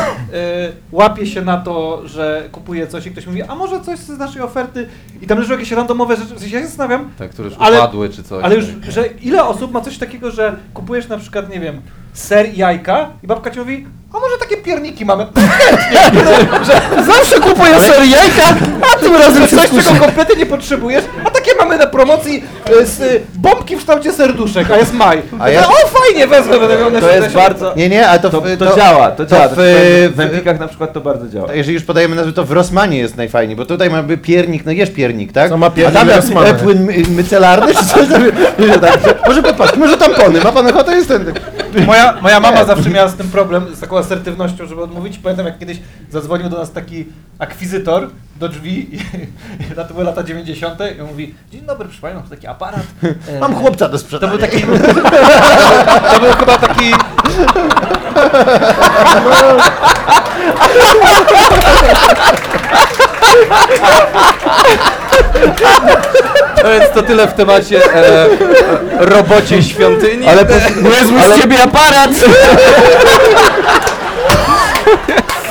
łapie 0.92 1.26
się 1.26 1.42
na 1.42 1.58
to, 1.58 2.02
że 2.08 2.44
kupuje 2.52 2.88
coś 2.88 3.06
i 3.06 3.12
ktoś 3.12 3.26
mówi, 3.28 3.44
a 3.44 3.56
może 3.56 3.82
coś 3.82 4.00
z 4.00 4.10
naszej 4.18 4.42
oferty 4.42 4.88
i 5.22 5.28
tam 5.28 5.40
leżą 5.40 5.54
jakieś 5.54 5.72
randomowe 5.72 6.16
rzeczy, 6.18 6.36
w 6.36 6.40
sensie 6.40 6.56
ja 6.56 6.62
się 6.62 6.68
zastanawiam, 6.68 7.10
Tak, 7.18 7.30
które 7.32 7.50
już 7.50 7.58
Ale- 7.60 7.78
upadły 7.78 8.10
czy 8.10 8.24
coś. 8.24 8.44
ale 8.44 8.56
już, 8.56 8.66
że 8.90 9.08
ile 9.08 9.44
osób 9.44 9.72
ma 9.74 9.82
coś 9.82 9.98
takiego, 9.98 10.32
że 10.32 10.56
kupujesz 10.74 11.08
na 11.08 11.18
przykład, 11.18 11.50
nie 11.50 11.60
wiem, 11.60 11.82
ser 12.20 12.50
i 12.54 12.58
jajka 12.58 13.10
i 13.24 13.28
babka 13.28 13.52
ci 13.52 13.60
mówi, 13.60 13.86
a 14.14 14.20
może 14.20 14.38
takie 14.40 14.58
pierniki 14.58 15.06
mamy, 15.06 15.26
chętnie, 15.36 16.22
że 16.68 17.04
Zawsze 17.04 17.40
kupuję 17.40 17.80
ser 17.80 18.04
jajka, 18.04 18.56
a 18.96 19.00
tym 19.00 19.16
razem 19.16 19.48
coś, 19.48 19.50
się 19.50 19.58
czego 19.68 19.82
skuszę. 19.82 20.00
kompletnie 20.00 20.36
nie 20.36 20.46
potrzebujesz, 20.46 21.04
a 21.26 21.30
takie 21.30 21.52
mamy 21.60 21.78
na 21.78 21.86
promocji 21.88 22.44
y, 22.82 22.86
z 22.86 23.00
y, 23.02 23.22
bombki 23.36 23.76
w 23.76 23.80
kształcie 23.80 24.14
serduszek, 24.14 24.72
a 24.72 24.78
jest 24.78 24.94
maj. 24.94 25.22
A 25.40 25.50
ja- 25.50 25.68
O, 25.68 25.72
fajnie, 25.88 26.28
wezmę, 26.28 26.60
będę 26.60 26.78
miał 26.78 26.92
na 26.92 27.00
To 27.02 27.10
jest 27.10 27.34
bardzo... 27.36 27.74
Nie, 27.76 27.90
nie, 27.90 28.08
ale 28.10 28.20
to, 28.20 28.30
To, 28.30 28.42
w- 28.42 28.58
to 28.58 28.76
działa, 28.76 29.12
to 29.12 29.26
działa. 29.26 29.48
w, 29.48 29.50
To 29.50 29.56
w, 29.56 29.58
w- 30.12 30.16
w 30.16 30.20
Empikach 30.20 30.60
na 30.60 30.68
przykład 30.68 30.94
to 30.94 31.02
bardzo 31.02 31.30
działa. 31.30 31.54
Jeżeli 31.54 31.74
już 31.74 31.84
podajemy 31.84 32.16
nazwę, 32.16 32.32
to 32.34 32.44
w 32.44 32.52
Rossmanie 32.52 32.98
jest 32.98 33.18
najfajniej, 33.18 33.56
bo 33.58 33.66
tutaj 33.66 33.90
mamy 33.90 34.18
piernik, 34.18 34.66
no 34.66 34.72
jesz 34.72 34.90
piernik, 34.92 35.32
tak? 35.32 35.50
Co 35.50 35.58
ma 35.58 35.70
piernik 35.70 35.96
A 35.96 36.00
tam 36.00 36.08
w 36.08 36.12
jest 36.16 36.28
Rossmanie? 36.28 36.50
e, 36.50 36.54
płyn 36.54 36.84
my, 36.86 36.94
mycelarny, 37.10 37.76
czy 37.76 37.86
coś 37.86 38.08
tam, 38.10 38.24
że 38.74 38.80
tak, 38.80 39.00
że- 39.06 39.16
Może 39.28 39.44
popatrz, 39.44 39.76
może 39.78 39.98
tampony, 39.98 40.42
ma 40.42 40.52
pan 40.52 40.68
ochotę, 40.68 40.96
jest 40.96 41.08
ten... 41.08 41.34
Moja, 41.88 42.14
moja 42.22 42.40
mama 42.40 42.66
zawsze 42.66 42.90
miała 42.90 43.08
z 43.08 43.16
tym 43.16 43.30
problem, 43.30 43.76
z 43.76 43.80
taką 43.80 43.98
asertywnością, 43.98 44.66
żeby 44.68 44.84
odmówić. 44.84 45.18
Pamiętam, 45.18 45.46
jak 45.46 45.60
kiedyś 45.60 45.78
zadzwonił 46.10 46.50
do 46.50 46.58
nas 46.58 46.72
taki 46.72 47.06
akwizytor 47.40 48.10
do 48.40 48.50
drzwi, 48.50 48.96
i, 48.96 49.00
to 49.76 49.94
były 49.94 50.04
lata 50.06 50.24
90. 50.24 50.80
i 50.98 51.02
on 51.02 51.08
mówi, 51.08 51.36
dzień 51.52 51.62
dobry, 51.62 51.86
proszę 51.86 52.02
Panią, 52.02 52.16
mam 52.16 52.24
taki 52.30 52.48
aparat. 52.48 52.84
e, 53.28 53.40
Mam 53.40 53.56
chłopca 53.56 53.86
do 53.86 53.92
To 53.92 53.98
sprzedania. 53.98 54.32
był 54.38 54.42
taki, 54.42 54.62
to 56.14 56.20
był 56.20 56.32
chyba 56.34 56.58
taki... 56.58 56.94
No 66.64 66.70
więc 66.70 66.92
to 66.94 67.04
tyle 67.04 67.28
w 67.28 67.34
temacie 67.34 67.94
e, 67.96 68.28
robocie 68.98 69.64
świątyni. 69.64 70.28
Ale 70.28 70.46
po, 70.46 70.54
Niezły 70.90 71.22
z 71.22 71.42
ciebie 71.42 71.64
aparat! 71.64 72.10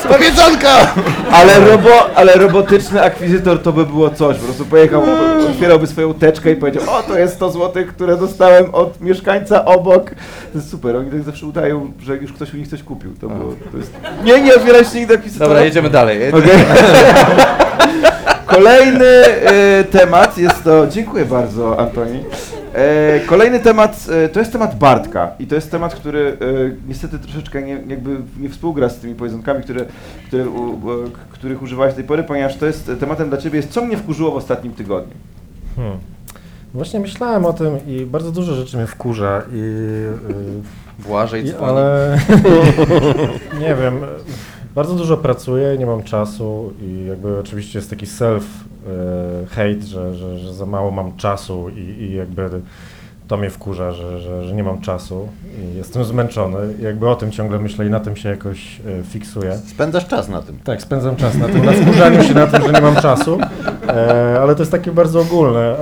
Powiedzonka! 0.08 0.94
ale, 1.32 1.60
robo, 1.60 2.10
ale 2.14 2.34
robotyczny 2.34 3.02
akwizytor 3.02 3.62
to 3.62 3.72
by 3.72 3.86
było 3.86 4.10
coś. 4.10 4.36
Po 4.36 4.44
prostu 4.44 4.64
pojechał, 4.64 5.02
otwierałby 5.50 5.86
swoją 5.86 6.14
teczkę 6.14 6.50
i 6.50 6.56
powiedział, 6.56 6.82
o 6.90 7.02
to 7.02 7.18
jest 7.18 7.34
100 7.34 7.50
zł, 7.50 7.84
które 7.88 8.16
dostałem 8.16 8.74
od 8.74 9.00
mieszkańca 9.00 9.64
obok. 9.64 10.10
To 10.52 10.58
jest 10.58 10.70
super, 10.70 10.96
oni 10.96 11.10
tak 11.10 11.22
zawsze 11.22 11.46
udają, 11.46 11.92
że 12.00 12.16
już 12.16 12.32
ktoś 12.32 12.54
u 12.54 12.56
nich 12.56 12.68
coś 12.68 12.82
kupił. 12.82 13.14
To 13.20 13.28
było, 13.28 13.52
to 13.72 13.78
jest... 13.78 13.92
Nie, 14.24 14.40
nie 14.40 14.54
otwierać 14.54 14.94
nigdy 14.94 15.14
akwizytora. 15.14 15.48
Dobra, 15.48 15.64
jedziemy 15.64 15.90
dalej. 15.90 16.32
Okej. 16.32 16.50
Kolejny 18.48 19.04
e, 19.06 19.84
temat 19.84 20.38
jest 20.38 20.64
to. 20.64 20.86
Dziękuję 20.86 21.24
bardzo, 21.24 21.78
Antoni. 21.80 22.24
E, 22.74 23.20
kolejny 23.26 23.60
temat 23.60 24.06
e, 24.24 24.28
to 24.28 24.40
jest 24.40 24.52
temat 24.52 24.78
Bartka 24.78 25.30
i 25.38 25.46
to 25.46 25.54
jest 25.54 25.70
temat, 25.70 25.94
który 25.94 26.36
e, 26.40 26.88
niestety 26.88 27.18
troszeczkę 27.18 27.62
nie, 27.62 27.72
jakby 27.86 28.16
nie 28.40 28.48
współgra 28.48 28.88
z 28.88 28.96
tymi 28.98 29.14
pojedynкami, 29.14 29.62
które, 29.62 29.84
które, 30.26 30.48
u, 30.48 30.72
k- 31.10 31.18
których 31.30 31.62
używałeś 31.62 31.92
do 31.92 31.96
tej 31.96 32.04
pory, 32.04 32.22
ponieważ 32.22 32.56
to 32.56 32.66
jest 32.66 32.90
tematem 33.00 33.28
dla 33.28 33.38
ciebie 33.38 33.56
jest 33.56 33.70
co 33.70 33.84
mnie 33.84 33.96
wkurzyło 33.96 34.30
w 34.30 34.36
ostatnim 34.36 34.72
tygodniu. 34.72 35.14
Hmm. 35.76 35.98
Właśnie 36.74 37.00
myślałem 37.00 37.44
o 37.44 37.52
tym 37.52 37.78
i 37.86 38.06
bardzo 38.06 38.32
dużo 38.32 38.54
rzeczy 38.54 38.76
mnie 38.76 38.86
wkurza 38.86 39.42
i... 39.52 39.62
Błażej 40.98 41.42
Yy, 41.44 41.48
i 41.50 41.52
dzwoni. 41.52 41.70
ale... 41.70 42.18
nie 43.60 43.74
wiem, 43.74 43.94
bardzo 44.78 44.94
dużo 44.94 45.16
pracuję, 45.16 45.78
nie 45.78 45.86
mam 45.86 46.02
czasu 46.02 46.72
i 46.82 47.06
jakby 47.06 47.38
oczywiście 47.38 47.78
jest 47.78 47.90
taki 47.90 48.06
self-hate, 48.06 49.82
że, 49.82 50.14
że, 50.14 50.38
że 50.38 50.54
za 50.54 50.66
mało 50.66 50.90
mam 50.90 51.16
czasu 51.16 51.68
i, 51.68 51.80
i 51.80 52.14
jakby 52.14 52.50
to 53.28 53.36
mnie 53.36 53.50
wkurza, 53.50 53.92
że, 53.92 54.20
że, 54.20 54.44
że 54.44 54.54
nie 54.54 54.64
mam 54.64 54.80
czasu 54.80 55.28
i 55.60 55.76
jestem 55.76 56.04
zmęczony. 56.04 56.58
Jakby 56.80 57.08
o 57.08 57.16
tym 57.16 57.30
ciągle 57.30 57.58
myślę 57.58 57.86
i 57.86 57.90
na 57.90 58.00
tym 58.00 58.16
się 58.16 58.28
jakoś 58.28 58.80
e, 58.80 59.02
fiksuję. 59.02 59.56
Spędzasz 59.66 60.06
czas 60.06 60.28
na 60.28 60.42
tym. 60.42 60.58
Tak, 60.64 60.82
spędzam 60.82 61.16
czas 61.16 61.34
na 61.34 61.48
tym, 61.48 61.64
na 61.64 61.72
wkurzaniu 61.72 62.22
się 62.22 62.34
na 62.34 62.46
tym, 62.46 62.62
że 62.62 62.72
nie 62.72 62.80
mam 62.80 62.96
czasu, 62.96 63.38
e, 63.88 64.40
ale 64.40 64.54
to 64.54 64.62
jest 64.62 64.72
takie 64.72 64.92
bardzo 64.92 65.20
ogólne. 65.20 65.76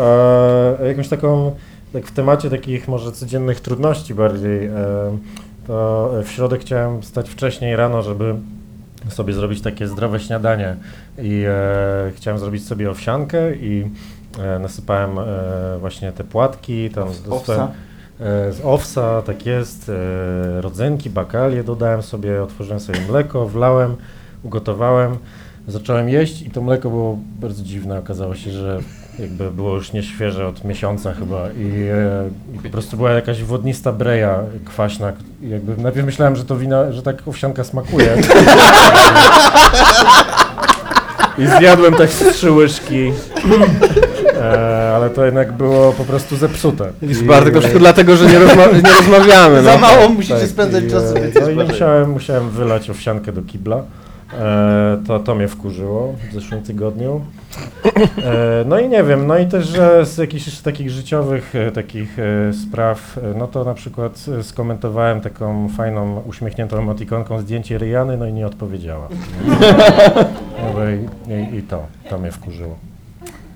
E, 0.81 0.89
jakąś 0.89 1.09
taką, 1.09 1.53
tak 1.93 2.07
w 2.07 2.13
temacie 2.13 2.51
takich 2.51 2.89
może 2.89 3.13
codziennych 3.13 3.61
trudności 3.61 4.15
bardziej, 4.15 4.67
e, 4.67 4.73
to 5.67 6.11
w 6.25 6.31
środek 6.31 6.61
chciałem 6.61 7.03
wstać 7.03 7.31
wcześniej 7.31 7.77
rano, 7.77 8.03
żeby 8.03 8.35
sobie 9.09 9.33
zrobić 9.33 9.61
takie 9.61 9.89
zdrowe 9.89 10.21
śniadanie 10.21 10.77
i 11.19 11.45
e, 11.49 12.13
chciałem 12.17 12.39
zrobić 12.41 12.67
sobie 12.67 12.91
owsiankę 12.91 13.55
i 13.57 13.91
e, 14.39 14.59
nasypałem 14.59 15.19
e, 15.19 15.23
właśnie 15.81 16.13
te 16.13 16.25
płatki, 16.25 16.91
tam 16.91 17.09
dostałem- 17.09 17.33
Owsa? 17.63 17.71
E, 18.21 18.53
Z 18.53 18.61
owsa, 18.65 19.23
tak 19.23 19.47
jest, 19.47 19.89
e, 19.89 20.61
rodzenki, 20.61 21.11
bakalie 21.11 21.65
dodałem 21.65 22.03
sobie, 22.03 22.43
otworzyłem 22.43 22.81
sobie 22.81 22.99
mleko, 23.09 23.47
wlałem, 23.49 23.97
ugotowałem, 24.43 25.17
zacząłem 25.69 26.09
jeść 26.09 26.43
i 26.43 26.51
to 26.51 26.63
mleko 26.63 26.91
było 26.91 27.19
bardzo 27.41 27.63
dziwne, 27.63 27.99
okazało 27.99 28.35
się, 28.35 28.51
że 28.51 28.81
jakby 29.19 29.51
było 29.51 29.75
już 29.75 29.93
nieświeże 29.93 30.47
od 30.47 30.65
miesiąca 30.65 31.13
chyba 31.15 31.49
i, 31.59 31.89
e, 31.93 32.29
i 32.55 32.59
po 32.59 32.69
prostu 32.69 32.97
była 32.97 33.11
jakaś 33.11 33.43
wodnista 33.43 33.93
breja 33.93 34.39
kwaśna 34.65 35.13
i 35.43 35.49
jakby 35.51 35.83
najpierw 35.83 36.07
myślałem, 36.07 36.37
że 36.37 36.45
to 36.45 36.57
wina, 36.57 36.93
że 36.93 37.03
tak 37.03 37.29
owsianka 37.29 37.65
smakuje. 37.65 38.17
I 41.39 41.47
zjadłem 41.59 41.95
tak 41.95 42.11
z 42.11 42.35
trzy 42.35 42.51
łyżki, 42.53 43.13
e, 44.43 44.93
ale 44.97 45.11
to 45.11 45.25
jednak 45.25 45.53
było 45.53 45.93
po 45.93 46.05
prostu 46.05 46.37
zepsute. 46.37 46.89
Widzisz, 47.03 47.23
I- 47.23 47.25
Bartek, 47.25 47.55
to 47.55 47.61
wszystko 47.61 47.79
dlatego, 47.79 48.17
że 48.17 48.27
nie, 48.27 48.39
rozma- 48.39 48.75
nie 48.85 48.93
rozmawiamy. 48.93 49.63
Za 49.63 49.73
No. 49.75 49.79
mało 49.79 50.09
musicie 50.09 50.35
tak, 50.39 50.49
spędzać 50.49 50.85
i, 50.85 50.91
czasu. 50.91 51.17
e, 51.17 51.41
No 51.55 51.63
i 51.63 51.67
musiałem, 51.69 52.11
musiałem 52.11 52.51
wylać 52.51 52.91
owsiankę 52.91 53.33
do 53.33 53.43
kibla. 53.43 53.83
E, 54.33 54.99
to, 55.07 55.21
to 55.21 55.35
mnie 55.35 55.49
wkurzyło 55.49 56.15
w 56.31 56.35
zeszłym 56.35 56.63
tygodniu. 56.63 57.21
E, 58.19 58.65
no 58.67 58.79
i 58.81 58.89
nie 58.89 59.05
wiem, 59.05 59.27
no 59.27 59.39
i 59.39 59.47
też, 59.47 59.67
że 59.69 60.07
z 60.07 60.19
jakichś 60.19 60.47
jeszcze 60.47 60.63
takich 60.63 60.91
życiowych 60.91 61.55
e, 61.55 61.71
takich 61.73 62.19
e, 62.19 62.53
spraw, 62.53 63.19
e, 63.19 63.39
no 63.39 63.47
to 63.47 63.65
na 63.65 63.75
przykład 63.75 64.25
e, 64.39 64.43
skomentowałem 64.43 65.21
taką 65.21 65.69
fajną, 65.69 66.23
uśmiechniętą 66.27 66.79
emotikonką 66.79 67.41
zdjęcie 67.41 67.79
Ryjany, 67.79 68.17
no 68.17 68.27
i 68.27 68.33
nie 68.33 68.47
odpowiedziała. 68.47 69.09
No 70.75 70.81
i, 70.91 71.33
i, 71.55 71.57
I 71.59 71.63
to, 71.63 71.87
to 72.11 72.19
mnie 72.19 72.33
wkurzyło. 72.33 72.77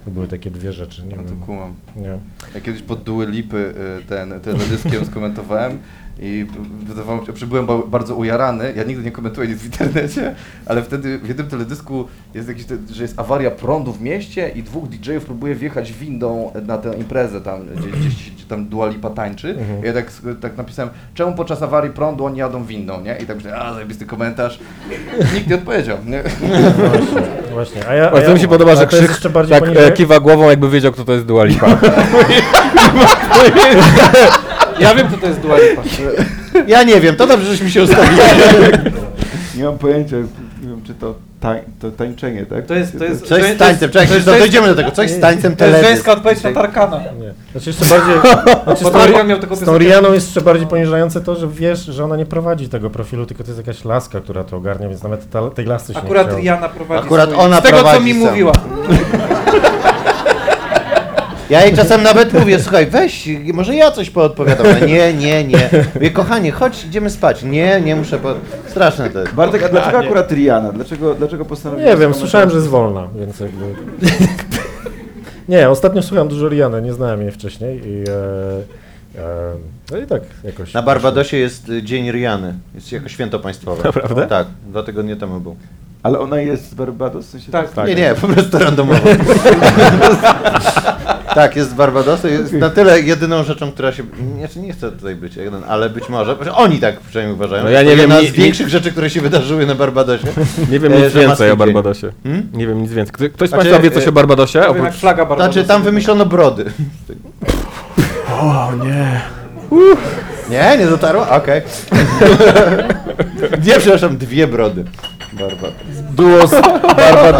To 0.04 0.10
były 0.10 0.28
takie 0.28 0.50
dwie 0.50 0.72
rzeczy, 0.72 1.02
nie 1.06 1.16
No 1.16 1.22
wiem. 1.24 1.38
to 1.40 1.46
kumam. 1.46 1.74
Nie. 1.96 2.18
Ja 2.54 2.60
kiedyś 2.60 2.82
pod 2.82 3.02
Duły 3.02 3.26
Lipy 3.26 3.74
ten 4.08 4.40
teledyskiem 4.40 5.04
skomentowałem 5.06 5.78
i 6.22 6.46
wydawało 6.86 7.20
mi 7.20 7.26
się, 7.26 7.32
że 7.36 7.46
byłem 7.46 7.66
ba- 7.66 7.82
bardzo 7.86 8.14
ujarany. 8.14 8.72
Ja 8.76 8.82
nigdy 8.82 9.04
nie 9.04 9.10
komentuję 9.12 9.48
nic 9.48 9.58
w 9.58 9.64
internecie, 9.64 10.34
ale 10.66 10.82
wtedy 10.82 11.18
w 11.18 11.28
jednym 11.28 11.46
teledysku 11.48 12.04
jest 12.34 12.48
jakiś, 12.48 12.64
że 12.92 13.02
jest 13.02 13.18
awaria 13.20 13.50
prądu 13.50 13.92
w 13.92 14.00
mieście 14.02 14.48
i 14.48 14.62
dwóch 14.62 14.88
DJ-ów 14.88 15.24
próbuje 15.24 15.54
wjechać 15.54 15.92
windą 15.92 16.52
na 16.66 16.78
tę 16.78 16.94
imprezę 16.98 17.40
tam, 17.40 17.60
gdzie, 17.76 17.88
gdzieś, 17.88 18.30
gdzie 18.30 18.44
tam 18.48 18.66
Dua 18.66 18.86
Lipa 18.88 19.10
tańczy. 19.10 19.48
Mhm. 19.58 19.82
I 19.84 19.86
ja 19.86 19.92
tak, 19.92 20.06
tak 20.40 20.56
napisałem, 20.56 20.90
czemu 21.14 21.32
podczas 21.32 21.62
awarii 21.62 21.90
prądu 21.92 22.24
oni 22.24 22.38
jadą 22.38 22.64
windą, 22.64 23.00
nie? 23.00 23.16
I 23.22 23.26
tak 23.26 23.36
myślałem, 23.36 23.60
a 23.62 23.74
zajebisty 23.74 24.06
komentarz. 24.06 24.60
Nikt 25.34 25.46
nie 25.48 25.54
odpowiedział, 25.54 25.96
nie? 26.06 26.22
No 26.42 26.88
właśnie, 26.88 27.22
właśnie. 27.52 27.88
A 27.88 27.94
ja, 27.94 28.08
a 28.08 28.12
Bardzo 28.12 28.28
ja, 28.28 28.34
mi 28.34 28.40
się 28.40 28.48
podoba, 28.48 28.76
że 28.76 28.86
Krzyk 28.86 29.08
jeszcze 29.08 29.30
bardziej 29.30 29.60
tak 29.60 29.64
poniżej- 29.68 29.88
e, 29.88 29.92
kiwa 29.92 30.20
głową, 30.20 30.50
jakby 30.50 30.70
wiedział, 30.70 30.92
kto 30.92 31.04
to 31.04 31.12
jest 31.12 31.26
Dua 31.26 31.44
Lipa. 31.44 31.66
Ja 34.80 34.94
wiem, 34.94 35.08
kto 35.08 35.16
to 35.16 35.26
jest 35.26 35.40
Dua 35.40 35.56
Lipa. 35.58 35.82
Ja 36.66 36.82
nie 36.82 37.00
wiem, 37.00 37.16
to 37.16 37.26
dobrze, 37.26 37.46
żeśmy 37.46 37.70
się 37.70 37.82
ustawili. 37.82 38.16
Nie 39.56 39.64
mam 39.64 39.78
pojęcia, 39.78 40.16
nie 40.62 40.68
wiem 40.68 40.82
czy 40.86 40.94
to, 40.94 41.14
tań, 41.40 41.58
to 41.80 41.90
tańczenie, 41.90 42.46
tak? 42.46 42.66
To 42.66 42.74
jest- 42.74 42.98
to 42.98 43.04
jest- 43.04 43.20
Coś 43.20 43.28
To 43.28 43.44
z 43.44 43.48
jest- 43.48 43.58
tańcem, 43.58 43.90
czekaj, 43.90 44.08
to 44.08 44.14
jest- 44.14 44.26
no 44.26 44.32
dojdziemy 44.38 44.68
do 44.68 44.74
tego, 44.74 44.90
coś 44.90 45.10
z 45.10 45.20
tańcem 45.20 45.56
To 45.56 45.64
jest 45.64 45.76
teledysk. 45.76 45.88
żeńska 45.94 46.12
odpowiedź 46.12 46.42
na 46.42 46.52
Tarkana. 46.52 46.96
Nie. 47.20 47.32
Znaczy 47.52 47.70
jeszcze 47.70 47.84
bardziej. 47.84 48.14
Znaczy 48.64 48.84
z, 48.84 48.90
Tarkan 48.92 49.26
miał 49.26 49.38
taką 49.38 49.56
z 49.56 49.58
tą 49.60 49.64
piosenkę. 49.66 49.84
Rianą 49.84 50.12
jest 50.12 50.26
jeszcze 50.26 50.40
bardziej 50.40 50.66
poniżające 50.66 51.20
to, 51.20 51.36
że 51.36 51.48
wiesz, 51.48 51.84
że 51.84 52.04
ona 52.04 52.16
nie 52.16 52.26
prowadzi 52.26 52.68
tego 52.68 52.90
profilu, 52.90 53.26
tylko 53.26 53.44
to 53.44 53.50
jest 53.50 53.66
jakaś 53.66 53.84
laska, 53.84 54.20
która 54.20 54.44
to 54.44 54.56
ogarnia, 54.56 54.88
więc 54.88 55.02
nawet 55.02 55.30
ta, 55.30 55.50
tej 55.50 55.64
lasy 55.66 55.92
się 55.92 55.98
Akurat 55.98 56.22
nie 56.26 56.28
chciało. 56.28 56.40
Rihanna 56.40 56.68
prowadzi 56.68 57.04
Akurat 57.06 57.30
swój... 57.30 57.44
ona 57.44 57.60
Z 57.60 57.62
tego, 57.62 57.76
co 57.78 57.82
prowadzi 57.84 58.04
mi 58.04 58.12
sam. 58.12 58.20
mówiła. 58.30 58.52
Ja 61.50 61.64
jej 61.64 61.76
czasem 61.76 62.02
nawet 62.02 62.32
mówię, 62.32 62.60
słuchaj, 62.60 62.86
weź, 62.86 63.28
może 63.54 63.74
ja 63.74 63.90
coś 63.90 64.10
poodpowiadam. 64.10 64.66
Ona, 64.66 64.78
Nie, 64.78 65.14
nie, 65.14 65.44
nie. 65.44 65.70
Mówię, 65.94 66.10
kochanie, 66.10 66.52
chodź, 66.52 66.84
idziemy 66.84 67.10
spać. 67.10 67.42
Nie, 67.42 67.80
nie 67.80 67.96
muszę, 67.96 68.18
po... 68.18 68.34
straszne 68.68 69.10
to 69.10 69.20
jest. 69.20 69.34
Bartek, 69.34 69.62
a 69.62 69.68
dlaczego 69.68 69.98
akurat 69.98 70.32
Rihanna? 70.32 70.72
Dlaczego, 70.72 71.14
dlaczego 71.14 71.44
postanowiłeś 71.44 71.90
Nie 71.90 71.96
wiem, 71.96 72.14
słyszałem, 72.14 72.50
że 72.50 72.56
jest 72.56 72.68
wolna, 72.68 73.08
więc 73.18 73.40
jakby... 73.40 73.64
nie, 75.48 75.70
ostatnio 75.70 76.02
słuchałem 76.02 76.28
dużo 76.28 76.48
Riany, 76.48 76.82
nie 76.82 76.92
znałem 76.92 77.22
jej 77.22 77.30
wcześniej 77.30 77.80
i... 77.86 78.04
E, 78.08 79.22
e, 79.22 79.54
no 79.90 79.98
i 79.98 80.06
tak 80.06 80.22
jakoś... 80.44 80.74
Na 80.74 80.82
Barbadosie 80.82 81.36
jest 81.36 81.68
y, 81.68 81.82
Dzień 81.82 82.10
Riany, 82.12 82.54
jest 82.74 82.92
jako 82.92 83.08
święto 83.08 83.38
państwowe. 83.38 83.82
Naprawdę? 83.84 84.26
Tak, 84.26 84.46
dwa 84.66 84.82
tygodnie 84.82 85.16
temu 85.16 85.40
był. 85.40 85.56
Ale 86.02 86.18
ona 86.18 86.40
jest 86.40 86.70
z 86.70 86.74
Barbados? 86.74 87.26
W 87.26 87.30
sensie 87.30 87.52
Tak, 87.52 87.64
jest- 87.76 87.88
Nie, 87.88 87.94
nie, 87.94 88.14
po 88.14 88.28
prostu 88.28 88.58
randomowo. 88.58 89.00
tak, 91.34 91.56
jest 91.56 91.70
z 91.70 91.74
Barbadosu, 91.74 92.28
jest 92.28 92.52
na 92.52 92.70
tyle 92.70 93.00
jedyną 93.00 93.44
rzeczą, 93.44 93.72
która 93.72 93.92
się... 93.92 94.02
Nie, 94.36 94.62
nie 94.62 94.72
chcę 94.72 94.92
tutaj 94.92 95.14
być 95.14 95.36
jeden, 95.36 95.62
ale 95.68 95.90
być 95.90 96.08
może, 96.08 96.36
że 96.40 96.54
oni 96.54 96.78
tak 96.78 97.00
przynajmniej 97.00 97.34
uważają. 97.34 97.64
No 97.64 97.70
ja 97.70 97.78
To 97.78 97.84
nie 97.84 97.96
wiem, 97.96 98.10
jedna 98.10 98.30
z 98.30 98.32
większych 98.32 98.68
rzeczy, 98.68 98.90
które 98.92 99.10
się 99.10 99.20
wydarzyły 99.20 99.66
na 99.66 99.74
Barbadosie. 99.74 100.26
Nie 100.70 100.78
wiem 100.80 100.92
E, 100.92 100.96
nic 100.96 101.12
że 101.12 101.20
więcej 101.20 101.50
o. 101.50 101.56
Barbadosie. 101.56 102.12
Hmm? 102.22 102.48
Nie 102.52 102.66
wiem 102.66 102.82
nic 102.82 102.92
więcej. 102.92 103.12
Kto- 103.12 103.34
Ktoś 103.34 103.48
z 103.48 103.50
Znaczy, 103.50 103.64
Państwa 103.70 103.82
wie 103.82 103.90
coś 103.90 104.06
e, 104.06 104.08
o 104.08 104.12
Barbadosie? 104.12 104.58
To 104.60 104.64
jednak 104.66 104.82
Oprócz... 104.82 105.00
flaga 105.00 105.26
bardzo 105.26 105.44
Znaczy, 105.44 105.68
tam 105.68 105.82
wymyślono 105.82 106.26
brody. 106.26 106.64
O 108.40 108.72
nie. 108.84 109.20
Nie, 110.50 110.76
nie 110.78 110.86
dotarło? 110.86 111.28
Okej. 111.30 111.62
Nie, 113.66 113.78
przepraszam, 113.78 114.16
dwie 114.18 114.46
brody. 114.46 114.84
Barba. 115.32 115.68
Duos, 116.16 116.50
barba 116.96 117.32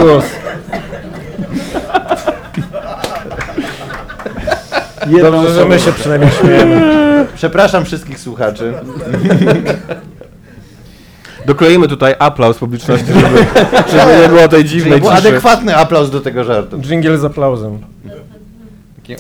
duos. 5.07 5.23
Dobrze, 5.23 5.55
że 5.55 5.65
my 5.65 5.79
się 5.79 5.93
przynajmniej 5.93 6.31
śmiejemy. 6.31 7.01
Przepraszam 7.35 7.85
wszystkich 7.85 8.19
słuchaczy. 8.19 8.75
Dokleimy 11.47 11.89
tutaj 11.89 12.15
aplauz 12.19 12.59
publiczności, 12.59 13.07
żeby, 13.07 13.47
żeby 13.99 14.23
nie 14.23 14.29
było 14.29 14.49
tej 14.49 14.65
Czyli 14.65 14.69
dziwnej 14.69 15.01
był 15.01 15.11
ciszy. 15.11 15.29
adekwatny 15.29 15.77
aplauz 15.77 16.11
do 16.11 16.21
tego 16.21 16.45
żartu. 16.45 16.79
Dżingiel 16.81 17.19
z 17.19 17.25
aplauzem. 17.25 17.79
Takie... 18.97 19.17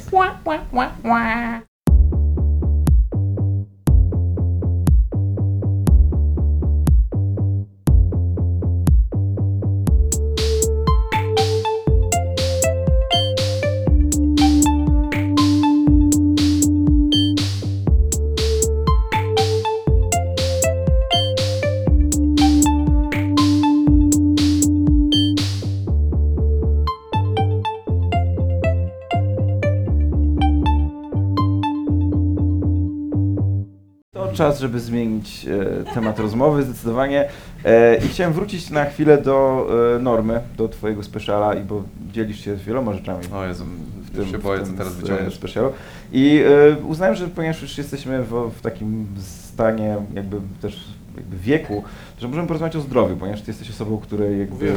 czas, 34.40 34.60
żeby 34.60 34.80
zmienić 34.80 35.46
e, 35.46 35.94
temat 35.94 36.18
rozmowy 36.18 36.62
zdecydowanie. 36.62 37.28
E, 37.64 37.96
I 37.96 38.08
chciałem 38.08 38.32
wrócić 38.32 38.70
na 38.70 38.84
chwilę 38.84 39.18
do 39.18 39.66
e, 39.96 39.98
normy, 39.98 40.40
do 40.56 40.68
twojego 40.68 41.02
speciala, 41.02 41.54
i 41.54 41.60
bo 41.60 41.82
dzielisz 42.12 42.44
się 42.44 42.56
wieloma 42.56 42.92
rzeczami. 42.92 43.24
O 43.34 43.44
Jezu, 43.44 43.64
w 44.04 44.10
tym, 44.10 44.26
się 44.26 44.38
boję, 44.38 44.58
w 44.58 44.62
co 44.62 44.66
tym 44.66 44.76
teraz 44.76 44.94
wyciągniesz. 44.94 45.34
specialu. 45.34 45.72
I 46.12 46.44
uznałem, 46.88 47.14
że 47.14 47.28
ponieważ 47.28 47.62
już 47.62 47.78
jesteśmy 47.78 48.22
w, 48.22 48.50
w 48.58 48.60
takim 48.60 49.06
stanie 49.18 49.96
jakby 50.14 50.36
też 50.62 50.84
jakby 51.16 51.36
wieku, 51.36 51.84
że 52.18 52.28
możemy 52.28 52.46
porozmawiać 52.46 52.76
o 52.76 52.80
zdrowiu, 52.80 53.16
ponieważ 53.16 53.40
ty 53.42 53.50
jesteś 53.50 53.70
osobą, 53.70 53.98
której 53.98 54.38
jakby, 54.38 54.74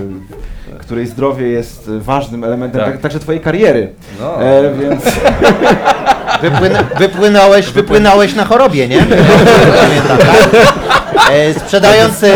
której 0.79 1.07
zdrowie 1.07 1.47
jest 1.47 1.89
ważnym 1.89 2.43
elementem 2.43 2.81
Tak. 2.81 2.91
tak. 2.91 3.01
także 3.01 3.19
twojej 3.19 3.41
kariery. 3.41 3.93
No. 4.19 4.43
E, 4.43 4.73
więc 4.75 5.03
Wypłyn 6.41 6.77
wypłynąłeś, 6.99 7.69
wypłynąłeś 7.69 8.35
na 8.35 8.45
chorobie, 8.45 8.87
nie? 8.87 8.97
Pamiętam, 9.81 10.17
tak? 10.17 11.02
E, 11.33 11.53
sprzedając, 11.59 12.23
e, 12.23 12.27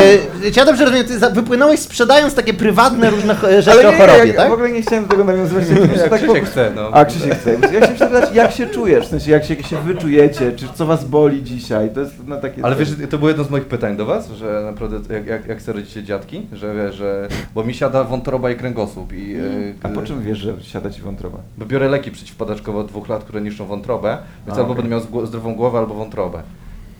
czy 0.52 0.60
ja 0.60 0.66
dobrze 0.66 0.86
rozumiem, 0.86 1.06
ty 1.08 1.20
za- 1.20 1.30
wypłynąłeś 1.30 1.80
sprzedając 1.80 2.34
takie 2.36 2.54
prywatne 2.54 3.10
różne 3.10 3.34
cho- 3.36 3.62
rzeczy 3.62 3.88
o 3.88 3.92
nie, 3.92 3.98
chorobie, 3.98 4.26
ja, 4.28 4.34
tak? 4.34 4.50
w 4.50 4.54
ogóle 4.54 4.72
nie 4.72 4.82
chciałem 4.82 5.04
do 5.06 5.10
tego 5.12 5.24
nawiązywać. 5.24 5.64
Jak 5.98 6.10
tak 6.10 6.20
Krzysiek 6.22 6.44
po- 6.44 6.50
chce, 6.52 6.72
no. 6.76 6.90
A 6.94 7.06
Krzysiek 7.06 7.40
chce. 7.40 7.54
Ja 7.74 7.88
się 7.88 7.98
zapytać, 7.98 8.36
jak 8.36 8.52
się 8.52 8.68
czujesz, 8.68 9.06
w 9.06 9.10
sensie 9.10 9.32
jak 9.32 9.46
się, 9.46 9.54
jak 9.54 9.66
się 9.66 9.82
wyczujecie, 9.82 10.52
czy 10.52 10.66
co 10.76 10.86
was 10.86 11.06
boli 11.06 11.44
dzisiaj, 11.44 11.90
to 11.94 12.00
jest 12.00 12.28
na 12.28 12.38
takie... 12.38 12.66
Ale 12.66 12.76
wiesz, 12.76 12.90
to 13.10 13.18
było 13.18 13.30
jedno 13.30 13.44
z 13.44 13.50
moich 13.50 13.66
pytań 13.66 13.98
do 13.98 14.06
was, 14.06 14.30
że 14.32 14.62
naprawdę 14.66 15.16
jak, 15.16 15.28
jak, 15.28 15.48
jak 15.48 15.62
sobie 15.62 15.80
rodzicie 15.80 16.04
dziadki, 16.04 16.48
że 16.54 16.76
wiesz, 16.76 16.96
że... 16.96 17.28
Bo 17.56 17.64
mi 17.64 17.74
siada 17.74 18.04
wątroba 18.04 18.52
i 18.52 18.56
kręgosłup 18.56 19.14
i... 19.14 19.36
e, 19.36 19.40
A 19.84 19.90
po 19.90 20.02
czym 20.02 20.24
wiesz, 20.24 20.38
że 20.38 20.54
siada 20.62 20.90
ci 20.90 21.02
wątroba? 21.02 21.38
Bo 21.58 21.66
biorę 21.66 21.90
leki 21.90 22.12
przeciwpadaczkowe 22.12 22.80
od 22.80 22.88
dwóch 22.88 23.10
lat, 23.10 23.24
które 23.24 23.42
niszczą 23.42 23.66
wątrobę, 23.66 24.18
więc 24.48 24.58
A, 24.58 24.62
albo 24.62 24.72
okej. 24.74 24.84
będę 24.84 24.90
miał 24.98 25.06
zgło- 25.06 25.26
zdrową 25.26 25.56
głowę, 25.56 25.80
albo 25.80 25.94
wątrobę. 25.94 26.42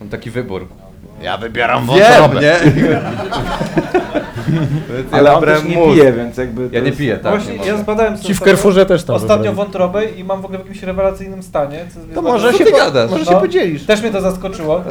Mam 0.00 0.08
taki 0.08 0.30
wybór. 0.30 0.66
Ja 1.22 1.38
wybieram 1.38 1.86
Wiem, 1.86 1.96
wątrobę. 2.22 2.40
nie? 2.40 2.56
Więc 4.96 5.12
ja 5.12 5.18
Ale 5.18 5.32
on 5.34 5.40
wybrałem 5.40 5.62
też 5.62 5.70
nie 5.70 5.76
mózg. 5.76 5.92
pije, 5.98 6.12
więc 6.12 6.36
jakby... 6.36 6.68
to 6.68 6.74
Ja 6.74 6.80
nie 6.80 6.86
jest- 6.86 6.98
piję, 6.98 7.16
tak. 7.18 7.32
Właśnie 7.32 7.58
nie 7.58 7.66
ja 7.66 7.72
mogę. 7.72 7.82
zbadałem 7.84 8.16
sobie 8.16 8.26
Ci 8.28 8.34
w 8.34 8.38
Carrefourze 8.38 8.86
też 8.86 9.04
tam 9.04 9.16
Ostatnio 9.16 9.36
wybrali. 9.36 9.56
wątrobę 9.56 10.04
i 10.04 10.24
mam 10.24 10.42
w 10.42 10.44
ogóle 10.44 10.58
w 10.58 10.62
jakimś 10.62 10.82
rewelacyjnym 10.82 11.42
stanie. 11.42 11.78
Co 11.94 12.00
jest 12.00 12.14
To 12.14 12.22
bardzo- 12.22 12.22
może 12.32 12.52
Co 12.52 12.58
się, 12.58 12.64
ty 12.64 12.70
po, 12.70 12.76
gadasz? 12.76 13.10
może 13.10 13.24
No. 13.24 13.30
się 13.30 13.36
podzielisz. 13.40 13.86
Też 13.86 14.02
mnie 14.02 14.10
to 14.10 14.20
zaskoczyło. 14.20 14.82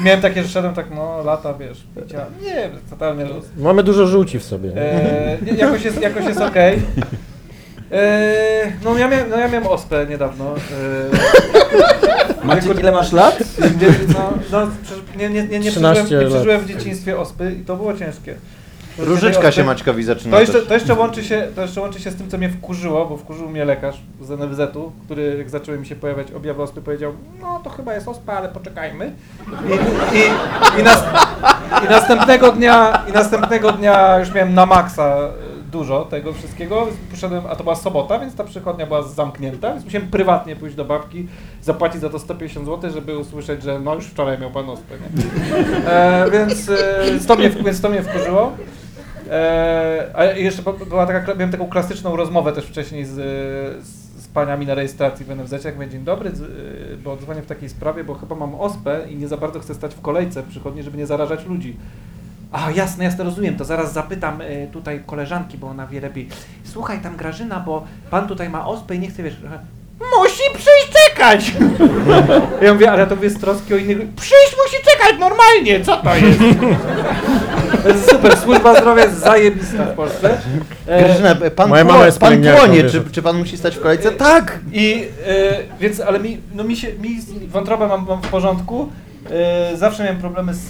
I 0.00 0.02
miałem 0.04 0.20
takie, 0.20 0.42
że 0.42 0.48
szedłem 0.48 0.74
tak, 0.74 0.86
no 0.94 1.22
lata, 1.24 1.54
wiesz, 1.54 1.82
picia. 2.02 2.18
Nie, 2.42 2.70
totalnie 2.90 3.24
luz. 3.24 3.44
Mamy 3.56 3.82
dużo 3.82 4.06
żółci 4.06 4.38
w 4.38 4.44
sobie. 4.44 4.68
nie? 4.68 4.82
E, 4.82 5.38
jakoś 5.56 5.84
jest, 5.84 6.02
jakoś 6.02 6.24
jest 6.26 6.40
okej. 6.40 6.78
E, 7.92 8.72
no, 8.84 8.98
ja 8.98 9.08
miałem, 9.08 9.30
no 9.30 9.38
ja 9.38 9.48
miałem 9.48 9.66
ospę 9.66 10.06
niedawno. 10.06 10.54
E, 12.42 12.46
Macie, 12.46 12.72
ile 12.80 12.92
masz 12.92 13.12
lat? 13.12 13.38
nie, 13.80 13.88
no, 14.14 14.32
no, 14.52 14.66
nie, 15.16 15.28
nie, 15.28 15.42
nie, 15.42 15.58
nie, 15.58 15.70
13 15.70 16.04
przeżyłem, 16.04 16.24
nie 16.24 16.30
lat. 16.30 16.34
przeżyłem 16.34 16.60
w 16.60 16.66
dzieciństwie 16.66 17.18
ospy 17.18 17.56
i 17.60 17.64
to 17.64 17.76
było 17.76 17.94
ciężkie. 17.94 18.34
Różyczka 18.98 19.52
się 19.52 19.64
Maćkowi 19.64 20.04
zaczyna 20.04 20.36
To 20.36 20.40
jeszcze, 20.40 20.62
to, 20.62 20.74
jeszcze 20.74 20.94
łączy 20.94 21.24
się, 21.24 21.48
to 21.54 21.62
jeszcze 21.62 21.80
łączy 21.80 22.00
się 22.00 22.10
z 22.10 22.16
tym, 22.16 22.30
co 22.30 22.38
mnie 22.38 22.48
wkurzyło, 22.48 23.06
bo 23.06 23.16
wkurzył 23.16 23.48
mnie 23.48 23.64
lekarz 23.64 24.00
z 24.20 24.30
NFZ-u, 24.30 24.92
który 25.04 25.34
jak 25.38 25.50
zaczęły 25.50 25.78
mi 25.78 25.86
się 25.86 25.96
pojawiać 25.96 26.32
objawy 26.32 26.62
ospy, 26.62 26.80
powiedział, 26.82 27.12
no 27.40 27.60
to 27.64 27.70
chyba 27.70 27.94
jest 27.94 28.08
ospa, 28.08 28.32
ale 28.32 28.48
poczekajmy. 28.48 29.12
I, 29.68 30.16
i, 30.16 30.80
i, 30.80 30.82
nas, 30.82 31.04
i 31.86 31.88
następnego 31.90 32.52
dnia, 32.52 33.02
i 33.08 33.12
następnego 33.12 33.72
dnia 33.72 34.18
już 34.18 34.34
miałem 34.34 34.54
na 34.54 34.66
maksa 34.66 35.16
dużo 35.72 36.04
tego 36.04 36.32
wszystkiego. 36.32 36.86
Poszedłem, 37.10 37.42
a 37.50 37.56
to 37.56 37.62
była 37.62 37.76
sobota, 37.76 38.18
więc 38.18 38.34
ta 38.34 38.44
przychodnia 38.44 38.86
była 38.86 39.02
zamknięta, 39.02 39.72
więc 39.72 39.84
musiałem 39.84 40.08
prywatnie 40.08 40.56
pójść 40.56 40.76
do 40.76 40.84
babki, 40.84 41.28
zapłacić 41.62 42.00
za 42.00 42.10
to 42.10 42.18
150 42.18 42.66
zł, 42.66 42.90
żeby 42.90 43.18
usłyszeć, 43.18 43.62
że 43.62 43.80
no 43.80 43.94
już 43.94 44.06
wczoraj 44.06 44.38
miał 44.38 44.50
pan 44.50 44.70
ospę? 44.70 44.94
E, 45.86 46.30
więc, 46.30 46.68
e, 46.68 47.26
to 47.28 47.36
mnie, 47.36 47.50
więc 47.50 47.80
to 47.80 47.88
mnie 47.88 48.02
wkurzyło. 48.02 48.52
E, 49.30 50.10
a 50.14 50.24
jeszcze 50.24 50.62
była 50.88 51.06
taka, 51.06 51.34
miałem 51.34 51.50
taką 51.50 51.68
klasyczną 51.68 52.16
rozmowę 52.16 52.52
też 52.52 52.64
wcześniej 52.64 53.04
z, 53.04 53.14
z, 53.86 54.28
paniami 54.34 54.66
na 54.66 54.74
rejestracji 54.74 55.26
w 55.26 55.36
NFZ. 55.36 55.64
Jak 55.64 55.74
mówię, 55.74 55.88
dzień 55.88 56.04
dobry, 56.04 56.30
y, 56.30 56.96
bo 57.04 57.16
dzwonię 57.16 57.42
w 57.42 57.46
takiej 57.46 57.68
sprawie, 57.68 58.04
bo 58.04 58.14
chyba 58.14 58.36
mam 58.36 58.54
ospę 58.54 59.00
i 59.10 59.16
nie 59.16 59.28
za 59.28 59.36
bardzo 59.36 59.60
chcę 59.60 59.74
stać 59.74 59.94
w 59.94 60.00
kolejce 60.00 60.42
w 60.42 60.48
przychodni, 60.48 60.82
żeby 60.82 60.98
nie 60.98 61.06
zarażać 61.06 61.46
ludzi. 61.46 61.76
A 62.52 62.70
jasne, 62.70 63.04
jasne, 63.04 63.24
rozumiem, 63.24 63.56
to 63.56 63.64
zaraz 63.64 63.92
zapytam 63.92 64.40
y, 64.40 64.68
tutaj 64.72 65.02
koleżanki, 65.06 65.58
bo 65.58 65.66
ona 65.68 65.86
wie 65.86 66.00
lepiej. 66.00 66.28
Słuchaj 66.64 66.98
tam 67.00 67.16
Grażyna, 67.16 67.60
bo 67.60 67.84
pan 68.10 68.28
tutaj 68.28 68.48
ma 68.48 68.66
ospę 68.66 68.94
i 68.94 68.98
nie 68.98 69.08
chce, 69.10 69.22
wiesz, 69.22 69.34
że- 69.34 69.58
musi 70.18 70.42
przyjść 70.54 70.88
czekać! 71.08 71.52
Ja 72.62 72.72
mówię, 72.74 72.90
ale 72.90 73.00
ja 73.00 73.06
to 73.06 73.16
mówię 73.16 73.30
z 73.30 73.40
troski 73.40 73.74
o 73.74 73.76
innych, 73.76 74.08
przyjść 74.16 74.56
musi 74.64 74.84
czekać 74.84 75.20
normalnie, 75.20 75.84
co 75.84 75.96
to 75.96 76.14
jest? 76.16 76.40
Jest 77.86 78.10
super, 78.10 78.36
służba 78.36 78.74
zdrowia 78.80 79.04
jest 79.04 79.18
zajebista 79.18 79.84
w 79.84 79.94
Polsce. 79.94 80.38
E, 80.86 81.04
Grażyna, 81.04 81.34
pan, 81.56 81.68
Moja 81.68 81.84
mama 81.84 82.06
jest 82.06 82.18
pan 82.18 82.28
pielęgniarką, 82.28 82.64
płonie, 82.64 82.82
wiesz. 82.82 82.92
czy, 82.92 83.02
czy 83.12 83.22
pan 83.22 83.38
musi 83.38 83.58
stać 83.58 83.76
w 83.76 83.80
kolejce? 83.80 84.12
Tak! 84.12 84.58
I 84.72 85.04
e, 85.26 85.34
więc, 85.80 86.00
ale 86.00 86.20
mi, 86.20 86.38
no 86.54 86.64
mi 86.64 86.76
się, 86.76 86.88
mi 86.92 87.20
z- 87.20 87.46
wątrobę 87.46 87.86
mam, 87.88 88.06
mam 88.08 88.22
w 88.22 88.28
porządku. 88.28 88.88
E, 89.30 89.76
zawsze 89.76 90.02
miałem 90.02 90.20
problemy 90.20 90.54
z 90.54 90.60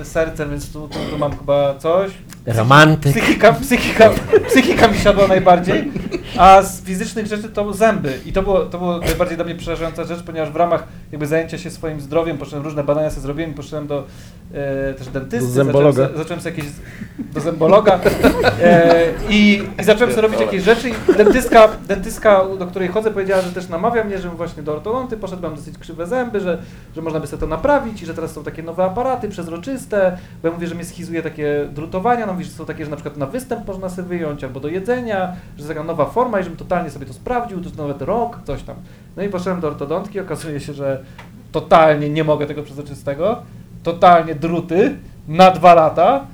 e, 0.00 0.04
sercem, 0.04 0.50
więc 0.50 0.72
tu, 0.72 0.88
tu, 0.88 0.98
tu 1.10 1.18
mam 1.18 1.38
chyba 1.38 1.74
coś. 1.74 2.10
Romantyk. 2.46 3.12
Psychika, 3.12 3.52
psychika, 3.52 4.10
psychika 4.48 4.88
mi 4.88 4.98
siadła 4.98 5.28
najbardziej, 5.28 5.92
a 6.38 6.62
z 6.62 6.82
fizycznych 6.82 7.26
rzeczy 7.26 7.48
to 7.48 7.72
zęby. 7.72 8.18
I 8.26 8.32
to 8.32 8.42
było, 8.42 8.60
to 8.60 8.78
było 8.78 8.98
najbardziej 8.98 9.36
dla 9.36 9.44
mnie 9.44 9.54
przerażająca 9.54 10.04
rzecz, 10.04 10.22
ponieważ 10.22 10.50
w 10.50 10.56
ramach 10.56 10.84
jakby 11.12 11.26
zajęcia 11.26 11.58
się 11.58 11.70
swoim 11.70 12.00
zdrowiem, 12.00 12.38
poszedłem 12.38 12.64
różne 12.64 12.84
badania 12.84 13.10
sobie 13.10 13.22
zrobiłem, 13.22 13.54
poszedłem 13.54 13.86
do 13.86 14.04
e, 14.54 14.94
też 14.94 15.08
dentysty, 15.08 15.46
Do 15.46 15.52
zębologa. 15.52 15.92
Zacząłem, 15.92 16.12
se- 16.12 16.18
zacząłem 16.18 16.40
sobie 16.42 16.56
jakieś, 16.56 16.72
do 17.34 17.40
zębologa 17.40 18.00
e, 18.62 19.04
i, 19.30 19.62
i 19.80 19.84
zacząłem 19.84 20.10
sobie 20.10 20.22
robić 20.22 20.40
jakieś 20.40 20.62
rzeczy. 20.62 20.88
I 20.90 20.92
dentystka, 21.16 21.68
dentystka, 21.88 22.44
do 22.58 22.66
której 22.66 22.88
chodzę, 22.88 23.10
powiedziała, 23.10 23.42
że 23.42 23.52
też 23.52 23.68
namawia 23.68 24.04
mnie, 24.04 24.18
żebym 24.18 24.36
właśnie 24.36 24.62
do 24.62 24.72
ortodonty 24.72 25.16
poszedł, 25.16 25.42
mam 25.42 25.54
dosyć 25.54 25.78
krzywe 25.78 26.06
zęby, 26.06 26.40
że, 26.40 26.58
że 26.96 27.02
można 27.02 27.20
by 27.20 27.26
sobie 27.26 27.40
to 27.40 27.46
naprawić 27.46 28.02
i 28.02 28.06
że 28.06 28.14
teraz 28.14 28.32
są 28.32 28.44
takie 28.44 28.62
nowe 28.62 28.84
aparaty 28.84 29.28
przezroczyste, 29.28 30.18
bo 30.42 30.48
ja 30.48 30.54
mówię, 30.54 30.66
że 30.66 30.74
mnie 30.74 30.84
schizuje 30.84 31.22
takie 31.22 31.68
drutowania, 31.72 32.26
no 32.26 32.32
mówi, 32.32 32.44
że 32.44 32.50
są 32.50 32.64
takie, 32.66 32.84
że 32.84 32.90
na 32.90 32.96
przykład 32.96 33.16
na 33.16 33.26
występ 33.26 33.66
można 33.66 33.88
sobie 33.88 34.08
wyjąć 34.08 34.44
albo 34.44 34.60
do 34.60 34.68
jedzenia, 34.68 35.26
że 35.56 35.62
jest 35.62 35.68
taka 35.68 35.82
nowa 35.82 36.04
forma 36.06 36.40
i 36.40 36.42
żebym 36.42 36.58
totalnie 36.58 36.90
sobie 36.90 37.06
to 37.06 37.12
sprawdził, 37.12 37.58
to 37.58 37.64
jest 37.64 37.78
nawet 37.78 38.02
rok, 38.02 38.38
coś 38.44 38.62
tam. 38.62 38.76
No 39.16 39.22
i 39.22 39.28
poszedłem 39.28 39.60
do 39.60 39.68
ortodontki, 39.68 40.20
okazuje 40.20 40.60
się, 40.60 40.72
że 40.72 41.02
totalnie 41.52 42.10
nie 42.10 42.24
mogę 42.24 42.46
tego 42.46 42.62
przezroczystego, 42.62 43.42
totalnie 43.82 44.34
druty 44.34 44.96
na 45.28 45.50
dwa 45.50 45.74
lata, 45.74 46.26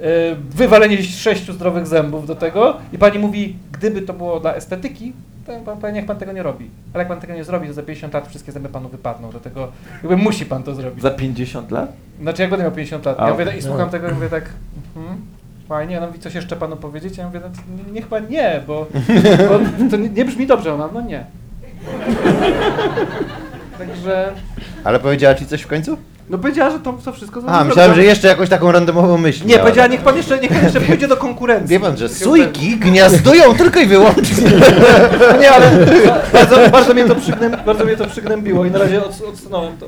yy, 0.00 0.06
wywalenie 0.50 1.02
sześciu 1.02 1.52
zdrowych 1.52 1.86
zębów 1.86 2.26
do 2.26 2.34
tego 2.34 2.76
i 2.92 2.98
pani 2.98 3.18
mówi, 3.18 3.56
gdyby 3.72 4.02
to 4.02 4.12
było 4.12 4.40
dla 4.40 4.54
estetyki, 4.54 5.12
to 5.46 5.52
pan, 5.64 5.78
pan, 5.78 5.92
niech 5.94 6.06
pan 6.06 6.16
tego 6.16 6.32
nie 6.32 6.42
robi. 6.42 6.70
Ale 6.94 7.00
jak 7.02 7.08
pan 7.08 7.20
tego 7.20 7.34
nie 7.34 7.44
zrobi, 7.44 7.68
to 7.68 7.74
za 7.74 7.82
50 7.82 8.14
lat 8.14 8.28
wszystkie 8.28 8.52
zęby 8.52 8.68
panu 8.68 8.88
wypadną, 8.88 9.30
dlatego 9.30 9.68
jakby 10.02 10.16
musi 10.16 10.46
pan 10.46 10.62
to 10.62 10.74
zrobić. 10.74 11.02
Za 11.02 11.10
50 11.10 11.70
lat? 11.70 11.92
Znaczy 12.20 12.42
jak 12.42 12.50
będę 12.50 12.64
miał 12.64 12.72
50 12.72 13.04
lat. 13.06 13.20
A, 13.20 13.24
Ja 13.26 13.30
mówię. 13.32 13.46
I 13.58 13.62
słucham 13.62 13.90
tego 13.90 14.08
i 14.10 14.12
mówię 14.14 14.28
tak, 14.28 14.44
mhm, 14.96 15.16
fajnie, 15.68 15.98
ona 15.98 16.06
mówi, 16.06 16.18
coś 16.18 16.34
jeszcze 16.34 16.56
panu 16.56 16.76
powiedzieć? 16.76 17.16
Ja 17.16 17.26
mówię, 17.26 17.40
no, 17.42 17.48
nie- 17.86 17.92
niech 17.92 18.06
pan 18.06 18.28
nie, 18.28 18.60
bo, 18.66 18.86
bo 19.48 19.58
to 19.90 19.96
nie, 19.96 20.08
nie 20.08 20.24
brzmi 20.24 20.46
dobrze. 20.46 20.74
Ona, 20.74 20.88
no 20.94 21.00
nie. 21.00 21.24
Także 23.78 24.32
Ale 24.84 25.00
powiedziała 25.00 25.34
ci 25.34 25.46
coś 25.46 25.62
w 25.62 25.66
końcu? 25.66 25.96
No 26.30 26.38
powiedziała, 26.38 26.70
że 26.70 26.78
to, 26.80 26.92
to 27.04 27.12
wszystko 27.12 27.38
A, 27.38 27.42
zrobiła. 27.42 27.64
myślałem, 27.64 27.94
że 27.94 28.04
jeszcze 28.04 28.28
jakąś 28.28 28.48
taką 28.48 28.72
randomową 28.72 29.18
myśl 29.18 29.46
Nie, 29.46 29.48
miała. 29.54 29.62
powiedziała, 29.62 29.88
niech 29.88 30.00
pan 30.00 30.16
jeszcze, 30.16 30.38
niech 30.38 30.50
pan 30.52 30.64
jeszcze 30.64 30.80
pójdzie 30.80 31.08
do 31.08 31.16
konkurencji. 31.16 31.68
Wie 31.68 31.80
pan, 31.80 31.96
że 31.96 32.08
sójki 32.08 32.76
gniazdują 32.76 33.54
tylko 33.58 33.80
i 33.80 33.86
wyłącznie. 33.86 34.50
Nie, 35.40 35.50
ale 35.50 35.86
bardzo, 36.32 36.56
bardzo, 36.72 36.94
mnie 36.94 37.04
to 37.04 37.14
przygnę, 37.14 37.50
bardzo 37.66 37.84
mnie 37.84 37.96
to 37.96 38.06
przygnębiło 38.06 38.64
i 38.64 38.70
na 38.70 38.78
razie 38.78 39.04
od, 39.04 39.22
odsunąłem 39.28 39.76
to. 39.76 39.86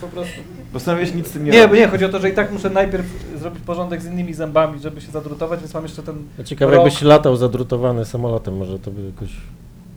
Po 0.00 0.06
prostu. 0.06 0.34
Postanowiłeś 0.72 1.14
nic 1.14 1.26
z 1.26 1.30
tym 1.30 1.44
nie 1.44 1.50
Nie, 1.50 1.68
bo 1.68 1.74
nie, 1.74 1.88
chodzi 1.88 2.04
o 2.04 2.08
to, 2.08 2.20
że 2.20 2.30
i 2.30 2.32
tak 2.32 2.52
muszę 2.52 2.70
najpierw 2.70 3.06
zrobić 3.40 3.60
porządek 3.66 4.02
z 4.02 4.06
innymi 4.06 4.34
zębami, 4.34 4.80
żeby 4.80 5.00
się 5.00 5.10
zadrutować, 5.10 5.60
więc 5.60 5.74
mam 5.74 5.82
jeszcze 5.82 6.02
ten 6.02 6.14
Ja 6.38 6.44
Ciekawe, 6.44 6.72
rok. 6.74 6.84
jakbyś 6.84 7.02
latał 7.02 7.36
zadrutowany 7.36 8.04
samolotem, 8.04 8.56
może 8.56 8.78
to 8.78 8.90
by 8.90 9.02
jakoś, 9.06 9.28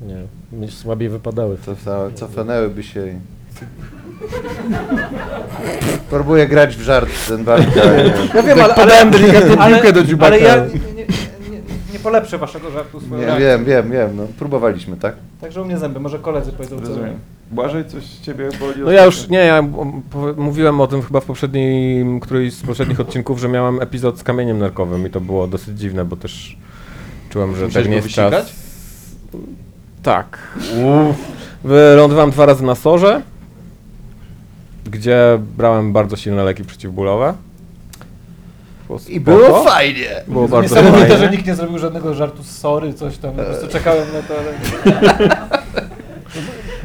nie 0.01 0.15
wiem, 0.59 0.71
słabiej 0.71 1.09
wypadały. 1.09 1.57
Cofa- 1.67 2.13
Cofnęłyby 2.13 2.83
się 2.83 3.07
i... 3.07 3.11
Próbuję 6.09 6.47
grać 6.47 6.75
w 6.77 6.81
żart 6.81 7.09
ten 7.27 7.43
bardzo. 7.43 7.79
Ja 8.33 8.43
wiem, 8.43 8.59
ale, 8.59 8.63
ale, 8.63 8.73
Podałem 8.75 9.11
delikatną 9.11 9.57
ale, 9.57 9.75
piłkę 9.75 9.93
do 9.93 10.03
dziubaka. 10.03 10.27
ale 10.27 10.39
ja 10.39 10.55
nie, 10.55 10.63
nie, 10.95 11.05
nie, 11.93 11.99
polepszę 11.99 12.37
waszego 12.37 12.71
żartu 12.71 12.99
swoją 13.01 13.21
Nie, 13.21 13.25
reakcją. 13.27 13.47
wiem, 13.47 13.65
wiem, 13.65 13.91
wiem, 13.91 14.09
no 14.15 14.23
próbowaliśmy, 14.39 14.97
tak? 14.97 15.15
Także 15.41 15.61
u 15.61 15.65
mnie 15.65 15.77
zęby, 15.77 15.99
może 15.99 16.19
koledzy 16.19 16.51
powiedzą 16.51 16.75
co. 16.81 16.87
Rozumiem. 16.87 17.19
Błażej, 17.51 17.85
coś 17.85 18.03
ciebie 18.05 18.49
boli? 18.59 18.81
No 18.85 18.91
ja 18.91 19.05
już, 19.05 19.27
nie, 19.29 19.37
ja 19.37 19.63
mówiłem 20.37 20.81
o 20.81 20.87
tym 20.87 21.01
chyba 21.01 21.19
w 21.19 21.25
poprzednim, 21.25 22.19
którymś 22.19 22.53
z 22.53 22.61
poprzednich 22.61 22.99
odcinków, 22.99 23.39
że 23.39 23.47
miałem 23.47 23.81
epizod 23.81 24.19
z 24.19 24.23
kamieniem 24.23 24.59
nerkowym 24.59 25.07
i 25.07 25.09
to 25.09 25.21
było 25.21 25.47
dosyć 25.47 25.79
dziwne, 25.79 26.05
bo 26.05 26.15
też 26.15 26.57
czułem, 27.29 27.55
że 27.55 27.65
Musiałeś 27.65 27.73
tak 27.73 27.83
nie 27.85 27.89
go 27.89 27.95
jest 27.95 28.09
czas. 28.15 28.31
wysikać? 28.33 28.53
Tak. 30.03 30.37
Wylądowałem 31.63 32.31
dwa 32.31 32.45
razy 32.45 32.63
na 32.63 32.75
sorze, 32.75 33.21
gdzie 34.85 35.39
brałem 35.57 35.93
bardzo 35.93 36.15
silne 36.15 36.43
leki 36.43 36.63
przeciwbólowe. 36.63 37.33
Było 38.87 38.99
I 38.99 39.21
spoko. 39.21 39.37
było 39.37 39.63
fajnie! 39.63 40.09
Było 40.27 40.47
bardzo 40.47 40.75
Niesamowite, 40.75 41.17
że 41.17 41.29
nikt 41.29 41.45
nie 41.45 41.55
zrobił 41.55 41.77
żadnego 41.79 42.13
żartu 42.13 42.43
z 42.43 42.57
sorry, 42.57 42.93
coś 42.93 43.17
tam, 43.17 43.31
po 43.31 43.43
prostu 43.43 43.67
czekałem 43.67 44.07
na 44.13 44.21
to, 44.21 44.33
ale... 44.39 44.51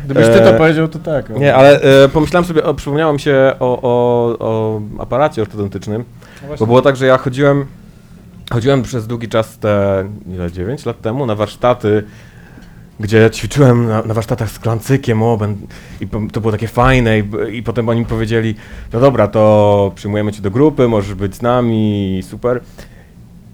Gdybyś 0.04 0.26
ty 0.26 0.38
to 0.38 0.50
Eee, 0.50 0.58
powiedział, 0.58 0.88
to 0.88 0.98
tak. 0.98 1.30
Nie, 1.30 1.54
ale 1.54 1.80
e, 1.80 2.08
pomyślałem 2.08 2.44
sobie, 2.44 2.64
o, 2.64 2.74
przypomniało 2.74 3.12
mi 3.12 3.20
się 3.20 3.52
o, 3.60 3.82
o, 3.82 4.36
o 4.38 4.80
aparacie 4.98 5.42
ortodontycznym, 5.42 6.04
No 6.42 6.56
bo 6.58 6.66
było 6.66 6.82
tak, 6.82 6.96
że 6.96 7.06
ja 7.06 7.18
chodziłem, 7.18 7.66
chodziłem 8.52 8.82
przez 8.82 9.06
długi 9.06 9.28
czas, 9.28 9.58
te, 9.58 10.04
ile, 10.26 10.52
9 10.52 10.86
lat 10.86 11.00
temu, 11.00 11.26
na 11.26 11.34
warsztaty, 11.34 12.04
gdzie 13.00 13.30
ćwiczyłem 13.30 13.86
na, 13.86 14.02
na 14.02 14.14
warsztatach 14.14 14.50
z 14.50 14.58
klancykiem, 14.58 15.22
o, 15.22 15.36
ben, 15.36 15.56
i 16.00 16.08
to 16.32 16.40
było 16.40 16.52
takie 16.52 16.68
fajne, 16.68 17.18
i, 17.18 17.24
i 17.52 17.62
potem 17.62 17.88
oni 17.88 18.00
mi 18.00 18.06
powiedzieli, 18.06 18.54
no 18.92 19.00
dobra, 19.00 19.28
to 19.28 19.92
przyjmujemy 19.94 20.32
cię 20.32 20.42
do 20.42 20.50
grupy, 20.50 20.88
możesz 20.88 21.14
być 21.14 21.34
z 21.34 21.42
nami, 21.42 22.20
super. 22.22 22.60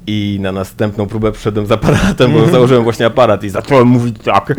I 0.07 0.38
na 0.40 0.53
następną 0.53 1.07
próbę 1.07 1.32
przyszedłem 1.32 1.66
z 1.66 1.72
aparatem, 1.72 2.32
bo 2.32 2.47
założyłem 2.47 2.84
właśnie 2.84 3.07
aparat 3.07 3.45
i 3.45 3.49
zacząłem 3.49 3.88
mówić 3.88 4.16
tak. 4.24 4.55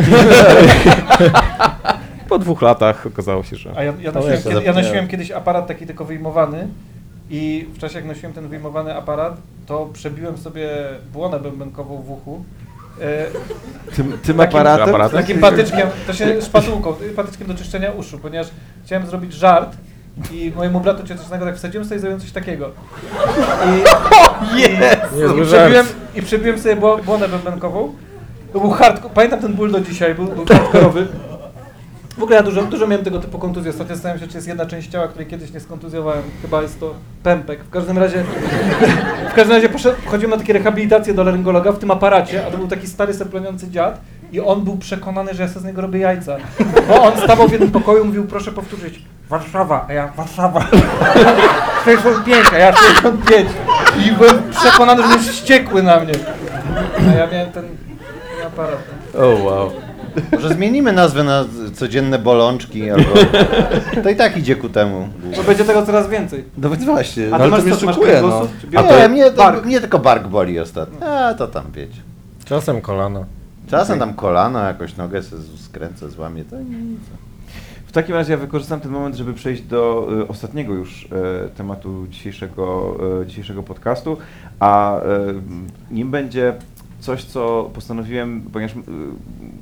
po 2.30 2.40
dwóch 2.40 2.62
latach 2.62 3.06
okazało 3.06 3.44
się, 3.44 3.56
że... 3.56 3.74
A 3.76 3.84
ja, 3.84 3.94
ja, 4.02 4.12
nosiłem, 4.12 4.44
kiedy, 4.44 4.64
ja 4.64 4.74
nosiłem 4.74 5.08
kiedyś 5.08 5.32
aparat 5.32 5.68
taki 5.68 5.86
tylko 5.86 6.06
wyjmowany 6.06 6.68
i 7.30 7.68
w 7.74 7.78
czasie 7.78 7.96
jak 7.96 8.06
nosiłem 8.06 8.34
ten 8.34 8.48
wyjmowany 8.48 8.96
aparat, 8.96 9.38
to 9.66 9.90
przebiłem 9.94 10.38
sobie 10.38 10.70
błonę 11.14 11.40
bębenkową 11.40 12.02
w 12.02 12.12
uchu. 12.12 12.44
Tym, 13.96 14.18
tym 14.24 14.38
Takim- 14.38 14.42
aparatem? 14.42 14.90
aparatem? 14.90 15.22
takim 15.22 15.40
patyczkiem, 15.40 15.88
to 16.08 16.14
się 16.14 16.42
szpatułką, 16.42 16.94
patyczkiem 17.16 17.48
do 17.48 17.54
czyszczenia 17.54 17.92
uszu, 17.92 18.20
ponieważ 18.20 18.48
chciałem 18.86 19.08
zrobić 19.08 19.34
żart 19.34 19.76
i 20.32 20.52
mojemu 20.56 20.80
bratu 20.80 21.08
ciotecznego 21.08 21.46
tak 21.46 21.56
wsadziłem 21.58 21.86
sobie 21.86 21.96
i 21.98 22.00
zrobiłem 22.00 22.22
coś 22.22 22.32
takiego. 22.32 22.72
I, 23.66 24.60
i, 24.60 24.62
Niezły 25.18 25.42
i, 25.42 25.46
żart. 25.46 25.48
przebiłem, 25.64 25.86
I 26.16 26.22
przebiłem 26.22 26.60
sobie 26.60 26.76
bło- 26.76 27.04
błonę 27.04 27.28
bębenkową. 27.30 27.94
To 28.54 28.60
był 28.60 28.70
hardcore, 28.72 29.14
pamiętam 29.14 29.40
ten 29.40 29.54
ból 29.54 29.72
do 29.72 29.80
dzisiaj, 29.82 30.16
był, 30.16 30.26
był 30.26 30.46
hardkorowy. 30.46 31.08
W 32.18 32.24
ogóle 32.24 32.36
ja 32.36 32.44
dużo, 32.44 32.64
dużo 32.64 32.88
miałem 32.88 33.06
tego 33.06 33.20
typu 33.20 33.40
kontuzji. 33.40 33.70
Ostatnio 33.70 33.96
zastanawiam 33.96 34.22
się, 34.22 34.28
czy 34.28 34.38
jest 34.38 34.48
jedna 34.48 34.66
część 34.66 34.90
ciała, 34.90 35.08
której 35.08 35.28
kiedyś 35.28 35.54
nie 35.54 35.60
skontuzjowałem. 35.60 36.24
Chyba 36.42 36.62
jest 36.62 36.80
to 36.80 36.94
pępek. 37.24 37.64
W 37.64 37.70
każdym 37.70 37.98
razie, 37.98 38.24
w 39.32 39.34
każdym 39.34 39.56
razie 39.56 39.70
poszedł, 39.70 39.98
chodziłem 40.06 40.32
na 40.32 40.38
takie 40.38 40.54
rehabilitacje 40.54 41.14
do 41.14 41.24
laryngologa 41.24 41.72
w 41.72 41.80
tym 41.80 41.92
aparacie, 41.92 42.48
a 42.48 42.52
to 42.52 42.58
był 42.58 42.68
taki 42.68 42.88
stary, 42.88 43.14
sepleniący 43.14 43.70
dziad 43.72 44.02
i 44.32 44.40
on 44.40 44.64
był 44.64 44.78
przekonany, 44.78 45.34
że 45.34 45.44
ja 45.44 45.50
sobie 45.50 45.62
z 45.62 45.64
niego 45.64 45.82
robię 45.82 46.00
jajca. 46.00 46.38
Bo 46.88 47.04
on 47.04 47.18
stawał 47.24 47.48
w 47.48 47.52
jednym 47.52 47.72
pokoju 47.72 48.04
i 48.04 48.08
mówił, 48.08 48.24
proszę 48.24 48.52
powtórzyć, 48.52 49.02
Warszawa, 49.30 49.86
a 49.90 49.94
ja 49.94 50.08
Warszawa. 50.18 50.68
65, 51.86 52.48
a 52.54 52.58
ja 52.58 52.74
65. 52.74 53.50
I 54.06 54.12
byłem 54.12 54.52
przekonany, 54.52 55.08
że 55.08 55.14
jest 55.14 55.30
wściekły 55.30 55.84
na 55.84 56.00
mnie. 56.00 56.14
A 57.10 57.12
ja 57.12 57.28
miałem 57.28 57.52
ten, 57.52 57.64
ten 57.64 58.48
aparat. 58.48 58.80
O 59.20 59.44
wow. 59.44 59.72
Może 60.32 60.50
zmienimy 60.54 60.94
nazwę 60.94 61.24
na 61.24 61.46
codzienne 61.74 62.20
bolączki 62.20 62.90
albo... 62.90 63.10
To 64.04 64.10
i 64.10 64.16
tak 64.16 64.38
idzie 64.38 64.56
ku 64.56 64.70
temu. 64.70 65.10
Bo 65.38 65.44
będzie 65.44 65.66
tego 65.66 65.86
coraz 65.86 66.10
więcej. 66.10 66.44
No 66.58 66.70
więc 66.70 66.84
właśnie. 66.86 67.28
Ale 67.32 67.50
to 67.50 67.58
mnie 67.62 67.76
szokuje, 67.76 68.22
no. 68.22 68.48
A 68.76 68.80
A 68.80 68.82
nie, 68.84 69.04
to- 69.04 69.10
mnie, 69.10 69.32
to, 69.32 69.38
bark. 69.38 69.66
mnie 69.66 69.80
tylko 69.80 70.00
bark 70.00 70.28
boli 70.28 70.60
ostatnio. 70.60 71.08
A, 71.08 71.34
to 71.34 71.48
tam 71.48 71.66
wiecie. 71.76 72.02
Czasem 72.46 72.82
kolano. 72.82 73.26
Czasem 73.68 74.00
tam 74.00 74.14
kolano, 74.14 74.60
jakoś 74.60 74.98
nogę 74.98 75.24
sobie 75.24 75.42
skręcę, 75.58 76.10
złamię, 76.10 76.44
to 76.46 76.60
nic. 76.60 77.00
W 77.86 77.92
takim 77.92 78.16
razie 78.16 78.32
ja 78.32 78.38
wykorzystam 78.38 78.80
ten 78.80 78.92
moment, 78.92 79.16
żeby 79.16 79.34
przejść 79.34 79.62
do 79.62 80.08
e, 80.22 80.28
ostatniego 80.28 80.74
już 80.74 81.06
e, 81.46 81.50
tematu 81.50 82.08
dzisiejszego, 82.10 82.96
e, 83.22 83.26
dzisiejszego 83.26 83.64
podcastu, 83.64 84.18
a 84.60 84.98
e, 85.00 85.02
nim 85.92 86.12
będzie 86.12 86.54
coś, 87.04 87.24
co 87.24 87.72
postanowiłem, 87.74 88.42
ponieważ 88.54 88.76
e, 88.78 88.82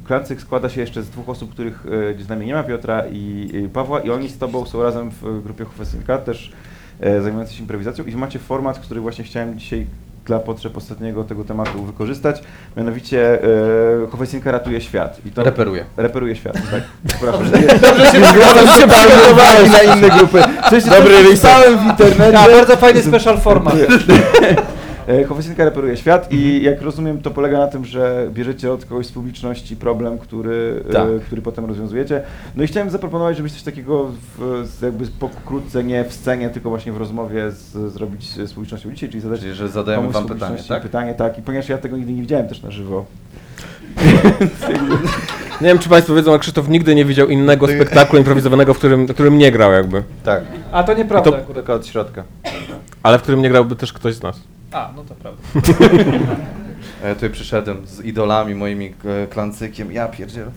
Klancyk 0.08 0.42
składa 0.42 0.70
się 0.70 0.82
jeszcze 0.82 1.04
z 1.04 1.10
dwóch 1.10 1.30
osób, 1.30 1.52
których 1.52 1.86
e, 2.20 2.24
z 2.24 2.30
nami 2.30 2.46
nie 2.46 2.54
ma, 2.54 2.64
Piotra 2.64 3.04
i, 3.12 3.70
Pawła 3.74 4.00
i 4.00 4.10
oni 4.10 4.30
z 4.30 4.38
Tobą 4.38 4.66
są 4.66 4.84
razem 4.84 5.12
w 5.22 5.44
grupie 5.44 5.64
Hufesinka, 5.64 6.18
też 6.18 6.52
e, 7.00 7.22
zajmujący 7.22 7.54
się 7.54 7.62
improwizacją 7.62 8.06
i 8.06 8.16
macie 8.16 8.40
format, 8.40 8.80
który 8.80 9.02
właśnie 9.02 9.24
chciałem 9.24 9.60
dzisiaj 9.60 9.86
dla 10.26 10.40
potrzeb 10.40 10.78
ostatniego 10.78 11.24
tego 11.24 11.44
tematu 11.44 11.84
wykorzystać, 11.84 12.44
mianowicie 12.78 13.44
e, 13.44 14.08
Hufesinka 14.12 14.52
ratuje 14.52 14.82
świat. 14.82 15.26
I 15.26 15.32
to 15.32 15.44
Reperuje. 15.44 15.86
Reperuje 15.98 16.36
świat, 16.36 16.54
tak. 16.54 16.84
Przepraszam. 17.08 17.46
Zgadzam 18.36 18.82
się 18.82 18.88
bardzo 18.88 19.72
na 19.72 19.96
inne 19.96 20.10
grupy. 20.10 20.42
Dobry 20.90 21.32
pisałem 21.32 21.80
w 21.80 21.86
internecie. 21.86 22.34
Ja, 22.34 22.48
bardzo 22.58 22.78
fajny 22.78 23.02
special 23.02 23.40
format. 23.40 23.76
E, 25.08 25.24
Hofesinka 25.24 25.66
reperuje 25.66 25.98
świat 25.98 26.34
i 26.34 26.64
jak 26.64 26.82
rozumiem 26.82 27.22
to 27.22 27.32
polega 27.32 27.58
na 27.58 27.68
tym, 27.68 27.86
że 27.86 28.28
bierzecie 28.34 28.72
od 28.72 28.86
kogoś 28.86 29.06
z 29.06 29.12
publiczności 29.12 29.76
problem, 29.76 30.18
który, 30.18 30.84
e, 30.90 30.94
Tak. 30.94 31.08
który 31.26 31.42
potem 31.42 31.66
rozwiązujecie. 31.66 32.22
No 32.56 32.64
i 32.64 32.68
chciałem 32.68 32.90
zaproponować, 32.90 33.38
żebyś 33.38 33.52
coś 33.54 33.64
takiego 33.64 34.12
w, 34.38 34.64
jakby 34.82 35.08
pokrótce, 35.08 35.84
nie 35.84 36.04
w 36.04 36.14
scenie, 36.14 36.50
tylko 36.50 36.70
właśnie 36.70 36.92
w 36.92 36.98
rozmowie 36.98 37.52
z, 37.52 37.94
zrobić 37.94 38.30
z 38.30 38.54
publicznością 38.54 38.92
dzisiaj, 38.92 39.10
czyli 39.10 39.22
zadać 39.22 39.40
Czyli, 39.40 39.54
że 39.54 39.70
zadajemy 39.70 40.10
wam 40.10 40.26
pytanie, 40.28 40.58
tak? 40.68 40.84
Pytanie, 40.84 41.14
tak. 41.14 41.38
I 41.38 41.42
ponieważ 41.42 41.70
ja 41.70 41.78
tego 41.78 41.98
nigdy 41.98 42.14
nie 42.14 42.22
widziałem 42.22 42.48
też 42.48 42.62
na 42.64 42.72
żywo. 42.72 43.06
Nie 45.62 45.68
wiem, 45.68 45.80
czy 45.80 45.90
Państwo 45.90 46.16
wiedzą, 46.16 46.32
ale 46.32 46.40
Krzysztof 46.40 46.70
nigdy 46.70 46.96
nie 46.96 47.06
widział 47.06 47.28
innego 47.28 47.68
spektaklu 47.68 48.20
improwizowanego, 48.20 48.74
w 48.74 48.78
którym, 48.78 49.06
w 49.08 49.14
którym 49.14 49.38
nie 49.38 49.52
grał 49.52 49.72
jakby. 49.72 50.04
Tak, 50.24 50.44
A 50.72 50.84
to 50.84 50.94
nieprawda 50.94 51.32
To- 51.32 51.38
akurat. 51.38 51.56
tylko 51.56 51.74
od 51.74 51.88
środka. 51.88 52.24
Ale 53.04 53.20
w 53.20 53.22
którym 53.22 53.42
nie 53.42 53.50
grałby 53.50 53.76
też 53.76 53.94
ktoś 53.94 54.16
z 54.16 54.24
nas. 54.24 54.40
A, 54.72 54.94
no 54.96 55.04
to 55.04 55.16
prawda. 55.16 55.42
A 57.04 57.08
ja 57.08 57.16
tutaj 57.16 57.30
przyszedłem 57.30 57.88
z 57.88 58.06
idolami 58.06 58.56
moimi 58.56 58.94
klancykiem. 59.30 59.92
Ja 59.92 60.08
pierdzielę. 60.08 60.52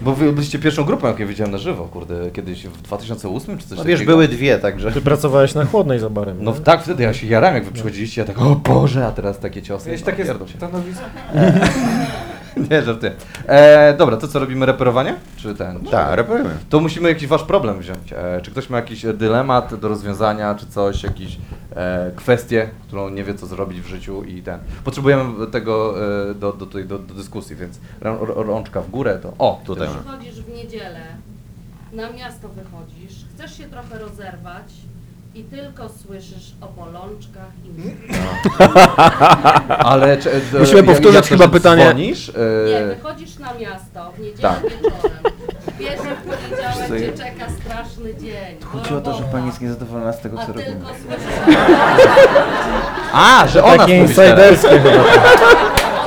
Bo 0.00 0.14
wy 0.14 0.32
byliście 0.32 0.58
pierwszą 0.58 0.84
grupą, 0.84 1.06
jaką 1.06 1.18
ja 1.18 1.26
widziałem 1.26 1.52
na 1.52 1.58
żywo, 1.58 1.84
kurde, 1.84 2.30
kiedyś 2.30 2.66
w 2.66 2.82
2008 2.82 3.58
czy 3.58 3.68
coś 3.68 3.78
No 3.78 3.84
wiesz, 3.84 4.04
były 4.04 4.28
dwie, 4.28 4.58
także... 4.58 4.92
Ty 4.92 5.00
pracowałeś 5.00 5.54
na 5.54 5.64
chłodnej 5.64 5.98
za 5.98 6.10
barem. 6.10 6.36
No 6.40 6.52
nie? 6.52 6.60
tak, 6.60 6.82
wtedy 6.82 7.02
ja 7.02 7.14
się 7.14 7.26
jarałem, 7.26 7.54
jak 7.54 7.64
wy 7.64 7.72
przychodziliście, 7.72 8.20
ja 8.20 8.26
tak, 8.26 8.42
o 8.42 8.56
Boże, 8.56 9.06
a 9.06 9.10
teraz 9.10 9.38
takie 9.38 9.62
ciosy. 9.62 9.86
Miałeś 9.86 10.00
no, 10.00 10.06
takie 10.06 10.24
stanowisko. 10.56 11.04
Nie, 12.70 12.82
żartuję. 12.82 13.12
E, 13.46 13.94
dobra, 13.98 14.16
to 14.16 14.28
co 14.28 14.38
robimy, 14.38 14.66
reperowanie? 14.66 15.14
Czy 15.36 15.54
ten? 15.54 15.80
Tak, 15.80 16.16
reperujemy. 16.16 16.50
To 16.68 16.80
musimy 16.80 17.08
jakiś 17.08 17.26
wasz 17.28 17.42
problem 17.42 17.78
wziąć. 17.80 18.12
E, 18.12 18.40
czy 18.42 18.50
ktoś 18.50 18.70
ma 18.70 18.76
jakiś 18.76 19.04
e, 19.04 19.12
dylemat 19.14 19.74
do 19.74 19.88
rozwiązania, 19.88 20.54
czy 20.54 20.66
coś, 20.66 21.02
jakąś 21.02 21.38
e, 21.76 22.10
kwestię, 22.16 22.70
którą 22.86 23.08
nie 23.08 23.24
wie 23.24 23.34
co 23.34 23.46
zrobić 23.46 23.80
w 23.80 23.86
życiu 23.86 24.24
i 24.24 24.42
ten. 24.42 24.58
Potrzebujemy 24.84 25.46
tego 25.46 25.94
e, 26.30 26.34
do, 26.34 26.52
do, 26.52 26.66
do, 26.66 26.98
do 26.98 27.14
dyskusji, 27.14 27.56
więc 27.56 27.78
rą, 28.00 28.18
rą- 28.18 28.46
rączka 28.46 28.80
w 28.80 28.90
górę 28.90 29.18
to. 29.22 29.32
O, 29.38 29.60
Tutaj. 29.66 29.88
Wychodzisz 29.88 30.40
w 30.40 30.48
niedzielę, 30.56 31.00
na 31.92 32.12
miasto 32.12 32.48
wychodzisz, 32.48 33.24
chcesz 33.34 33.56
się 33.58 33.64
trochę 33.64 33.98
rozerwać 33.98 34.72
i 35.34 35.44
tylko 35.44 35.88
słyszysz 35.88 36.52
o 36.60 36.66
bolączkach 36.66 37.50
i 37.64 37.70
Ale 39.84 40.16
czy, 40.22 40.30
e, 40.32 40.58
Musimy 40.58 40.76
jak- 40.76 40.86
powtórzyć 40.86 41.14
jak 41.14 41.24
to, 41.24 41.28
chyba 41.28 41.44
że 41.44 41.50
pytanie. 41.50 41.84
Dzwonisz, 41.84 42.32
Nie, 42.68 42.78
e, 42.78 42.94
wychodzisz 42.94 43.38
na 43.38 43.54
miasto 43.54 44.12
w 44.16 44.20
niedzielę 44.20 44.42
tak. 44.48 44.62
wieczorem 44.62 45.00
Wiesz, 45.78 45.90
że 45.90 46.16
w 46.16 46.22
poniedziałek 46.22 46.88
Co 46.88 46.98
cię 46.98 47.12
czeka 47.24 47.50
straszny 47.60 48.14
dzień. 48.14 48.56
Chodzi 48.72 48.94
o 48.94 49.00
to, 49.00 49.14
że 49.14 49.22
pani 49.22 49.46
jest 49.46 49.60
niezadowolona 49.60 50.12
z 50.12 50.20
tego, 50.20 50.40
A 50.40 50.46
co 50.46 50.52
robimy. 50.52 50.66
tylko 50.76 50.86
słyszysz 50.88 51.56
A, 53.12 53.46
że 53.48 53.64
ona 53.64 53.76
Takie 53.78 54.02
mówi 54.02 54.14
teraz. 54.14 54.50
insiderskie 54.58 54.80
chyba. 54.80 55.04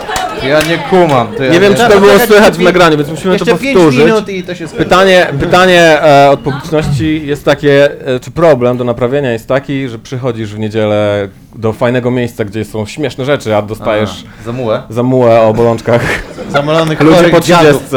Ja 0.43 0.61
nie 0.61 0.77
kumam. 0.77 1.27
To 1.37 1.43
ja 1.43 1.51
Nie 1.51 1.59
wiem, 1.59 1.75
czy 1.75 1.87
to 1.89 1.99
było 1.99 2.19
słychać 2.27 2.57
w 2.57 2.61
nagraniu, 2.61 2.97
więc 2.97 3.09
musimy 3.09 3.39
to 3.39 3.45
Jeszcze 3.45 3.63
5 3.63 3.75
powtórzyć. 3.75 4.05
minut 4.05 4.29
i 4.29 4.43
to 4.43 4.55
się 4.55 4.67
skończy. 4.67 4.83
Pytanie, 4.85 5.27
pytanie 5.39 6.01
e, 6.03 6.29
od 6.31 6.39
publiczności 6.39 7.21
jest 7.27 7.45
takie, 7.45 7.91
e, 8.07 8.19
czy 8.19 8.31
problem 8.31 8.77
do 8.77 8.83
naprawienia 8.83 9.31
jest 9.31 9.47
taki, 9.47 9.89
że 9.89 9.99
przychodzisz 9.99 10.53
w 10.53 10.59
niedzielę 10.59 11.27
do 11.55 11.73
fajnego 11.73 12.11
miejsca, 12.11 12.45
gdzie 12.45 12.65
są 12.65 12.85
śmieszne 12.85 13.25
rzeczy, 13.25 13.55
a 13.55 13.61
dostajesz 13.61 14.25
A, 14.41 14.43
Zamułę. 14.45 14.81
zamułę 14.89 15.41
o 15.41 15.53
bolączkach 15.53 16.01
Zamalonych 16.49 17.01
ludzi 17.03 17.15
chorych 17.17 17.31
po 17.31 17.39
dziadów. 17.39 17.83
30. 17.87 17.95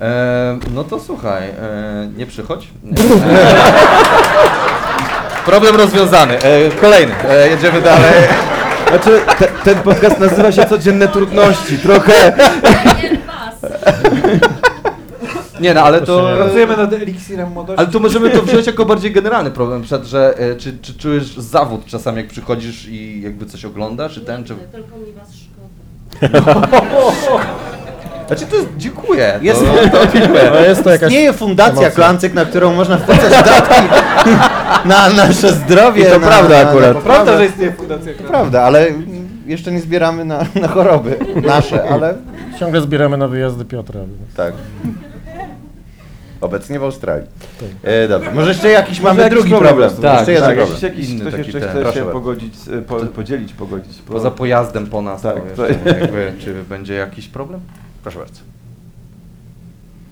E, 0.00 0.58
no 0.74 0.84
to 0.84 1.00
słuchaj, 1.00 1.42
e, 1.48 2.08
nie 2.16 2.26
przychodź. 2.26 2.68
Nie. 2.84 2.92
Problem 5.46 5.76
rozwiązany. 5.76 6.38
E, 6.42 6.70
kolejny. 6.80 7.12
E, 7.28 7.48
jedziemy 7.48 7.80
dalej. 7.82 8.12
Znaczy, 8.88 9.20
te, 9.38 9.48
ten 9.64 9.78
podcast 9.78 10.18
nazywa 10.18 10.52
się 10.52 10.64
Codzienne 10.64 11.08
Trudności. 11.08 11.78
Trochę... 11.78 12.32
nie 15.60 15.74
no, 15.74 15.80
ale 15.80 16.00
to... 16.00 16.36
Pracujemy 16.36 16.76
nad 16.76 16.92
eliksirem 16.92 17.50
młodości. 17.50 17.78
Ale 17.78 17.88
to 17.88 18.00
możemy 18.00 18.30
to 18.30 18.42
wziąć 18.42 18.66
jako 18.66 18.84
bardziej 18.84 19.12
generalny 19.12 19.50
problem, 19.50 19.82
przed, 19.82 20.04
że 20.04 20.38
e, 20.38 20.56
czy, 20.56 20.78
czy 20.82 20.94
czujesz 20.94 21.36
zawód 21.36 21.86
czasami, 21.86 22.18
jak 22.18 22.28
przychodzisz 22.28 22.86
i 22.88 23.22
jakby 23.22 23.46
coś 23.46 23.64
oglądasz, 23.64 24.14
czy 24.14 24.20
ten, 24.20 24.44
czy... 24.44 24.54
Tylko 24.72 24.96
mi 24.96 25.12
was 25.12 25.28
szkoda. 25.34 26.60
Znaczy 28.30 28.46
to 28.46 28.56
jest, 28.56 28.68
dziękuję. 28.76 29.38
Jest- 29.42 29.60
to, 29.92 29.98
to 29.98 30.06
dziękuję. 30.18 30.50
No 30.54 30.60
jest 30.60 30.84
to 30.84 30.90
jakaś 30.90 31.08
Istnieje 31.08 31.32
fundacja 31.32 31.72
emocja. 31.72 31.90
Klancyk, 31.90 32.34
na 32.34 32.44
którą 32.44 32.74
można 32.74 32.96
wpłacać 32.96 33.30
datki 33.30 33.80
na 34.84 35.08
nasze 35.08 35.52
zdrowie. 35.52 36.02
I 36.02 36.12
to 36.12 36.18
na, 36.18 36.26
prawda 36.26 36.62
na, 36.64 36.70
akurat. 36.70 36.94
Na, 36.94 37.00
Prawda, 37.00 37.38
że 37.38 37.46
istnieje 37.46 37.72
fundacja. 37.72 38.12
To 38.14 38.22
prawda, 38.24 38.62
ale 38.62 38.86
jeszcze 39.46 39.72
nie 39.72 39.80
zbieramy 39.80 40.24
na, 40.24 40.44
na 40.60 40.68
choroby 40.68 41.16
nasze, 41.46 41.88
ale 41.88 42.14
Ciągle 42.58 42.80
zbieramy 42.80 43.16
na 43.16 43.28
wyjazdy 43.28 43.64
Piotra. 43.64 44.00
więc- 44.00 44.34
tak. 44.36 44.52
Obecnie 46.40 46.78
w 46.80 46.84
Australii. 46.84 47.26
E, 47.82 48.08
dobrze, 48.08 48.30
może 48.32 48.48
jeszcze 48.48 48.70
jakiś 48.70 49.00
mamy 49.00 49.22
jakiś 49.22 49.34
drugi 49.34 49.50
problem 49.50 49.90
problem. 49.90 50.02
Tak, 50.02 50.18
jeszcze 50.18 50.32
jeden 50.32 50.48
tak, 50.48 50.56
problem. 50.58 50.78
Jakiś, 50.82 51.08
Inny 51.10 51.20
ktoś 51.30 51.38
jeszcze 51.46 51.60
ten. 51.60 51.68
chce 51.70 51.80
Proszę 51.82 51.98
się 51.98 52.04
pogodzić, 52.04 52.54
po, 52.88 52.96
podzielić, 52.96 53.52
pogodzić. 53.52 53.98
Po... 54.06 54.12
Poza 54.12 54.30
pojazdem 54.30 54.86
po 54.86 55.02
nas, 55.02 55.22
Tak, 55.22 55.34
to, 55.34 55.56
to- 55.56 55.66
jeszcze, 55.68 55.88
jakby, 56.00 56.32
czy 56.38 56.54
będzie 56.68 56.94
jakiś 56.94 57.28
problem? 57.28 57.60
Proszę 58.02 58.18
bardzo. 58.18 58.40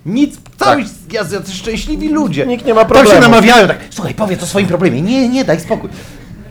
Nic, 0.05 0.37
cały 0.57 0.83
jacy 1.11 1.51
szczęśliwi 1.53 2.09
ludzie. 2.09 2.45
Nikt 2.45 2.65
nie 2.65 2.73
ma 2.73 2.85
Tam 2.85 2.89
się 2.97 3.03
problemu. 3.03 3.21
namawiają 3.21 3.67
tak, 3.67 3.77
słuchaj, 3.89 4.13
powiedz 4.13 4.43
o 4.43 4.45
swoim 4.45 4.67
problemie. 4.67 5.01
Nie, 5.01 5.29
nie, 5.29 5.45
daj 5.45 5.59
spokój. 5.59 5.89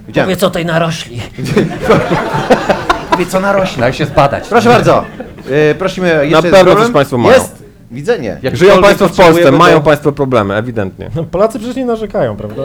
Widziałem. 0.06 0.26
Powiedz 0.26 0.42
o 0.42 0.50
tej 0.50 0.66
narośli. 0.66 1.20
Powiedz 3.10 3.28
co 3.28 3.40
narośnie. 3.40 3.80
Daj 3.80 3.92
się 3.92 4.06
zbadać. 4.06 4.48
Proszę 4.48 4.68
bardzo. 4.68 5.04
E, 5.50 5.74
prosimy, 5.74 6.08
jeszcze 6.08 6.28
jest 6.28 6.42
pewno 6.42 6.58
problem? 6.58 6.84
coś 6.86 6.92
państwo 6.94 7.18
mają. 7.18 7.34
Jest. 7.34 7.62
Widzenie. 7.90 8.38
Jak 8.42 8.56
Żyją 8.56 8.82
Państwo 8.82 9.08
w 9.08 9.16
Polsce, 9.16 9.52
mają 9.52 9.76
to- 9.76 9.82
Państwo 9.84 10.12
problemy, 10.12 10.54
ewidentnie. 10.54 11.10
No, 11.14 11.24
Polacy 11.24 11.58
przecież 11.58 11.76
nie 11.76 11.86
narzekają, 11.86 12.36
prawda? 12.36 12.62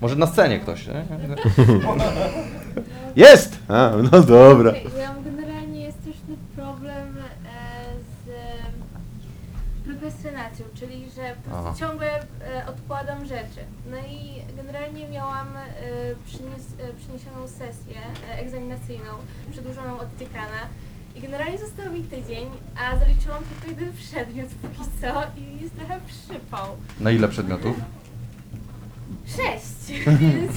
Może 0.00 0.16
na 0.16 0.26
scenie 0.26 0.58
ktoś, 0.60 0.86
nie? 0.86 1.04
Jest! 3.26 3.58
A, 3.68 3.90
no 4.12 4.20
dobra. 4.22 4.72
Ja 5.00 5.12
mam 5.12 5.24
generalnie 5.24 5.80
jest 5.84 5.98
straszny 6.00 6.34
problem 6.56 7.08
e, 7.44 7.94
z 8.24 8.28
e, 8.28 9.90
prokrastynacją, 10.40 10.66
czyli 10.74 11.10
że 11.16 11.34
po 11.44 11.50
prostu 11.50 11.68
Aha. 11.68 11.74
ciągle 11.78 12.08
e, 12.20 12.66
odkładam 12.66 13.24
rzeczy. 13.26 13.60
No 13.90 13.96
i 13.96 14.42
generalnie 14.56 15.08
miałam 15.08 15.56
e, 15.56 15.62
przynies, 16.26 16.66
e, 16.80 16.92
przyniesioną 17.00 17.48
sesję 17.48 17.96
egzaminacyjną, 18.38 19.10
przedłużoną 19.52 19.98
od 20.00 20.16
dziekana. 20.18 20.60
I 21.16 21.20
generalnie 21.20 21.58
został 21.58 21.92
mi 21.92 22.02
tydzień, 22.02 22.46
a 22.76 22.98
zaliczyłam 22.98 23.42
tylko 23.44 23.80
jeden 23.80 23.92
przedmiot 23.96 24.48
póki 24.48 24.90
co 25.00 25.22
i 25.40 25.62
jest 25.62 25.76
trochę 25.76 26.00
przypał. 26.06 26.66
Na 27.00 27.10
ile 27.10 27.28
przedmiotów? 27.28 27.76
Sześć! 29.26 30.00
Więc 30.20 30.52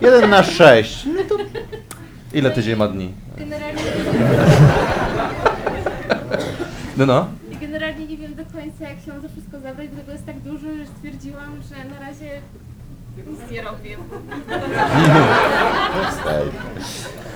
Jeden 0.00 0.30
na 0.30 0.42
sześć. 0.42 1.04
No 1.06 1.22
to 1.28 1.36
Ile 2.32 2.50
tydzień 2.50 2.76
ma 2.76 2.88
dni? 2.88 3.14
generalnie, 3.38 3.82
No 6.96 7.06
no. 7.06 7.28
Generalnie 7.60 8.06
nie 8.06 8.16
wiem 8.16 8.34
do 8.34 8.44
końca, 8.44 8.84
jak 8.88 9.00
się 9.04 9.12
mam 9.12 9.20
za 9.22 9.28
wszystko 9.28 9.60
zabrać, 9.60 9.88
bo 9.88 9.96
tego 10.00 10.12
jest 10.12 10.26
tak 10.26 10.38
dużo, 10.40 10.66
że 10.78 10.86
stwierdziłam, 10.96 11.60
że 11.68 11.90
na 11.94 12.06
razie 12.06 12.30
nic 13.30 13.50
nie 13.50 13.62
robię. 13.62 13.96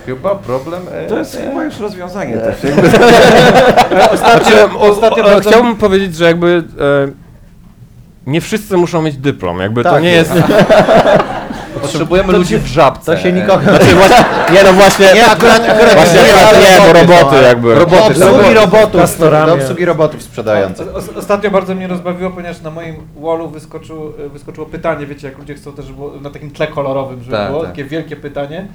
Chyba 0.06 0.34
problem... 0.34 0.82
E, 0.92 1.06
To 1.06 1.18
jest 1.18 1.36
chyba 1.36 1.64
już 1.64 1.78
rozwiązanie 1.80 2.36
też. 2.38 2.56
Znaczy, 4.18 4.64
o, 4.78 5.36
o, 5.36 5.40
chciałbym 5.40 5.76
powiedzieć, 5.76 6.16
że 6.16 6.24
jakby 6.24 6.64
e, 6.80 7.08
nie 8.26 8.40
wszyscy 8.40 8.76
muszą 8.76 9.02
mieć 9.02 9.16
dyplom, 9.16 9.60
jakby 9.60 9.82
to 9.82 9.90
Tak 9.90 10.02
nie 10.02 10.12
jest. 10.12 10.32
Potrzebujemy 11.80 12.32
ludzi 12.32 12.58
w 12.58 12.66
żabce. 12.66 13.16
to 13.16 13.22
się 13.22 13.32
nikogo... 13.32 13.62
Znaczy, 13.62 13.94
właśnie, 13.94 14.24
nie 14.52 14.64
no 14.64 14.72
właśnie, 14.72 15.06
Nie, 15.14 15.26
akurat, 15.26 15.62
akurat 15.68 15.94
właśnie 15.94 16.20
nie, 16.20 16.70
nie, 16.70 16.86
bo 16.86 16.92
roboty 16.92 17.36
no, 17.36 17.42
jakby. 17.42 17.74
Do 17.74 17.82
obsługi 17.82 18.54
robotów, 18.54 19.18
do 19.46 19.54
obsługi 19.54 19.84
robotów 19.84 20.22
sprzedających. 20.22 20.86
Ostatnio 21.16 21.50
bardzo 21.50 21.74
mnie 21.74 21.86
rozbawiło, 21.86 22.30
ponieważ 22.30 22.60
na 22.60 22.70
moim 22.70 22.96
wallu 23.16 23.48
wyskoczył, 23.48 24.12
e, 24.26 24.28
wyskoczyło 24.28 24.66
pytanie, 24.66 25.06
wiecie, 25.06 25.28
jak 25.28 25.38
ludzie 25.38 25.54
chcą 25.54 25.72
też 25.72 25.92
żeby 25.92 25.98
było 25.98 26.20
na 26.20 26.30
takim 26.30 26.50
tle 26.50 26.66
kolorowym, 26.66 27.22
żeby 27.22 27.36
Tak, 27.36 27.50
było 27.50 27.62
tak. 27.62 27.70
takie 27.70 27.84
wielkie 27.84 28.16
pytanie. 28.16 28.68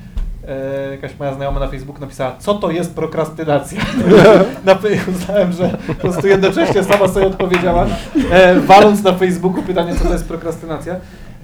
E, 0.47 0.91
jakaś 0.91 1.19
moja 1.19 1.33
znajoma 1.33 1.59
na 1.59 1.67
Facebooku 1.67 2.01
napisała, 2.01 2.35
co 2.39 2.53
to 2.53 2.71
jest 2.71 2.95
prokrastynacja? 2.95 3.81
na, 4.65 4.77
uznałem, 5.07 5.53
że 5.53 5.77
po 5.87 5.93
prostu 5.93 6.27
jednocześnie 6.27 6.83
sama 6.83 7.07
sobie 7.07 7.27
odpowiedziała, 7.27 7.85
e, 8.31 8.59
waląc 8.59 9.03
na 9.03 9.13
Facebooku 9.13 9.63
pytanie, 9.63 9.95
co 9.95 10.05
to 10.05 10.13
jest 10.13 10.27
prokrastynacja. 10.27 10.95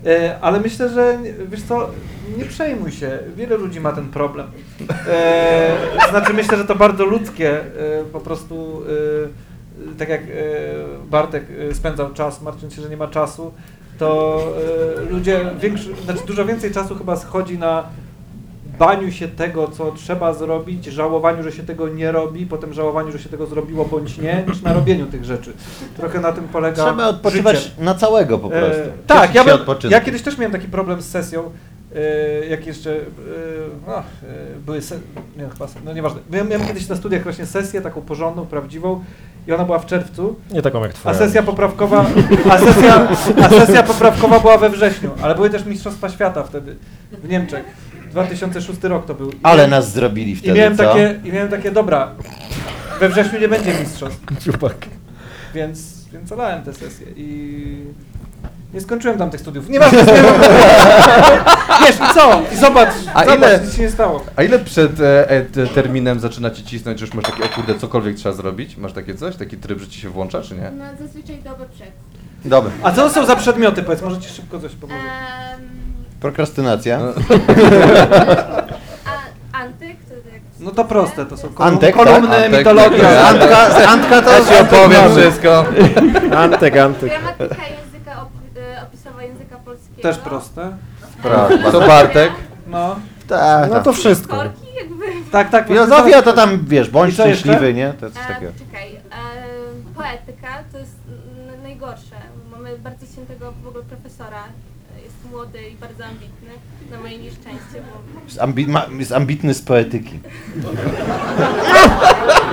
E, 0.06 0.40
ale 0.42 0.60
myślę, 0.60 0.90
że 0.90 1.18
wiesz 1.50 1.64
co, 1.64 1.90
nie 2.38 2.46
przejmuj 2.46 2.92
się, 2.92 3.20
wiele 3.36 3.58
ludzi 3.58 3.80
ma 3.80 3.92
ten 3.92 4.10
problem. 4.10 4.48
E, 5.08 5.78
znaczy 6.12 6.34
myślę, 6.34 6.58
że 6.58 6.66
to 6.66 6.76
bardzo 6.76 7.06
ludzkie, 7.06 7.60
e, 7.60 7.64
po 8.12 8.20
prostu 8.20 8.82
tak 9.98 10.10
jak 10.10 10.22
Bartek 11.10 11.46
spędzał 11.74 12.14
czas, 12.14 12.42
martwiąc 12.42 12.74
się, 12.74 12.82
że 12.82 12.90
nie 12.90 12.98
ma 12.98 13.08
czasu, 13.08 13.54
to 13.98 14.40
ludzie 15.10 15.40
większy, 15.60 15.96
znaczy 16.06 16.20
dużo 16.28 16.46
więcej 16.46 16.72
czasu 16.72 16.96
chyba 16.96 17.16
schodzi 17.16 17.58
na 17.58 17.84
baniu 18.80 19.12
się 19.12 19.28
tego, 19.28 19.68
co 19.68 19.92
trzeba 19.92 20.34
zrobić, 20.34 20.86
żałowaniu, 20.86 21.44
że 21.44 21.52
się 21.52 21.64
tego 21.64 21.90
nie 21.90 22.12
robi, 22.12 22.46
potem 22.46 22.74
żałowaniu, 22.74 23.12
że 23.12 23.20
się 23.20 23.30
tego 23.30 23.46
zrobiło 23.46 23.86
bądź 23.86 24.18
nie, 24.18 24.44
niż 24.48 24.62
na 24.62 24.74
robieniu 24.74 25.06
tych 25.06 25.26
rzeczy. 25.26 25.54
Trochę 25.98 26.20
na 26.20 26.32
tym 26.32 26.48
polega 26.48 26.84
Trzeba 26.84 27.08
odpoczywać 27.08 27.58
życie. 27.58 27.72
na 27.80 27.96
całego 27.96 28.40
po 28.40 28.50
prostu. 28.50 28.82
E, 28.82 28.92
tak, 29.08 29.36
ja, 29.36 29.44
bym, 29.44 29.58
ja 29.90 30.02
kiedyś 30.02 30.22
też 30.22 30.38
miałem 30.38 30.52
taki 30.52 30.68
problem 30.68 31.02
z 31.02 31.06
sesją, 31.10 31.52
e, 31.96 32.46
jak 32.46 32.68
jeszcze 32.68 32.92
e, 32.92 33.00
no, 33.88 33.98
e, 33.98 34.04
były, 34.66 34.82
se, 34.82 35.00
nie, 35.38 35.50
chyba, 35.50 35.68
no 35.86 35.94
nieważne, 35.94 36.20
miałem, 36.32 36.50
miałem 36.50 36.68
kiedyś 36.68 36.88
na 36.90 36.96
studiach 36.96 37.24
właśnie 37.24 37.46
sesję 37.46 37.82
taką 37.82 38.02
porządną, 38.02 38.46
prawdziwą 38.46 39.04
i 39.48 39.52
ona 39.54 39.66
była 39.66 39.80
w 39.80 39.86
czerwcu, 39.86 40.36
Nie 40.52 40.62
taką 40.62 40.82
jak 40.82 40.92
a 40.92 40.94
twoja. 40.94 41.16
sesja 41.16 41.44
poprawkowa, 41.44 42.06
a 42.52 42.58
sesja, 42.58 43.08
a 43.44 43.50
sesja 43.50 43.84
poprawkowa 43.84 44.40
była 44.40 44.58
we 44.58 44.70
wrześniu, 44.70 45.12
ale 45.22 45.36
były 45.36 45.50
też 45.50 45.66
Mistrzostwa 45.66 46.10
Świata 46.10 46.44
wtedy 46.44 46.76
w 47.24 47.30
Niemczech. 47.30 47.64
2006 48.14 48.84
rok 48.84 49.06
to 49.06 49.14
był. 49.14 49.32
I 49.32 49.36
Ale 49.44 49.56
miałem- 49.58 49.72
nas 49.72 49.92
zrobili 49.92 50.32
I 50.32 50.36
wtedy, 50.36 50.60
miałem, 50.60 50.78
co? 50.78 50.84
takie, 50.84 51.20
I 51.24 51.32
miałem 51.32 51.50
takie, 51.50 51.72
dobra, 51.72 52.12
we 53.00 53.10
wrześniu 53.10 53.40
nie 53.40 53.48
będzie 53.48 53.74
mistrzostw. 53.80 54.20
Ciupak. 54.46 54.76
Więc, 55.54 56.06
więc 56.14 56.32
olałem 56.32 56.64
tę 56.64 56.74
sesję 56.74 57.08
i 57.16 57.78
nie 58.74 58.82
skończyłem 58.82 59.18
tam 59.18 59.30
tych 59.30 59.40
studiów. 59.42 59.70
Nieważne, 59.70 59.98
nie 60.04 60.06
Wiesz, 61.88 61.96
i 61.96 62.14
co? 62.14 62.42
I 62.54 62.56
zobacz, 62.58 62.90
A 63.14 63.20
zobacz, 63.26 63.38
ile- 63.40 63.60
nic 63.66 63.76
się 63.76 63.82
nie 63.82 63.92
stało. 63.92 64.26
A 64.36 64.44
ile 64.44 64.60
przed 64.60 65.00
e, 65.00 65.30
e, 65.30 65.42
t- 65.42 65.68
terminem 65.68 66.20
zaczyna 66.20 66.50
ci 66.52 66.64
cisnąć, 66.64 67.00
że 67.00 67.06
już 67.06 67.16
masz 67.16 67.26
takie, 67.26 67.44
o 67.44 67.50
kurde, 67.50 67.80
cokolwiek 67.80 68.16
trzeba 68.16 68.36
zrobić? 68.36 68.78
Masz 68.78 68.94
takie 68.94 69.16
coś? 69.16 69.36
Taki 69.36 69.58
tryb, 69.58 69.80
że 69.80 69.88
ci 69.88 70.02
się 70.02 70.10
włącza, 70.10 70.42
czy 70.42 70.56
nie? 70.56 70.72
No 70.78 70.84
zazwyczaj 71.00 71.38
dobę 71.44 71.66
przed. 71.76 71.92
Dobra. 72.46 72.72
A 72.84 72.92
co 72.92 73.02
to 73.02 73.10
są 73.10 73.26
za 73.26 73.36
przedmioty, 73.36 73.84
powiedz, 73.84 74.02
może 74.02 74.20
ci 74.22 74.30
szybko 74.30 74.60
coś 74.60 74.72
pomogę. 74.72 75.00
Um, 75.00 75.93
Prokrastynacja. 76.24 77.00
No. 77.00 77.06
a, 79.12 79.14
antyk. 79.64 79.98
No 80.60 80.72
to 80.72 80.86
proste, 80.86 81.26
to 81.26 81.38
są 81.38 81.50
kolumny, 81.54 81.74
Antek, 81.76 81.96
kolumny 81.96 82.28
tak? 82.28 82.46
Antek. 82.46 82.60
mitologia. 82.60 83.28
Antka, 83.28 83.58
Antka 83.88 84.22
to... 84.22 84.32
Ja 84.32 84.40
ci 84.46 84.56
opowiem 84.62 85.12
wszystko. 85.18 85.66
Antyk, 86.38 86.78
antyk. 86.78 87.10
Gramatyka 87.10 87.64
języka 87.68 88.12
op- 88.12 88.60
e, 88.78 88.82
opisowa 88.84 89.24
języka 89.24 89.58
polskiego. 89.58 90.02
Też 90.02 90.18
proste. 90.18 90.72
Prawda. 91.24 91.72
Co 91.72 91.80
Bartek? 91.82 92.32
No, 92.68 92.96
Tak, 93.28 93.70
No 93.70 93.76
tak. 93.76 93.84
to 93.84 93.94
wszystko. 93.94 94.36
Korki 94.36 94.68
jakby... 94.78 95.06
tak, 95.32 95.50
tak. 95.50 95.68
Filozofia 95.68 96.22
to 96.22 96.34
tam, 96.34 96.66
wiesz, 96.66 96.90
bądź 96.90 97.14
szczęśliwy, 97.14 97.74
nie? 97.74 97.94
To 98.00 98.10
coś 98.12 98.24
E, 98.24 98.34
takiego. 98.34 98.52
czekaj. 98.60 98.96
em, 98.96 99.94
poetyka 99.96 100.48
to 100.72 100.78
jest 100.78 100.96
najgorsze. 101.64 102.16
Mamy 102.52 102.78
bardzo 102.78 103.06
świętego 103.06 103.54
w 103.64 103.68
ogóle 103.68 103.84
profesora. 103.84 104.44
Jest 105.34 105.46
młody 105.46 105.70
i 105.70 105.76
bardzo 105.76 106.06
ambitny, 106.06 106.50
na 106.92 107.00
moje 107.00 107.18
nieszczęście, 107.18 107.82
bo 108.16 108.22
Jest, 108.26 108.42
ambi 108.42 108.68
ma, 108.68 108.86
jest 109.00 109.12
ambitny 109.12 109.54
z 109.54 109.62
poetyki. 109.62 110.20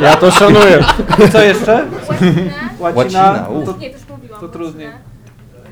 Ja 0.03 0.17
to 0.17 0.31
szanuję. 0.31 0.85
Co 1.33 1.43
jeszcze? 1.43 1.87
łacinę. 2.79 2.95
Łacina, 2.95 3.47
No 3.53 3.63
to, 3.73 3.79
Nie, 3.79 3.91
to 3.91 3.97
już 3.97 4.09
mówiłam. 4.09 4.41
to 4.41 4.49
trudniej. 4.49 4.91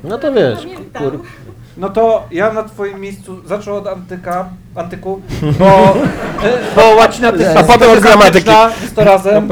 No 0.03 0.17
to 0.17 0.33
wiesz, 0.33 0.59
Pamiętam. 0.59 1.03
kur... 1.03 1.19
no 1.79 1.89
to 1.89 2.27
ja 2.31 2.53
na 2.53 2.63
twoim 2.63 2.99
miejscu 2.99 3.47
zaczął 3.47 3.75
od 3.75 3.87
antyka, 3.87 4.49
antyku, 4.75 5.21
bo, 5.59 5.65
e, 6.43 6.75
bo 6.75 6.95
łacina 6.95 7.31
to 7.31 7.37
jest 7.37 7.57
A 7.57 7.63
potem 7.63 7.91
od 7.91 7.99
gramatyki. 7.99 8.49
Jest 8.81 8.95
to 8.95 9.03
razem. 9.03 9.49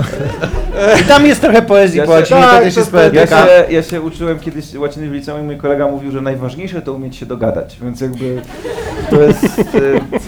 I 1.01 1.03
tam 1.03 1.25
jest 1.25 1.41
trochę 1.41 1.61
poezji 1.61 1.99
Ja 1.99 2.05
po 2.05 2.11
łacinie, 2.11 2.41
tak, 2.41 2.51
to 2.51 2.57
to 2.57 2.63
też 2.63 2.75
jest 2.75 2.91
poetyka. 2.91 3.21
Ja 3.21 3.45
się, 3.45 3.73
ja 3.73 3.83
się 3.83 4.01
uczyłem 4.01 4.39
kiedyś 4.39 4.75
łaciny 4.75 5.09
w 5.09 5.11
liceum 5.11 5.41
i 5.41 5.43
mój 5.43 5.57
kolega 5.57 5.87
mówił, 5.87 6.11
że 6.11 6.21
najważniejsze 6.21 6.81
to 6.81 6.93
umieć 6.93 7.15
się 7.15 7.25
dogadać, 7.25 7.77
więc 7.81 8.01
jakby 8.01 8.41
to 9.09 9.21
jest, 9.21 9.59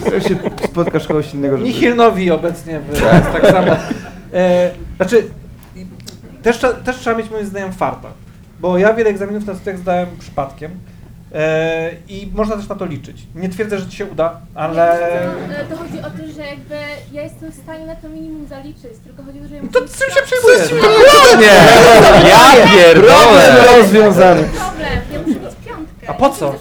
e, 0.08 0.14
jak 0.14 0.22
się 0.22 0.36
spotkasz 0.64 1.06
kogoś 1.06 1.34
innego, 1.34 1.56
żeby... 1.56 1.68
Nihilnowi 1.68 2.30
obecnie 2.30 2.80
w, 2.80 2.92
jest 2.92 3.32
tak 3.32 3.46
samo. 3.46 3.72
E, 4.32 4.70
znaczy, 4.96 5.24
też, 6.42 6.58
też 6.84 6.96
trzeba 6.96 7.18
mieć 7.18 7.30
moim 7.30 7.46
zdaniem 7.46 7.72
farta, 7.72 8.08
bo 8.60 8.78
ja 8.78 8.94
wiele 8.94 9.10
egzaminów 9.10 9.46
na 9.46 9.54
studiach 9.54 9.78
zdałem 9.78 10.06
przypadkiem 10.18 10.70
e, 10.70 10.99
i 12.08 12.30
można 12.34 12.56
też 12.56 12.68
na 12.68 12.74
to 12.74 12.84
liczyć. 12.86 13.22
Nie 13.34 13.48
twierdzę, 13.48 13.78
że 13.78 13.86
ci 13.86 13.96
się 13.96 14.06
uda, 14.06 14.40
ale... 14.54 14.98
To, 15.68 15.76
to 15.76 15.82
chodzi 15.82 15.98
o 15.98 16.10
to, 16.10 16.32
że 16.36 16.46
jakby 16.46 16.74
ja 17.12 17.22
jestem 17.22 17.52
w 17.52 17.54
stanie 17.54 17.86
na 17.86 17.96
to 17.96 18.08
minimum 18.08 18.46
zaliczyć, 18.46 18.92
tylko 19.04 19.22
chodzi 19.22 19.38
o 19.38 19.42
to, 19.42 19.48
że 19.48 19.54
ja 19.54 19.62
To 19.72 19.80
czym 19.80 20.14
się 20.14 20.22
przejmujesz? 20.24 20.72
Nie! 21.40 22.28
Ja 22.28 22.66
pierdolę! 22.66 23.64
rozwiązany. 23.76 24.42
Problem, 24.42 25.00
ja 25.12 25.18
muszę 25.18 25.40
mieć 25.40 25.54
piątkę. 25.66 26.08
A 26.08 26.14
po 26.14 26.30
co? 26.30 26.54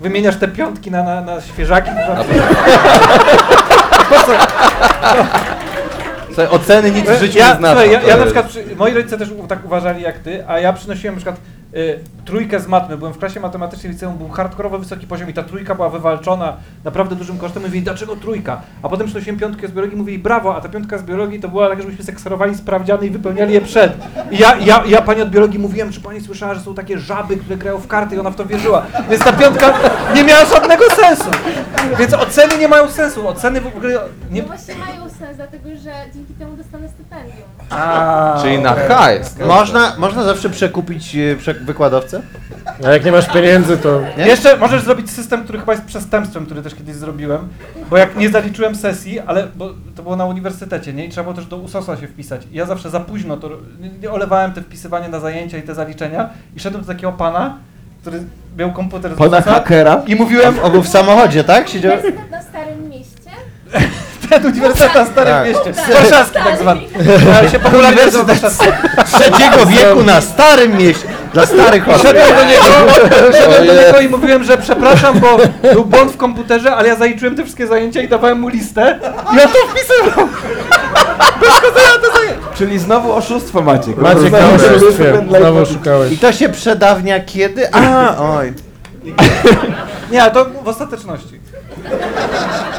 Wymieniasz 0.00 0.36
te 0.36 0.48
piątki 0.48 0.90
na, 0.90 1.02
na, 1.02 1.20
na 1.20 1.40
świeżaki? 1.40 1.90
Słuchaj, 6.26 6.48
oceny 6.50 6.90
nic 6.90 7.10
w 7.10 7.18
życiu 7.20 7.38
ja, 7.38 7.50
nie 7.52 7.58
znaczą. 7.58 7.80
słuchaj, 7.80 7.90
ja, 7.90 8.02
ja 8.02 8.16
na 8.16 8.24
przykład, 8.24 8.46
przy, 8.46 8.64
moi 8.76 8.94
rodzice 8.94 9.18
też 9.18 9.28
tak 9.48 9.64
uważali 9.64 10.02
jak 10.02 10.18
ty, 10.18 10.44
a 10.48 10.58
ja 10.58 10.72
przynosiłem 10.72 11.14
na 11.14 11.20
przykład 11.20 11.36
y, 11.74 11.98
trójkę 12.28 12.60
z 12.60 12.66
matmy, 12.66 12.98
byłem 12.98 13.12
w 13.14 13.18
klasie 13.18 13.40
matematycznej 13.40 13.92
liceum, 13.92 14.18
był 14.18 14.28
hardkorowo 14.28 14.78
wysoki 14.78 15.06
poziom 15.06 15.30
i 15.30 15.34
ta 15.34 15.42
trójka 15.42 15.74
była 15.74 15.88
wywalczona 15.88 16.56
naprawdę 16.84 17.16
dużym 17.16 17.38
kosztem, 17.38 17.62
mówili 17.62 17.82
dlaczego 17.82 18.16
trójka? 18.16 18.60
A 18.82 18.88
potem 18.88 19.06
przynosiłem 19.06 19.38
piątkę 19.38 19.68
z 19.68 19.72
biologii 19.72 19.94
i 19.94 19.98
mówili 19.98 20.18
brawo, 20.18 20.56
a 20.56 20.60
ta 20.60 20.68
piątka 20.68 20.98
z 20.98 21.02
biologii 21.02 21.40
to 21.40 21.48
była 21.48 21.68
tak, 21.68 21.82
żebyśmy 21.82 22.04
sekserowali 22.04 22.54
sprawdziany 22.54 23.06
i 23.06 23.10
wypełniali 23.10 23.54
je 23.54 23.60
przed. 23.60 23.92
I 24.30 24.38
ja, 24.38 24.56
ja, 24.56 24.82
ja 24.86 25.02
pani 25.02 25.22
od 25.22 25.30
biologii 25.30 25.58
mówiłem, 25.58 25.92
czy 25.92 26.00
pani 26.00 26.20
słyszała, 26.20 26.54
że 26.54 26.60
są 26.60 26.74
takie 26.74 26.98
żaby, 26.98 27.36
które 27.36 27.56
grają 27.56 27.78
w 27.78 27.86
karty 27.86 28.16
i 28.16 28.18
ona 28.18 28.30
w 28.30 28.36
to 28.36 28.46
wierzyła. 28.46 28.86
Więc 29.10 29.24
ta 29.24 29.32
piątka 29.32 29.74
nie 30.14 30.24
miała 30.24 30.44
żadnego 30.44 30.84
sensu. 30.90 31.30
Więc 31.98 32.14
oceny 32.14 32.58
nie 32.58 32.68
mają 32.68 32.88
sensu, 32.88 33.28
oceny 33.28 33.60
w 33.60 33.66
ogóle 33.66 34.00
nie... 34.30 34.42
No 34.42 34.48
właśnie 34.48 34.74
mają 34.74 35.10
sens, 35.10 35.36
dlatego 35.36 35.68
że 35.68 35.92
dzięki 36.14 36.34
temu 36.34 36.56
dostanę 36.56 36.88
stypendium. 36.88 37.48
A, 37.70 38.38
Czyli 38.42 38.58
na 38.58 38.74
hajs. 38.74 39.38
Można, 39.46 39.92
można 39.98 40.22
zawsze 40.24 40.50
przekupić 40.50 41.16
e, 41.16 41.36
prze 41.36 41.54
A 42.86 42.90
jak 42.90 43.04
nie 43.04 43.12
masz 43.12 43.32
pieniędzy, 43.32 43.78
to... 43.78 44.00
Nie? 44.18 44.26
Jeszcze 44.26 44.56
możesz 44.56 44.82
zrobić 44.82 45.10
system, 45.10 45.44
który 45.44 45.58
chyba 45.58 45.72
jest 45.72 45.84
przestępstwem, 45.84 46.46
który 46.46 46.62
też 46.62 46.74
kiedyś 46.74 46.94
zrobiłem, 46.94 47.48
bo 47.90 47.96
jak 47.96 48.16
nie 48.16 48.30
zaliczyłem 48.30 48.74
sesji, 48.74 49.20
ale 49.20 49.46
bo 49.56 49.70
to 49.96 50.02
było 50.02 50.16
na 50.16 50.24
uniwersytecie, 50.24 50.92
nie? 50.92 51.04
I 51.04 51.08
trzeba 51.08 51.24
było 51.24 51.34
też 51.34 51.46
do 51.46 51.56
USOS-a 51.56 51.96
się 51.96 52.06
wpisać. 52.06 52.42
I 52.52 52.56
ja 52.56 52.66
zawsze 52.66 52.90
za 52.90 53.00
późno 53.00 53.36
to 53.36 53.50
nie, 54.02 54.10
olewałem 54.10 54.52
te 54.52 54.62
wpisywanie 54.62 55.08
na 55.08 55.20
zajęcia 55.20 55.58
i 55.58 55.62
te 55.62 55.74
zaliczenia 55.74 56.30
i 56.56 56.60
szedłem 56.60 56.82
do 56.84 56.88
takiego 56.88 57.12
pana, 57.12 57.58
który 58.00 58.22
miał 58.58 58.72
komputer 58.72 59.14
z 59.14 59.18
Pana 59.18 59.38
USOS-a 59.38 59.52
hakera? 59.52 60.02
i 60.06 60.14
mówiłem, 60.14 60.54
był 60.72 60.82
w 60.82 60.88
samochodzie, 60.88 61.44
tak? 61.44 61.68
Siedział... 61.68 61.96
Na 62.30 62.42
Starym 62.42 62.88
Mieście. 62.88 63.30
ten 64.28 64.46
uniwersytet 64.46 64.94
na 64.94 65.04
Starym 65.06 65.34
Tak. 65.34 65.46
Mieście, 65.46 65.92
warszawski 65.92 66.38
tak 66.44 66.58
zwany. 66.58 66.80
Ja 67.42 67.50
się 67.50 67.58
popularnie 67.58 68.04
nazywa 68.04 68.24
warszawski. 68.24 68.66
trzeciego 69.06 69.66
wieku 69.66 70.02
na 70.02 70.20
starym 70.20 70.76
mieście. 70.76 71.08
Dla 71.34 71.46
starych 71.46 71.88
osób. 71.88 72.02
Szedłem 72.02 72.36
do 72.36 72.44
niego, 72.44 72.64
szedłem 73.32 73.66
do 73.66 73.74
niego 73.74 74.00
i 74.00 74.08
mówiłem, 74.08 74.44
że 74.44 74.58
przepraszam, 74.58 75.20
bo 75.20 75.38
był 75.72 75.84
błąd 75.84 76.12
w 76.12 76.16
komputerze, 76.16 76.76
ale 76.76 76.88
ja 76.88 76.96
zaliczyłem 76.96 77.36
te 77.36 77.42
wszystkie 77.42 77.66
zajęcia 77.66 78.02
i 78.02 78.08
dawałem 78.08 78.40
mu 78.40 78.48
listę 78.48 78.98
i 79.36 79.40
on 79.40 79.48
to 79.48 79.58
wpisywał. 79.68 80.28
Czyli 82.54 82.78
znowu 82.78 83.12
oszustwo 83.12 83.62
Maciek. 83.62 83.96
Maciek 83.96 84.32
na 84.32 84.48
oszustwie, 84.48 85.22
znowu 85.28 85.66
szukałeś. 85.66 86.12
I 86.12 86.18
to 86.18 86.32
się 86.32 86.48
przedawnia 86.48 87.20
kiedy? 87.20 87.74
A, 87.74 88.16
oj. 88.18 88.52
Nie, 90.10 90.22
ale 90.22 90.30
to 90.30 90.46
w 90.64 90.68
ostateczności. 90.68 91.40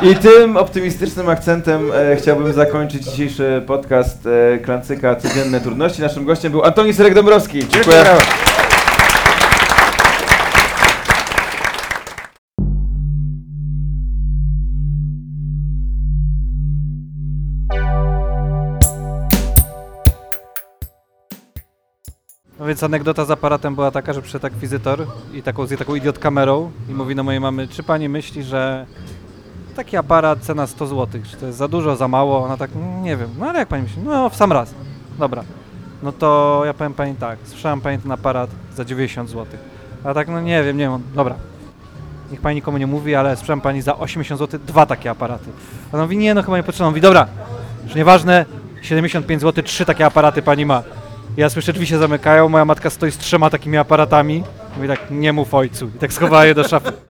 I 0.04 0.16
tym 0.16 0.58
optymistycznym 0.58 1.30
akcentem 1.30 1.92
e, 1.94 2.16
chciałbym 2.16 2.54
zakończyć 2.54 3.04
dzisiejszy 3.04 3.64
podcast 3.68 4.28
e, 4.28 4.58
Klancyka 4.58 5.16
Codzienne 5.16 5.62
Trudności. 5.62 6.02
Naszym 6.02 6.26
gościem 6.26 6.52
był 6.52 6.64
Antoni 6.64 6.94
Serek-Dąbrowski. 6.94 7.68
Dziękuję. 7.68 8.04
No 22.60 22.66
więc 22.66 22.84
anegdota 22.84 23.26
z 23.26 23.32
aparatem 23.32 23.76
była 23.76 23.92
taka, 23.92 24.14
że 24.14 24.22
przyszedł 24.22 24.48
akwizytor 24.48 25.06
i 25.34 25.44
taką, 25.44 25.66
z 25.66 25.80
taką 25.80 25.96
idiot 25.96 26.20
kamerą 26.20 26.72
i 26.90 26.94
mówi 26.94 27.16
do 27.16 27.24
mojej 27.24 27.42
mamy, 27.42 27.68
czy 27.68 27.84
pani 27.84 28.10
myśli, 28.10 28.44
że 28.44 28.86
taki 29.76 29.98
aparat 29.98 30.40
cena 30.40 30.68
100 30.68 30.88
zł, 30.88 31.22
czy 31.32 31.38
to 31.38 31.46
jest 31.46 31.58
za 31.58 31.68
dużo, 31.68 31.96
za 31.96 32.08
mało? 32.08 32.44
Ona 32.44 32.58
tak, 32.58 32.72
"Mm, 32.76 33.04
nie 33.04 33.18
wiem, 33.18 33.30
no 33.40 33.46
ale 33.46 33.60
jak 33.60 33.68
pani 33.68 33.84
myśli? 33.84 34.02
No 34.06 34.30
w 34.30 34.36
sam 34.36 34.52
raz. 34.52 34.74
Dobra. 35.20 35.44
No 36.04 36.12
to 36.12 36.62
ja 36.66 36.74
powiem 36.74 36.94
pani 36.94 37.16
tak, 37.16 37.40
słyszałem 37.46 37.82
pani 37.82 37.98
ten 37.98 38.12
aparat 38.12 38.50
za 38.76 38.86
90 38.86 39.30
zł. 39.30 39.46
A 40.04 40.14
tak, 40.14 40.28
no 40.28 40.42
nie 40.42 40.64
wiem, 40.64 40.78
nie 40.78 40.84
wiem, 40.90 41.02
dobra. 41.16 41.36
Niech 42.32 42.42
pani 42.42 42.56
nikomu 42.56 42.78
nie 42.78 42.88
mówi, 42.88 43.16
ale 43.16 43.36
sprzedam 43.36 43.62
pani 43.62 43.82
za 43.82 43.98
80 43.98 44.40
zł 44.40 44.60
dwa 44.68 44.86
takie 44.86 45.10
aparaty. 45.10 45.50
A 45.92 45.96
ona 45.96 46.04
mówi, 46.04 46.18
nie 46.18 46.34
no 46.34 46.44
chyba 46.44 46.58
nie 46.58 46.64
potrzeba. 46.64 46.88
On 46.88 46.92
mówi, 46.92 47.02
dobra, 47.02 47.28
już 47.84 47.96
nieważne, 47.96 48.46
75 48.82 49.42
zł, 49.42 49.64
trzy 49.64 49.86
takie 49.86 50.06
aparaty 50.06 50.42
pani 50.42 50.66
ma. 50.66 50.84
Ja 51.38 51.50
słyszę, 51.50 51.74
drzwi 51.74 51.88
się 51.88 51.98
zamykają, 51.98 52.50
moja 52.50 52.66
matka 52.66 52.90
stoi 52.90 53.12
z 53.12 53.18
trzema 53.18 53.50
takimi 53.50 53.78
aparatami. 53.78 54.44
Mówi 54.76 54.88
tak, 54.88 55.00
nie 55.12 55.34
mów 55.34 55.54
ojcu. 55.54 55.88
I 55.88 56.00
tak 56.00 56.14
schowała 56.14 56.46
je 56.46 56.56
do 56.56 56.64
szafy. 56.68 56.92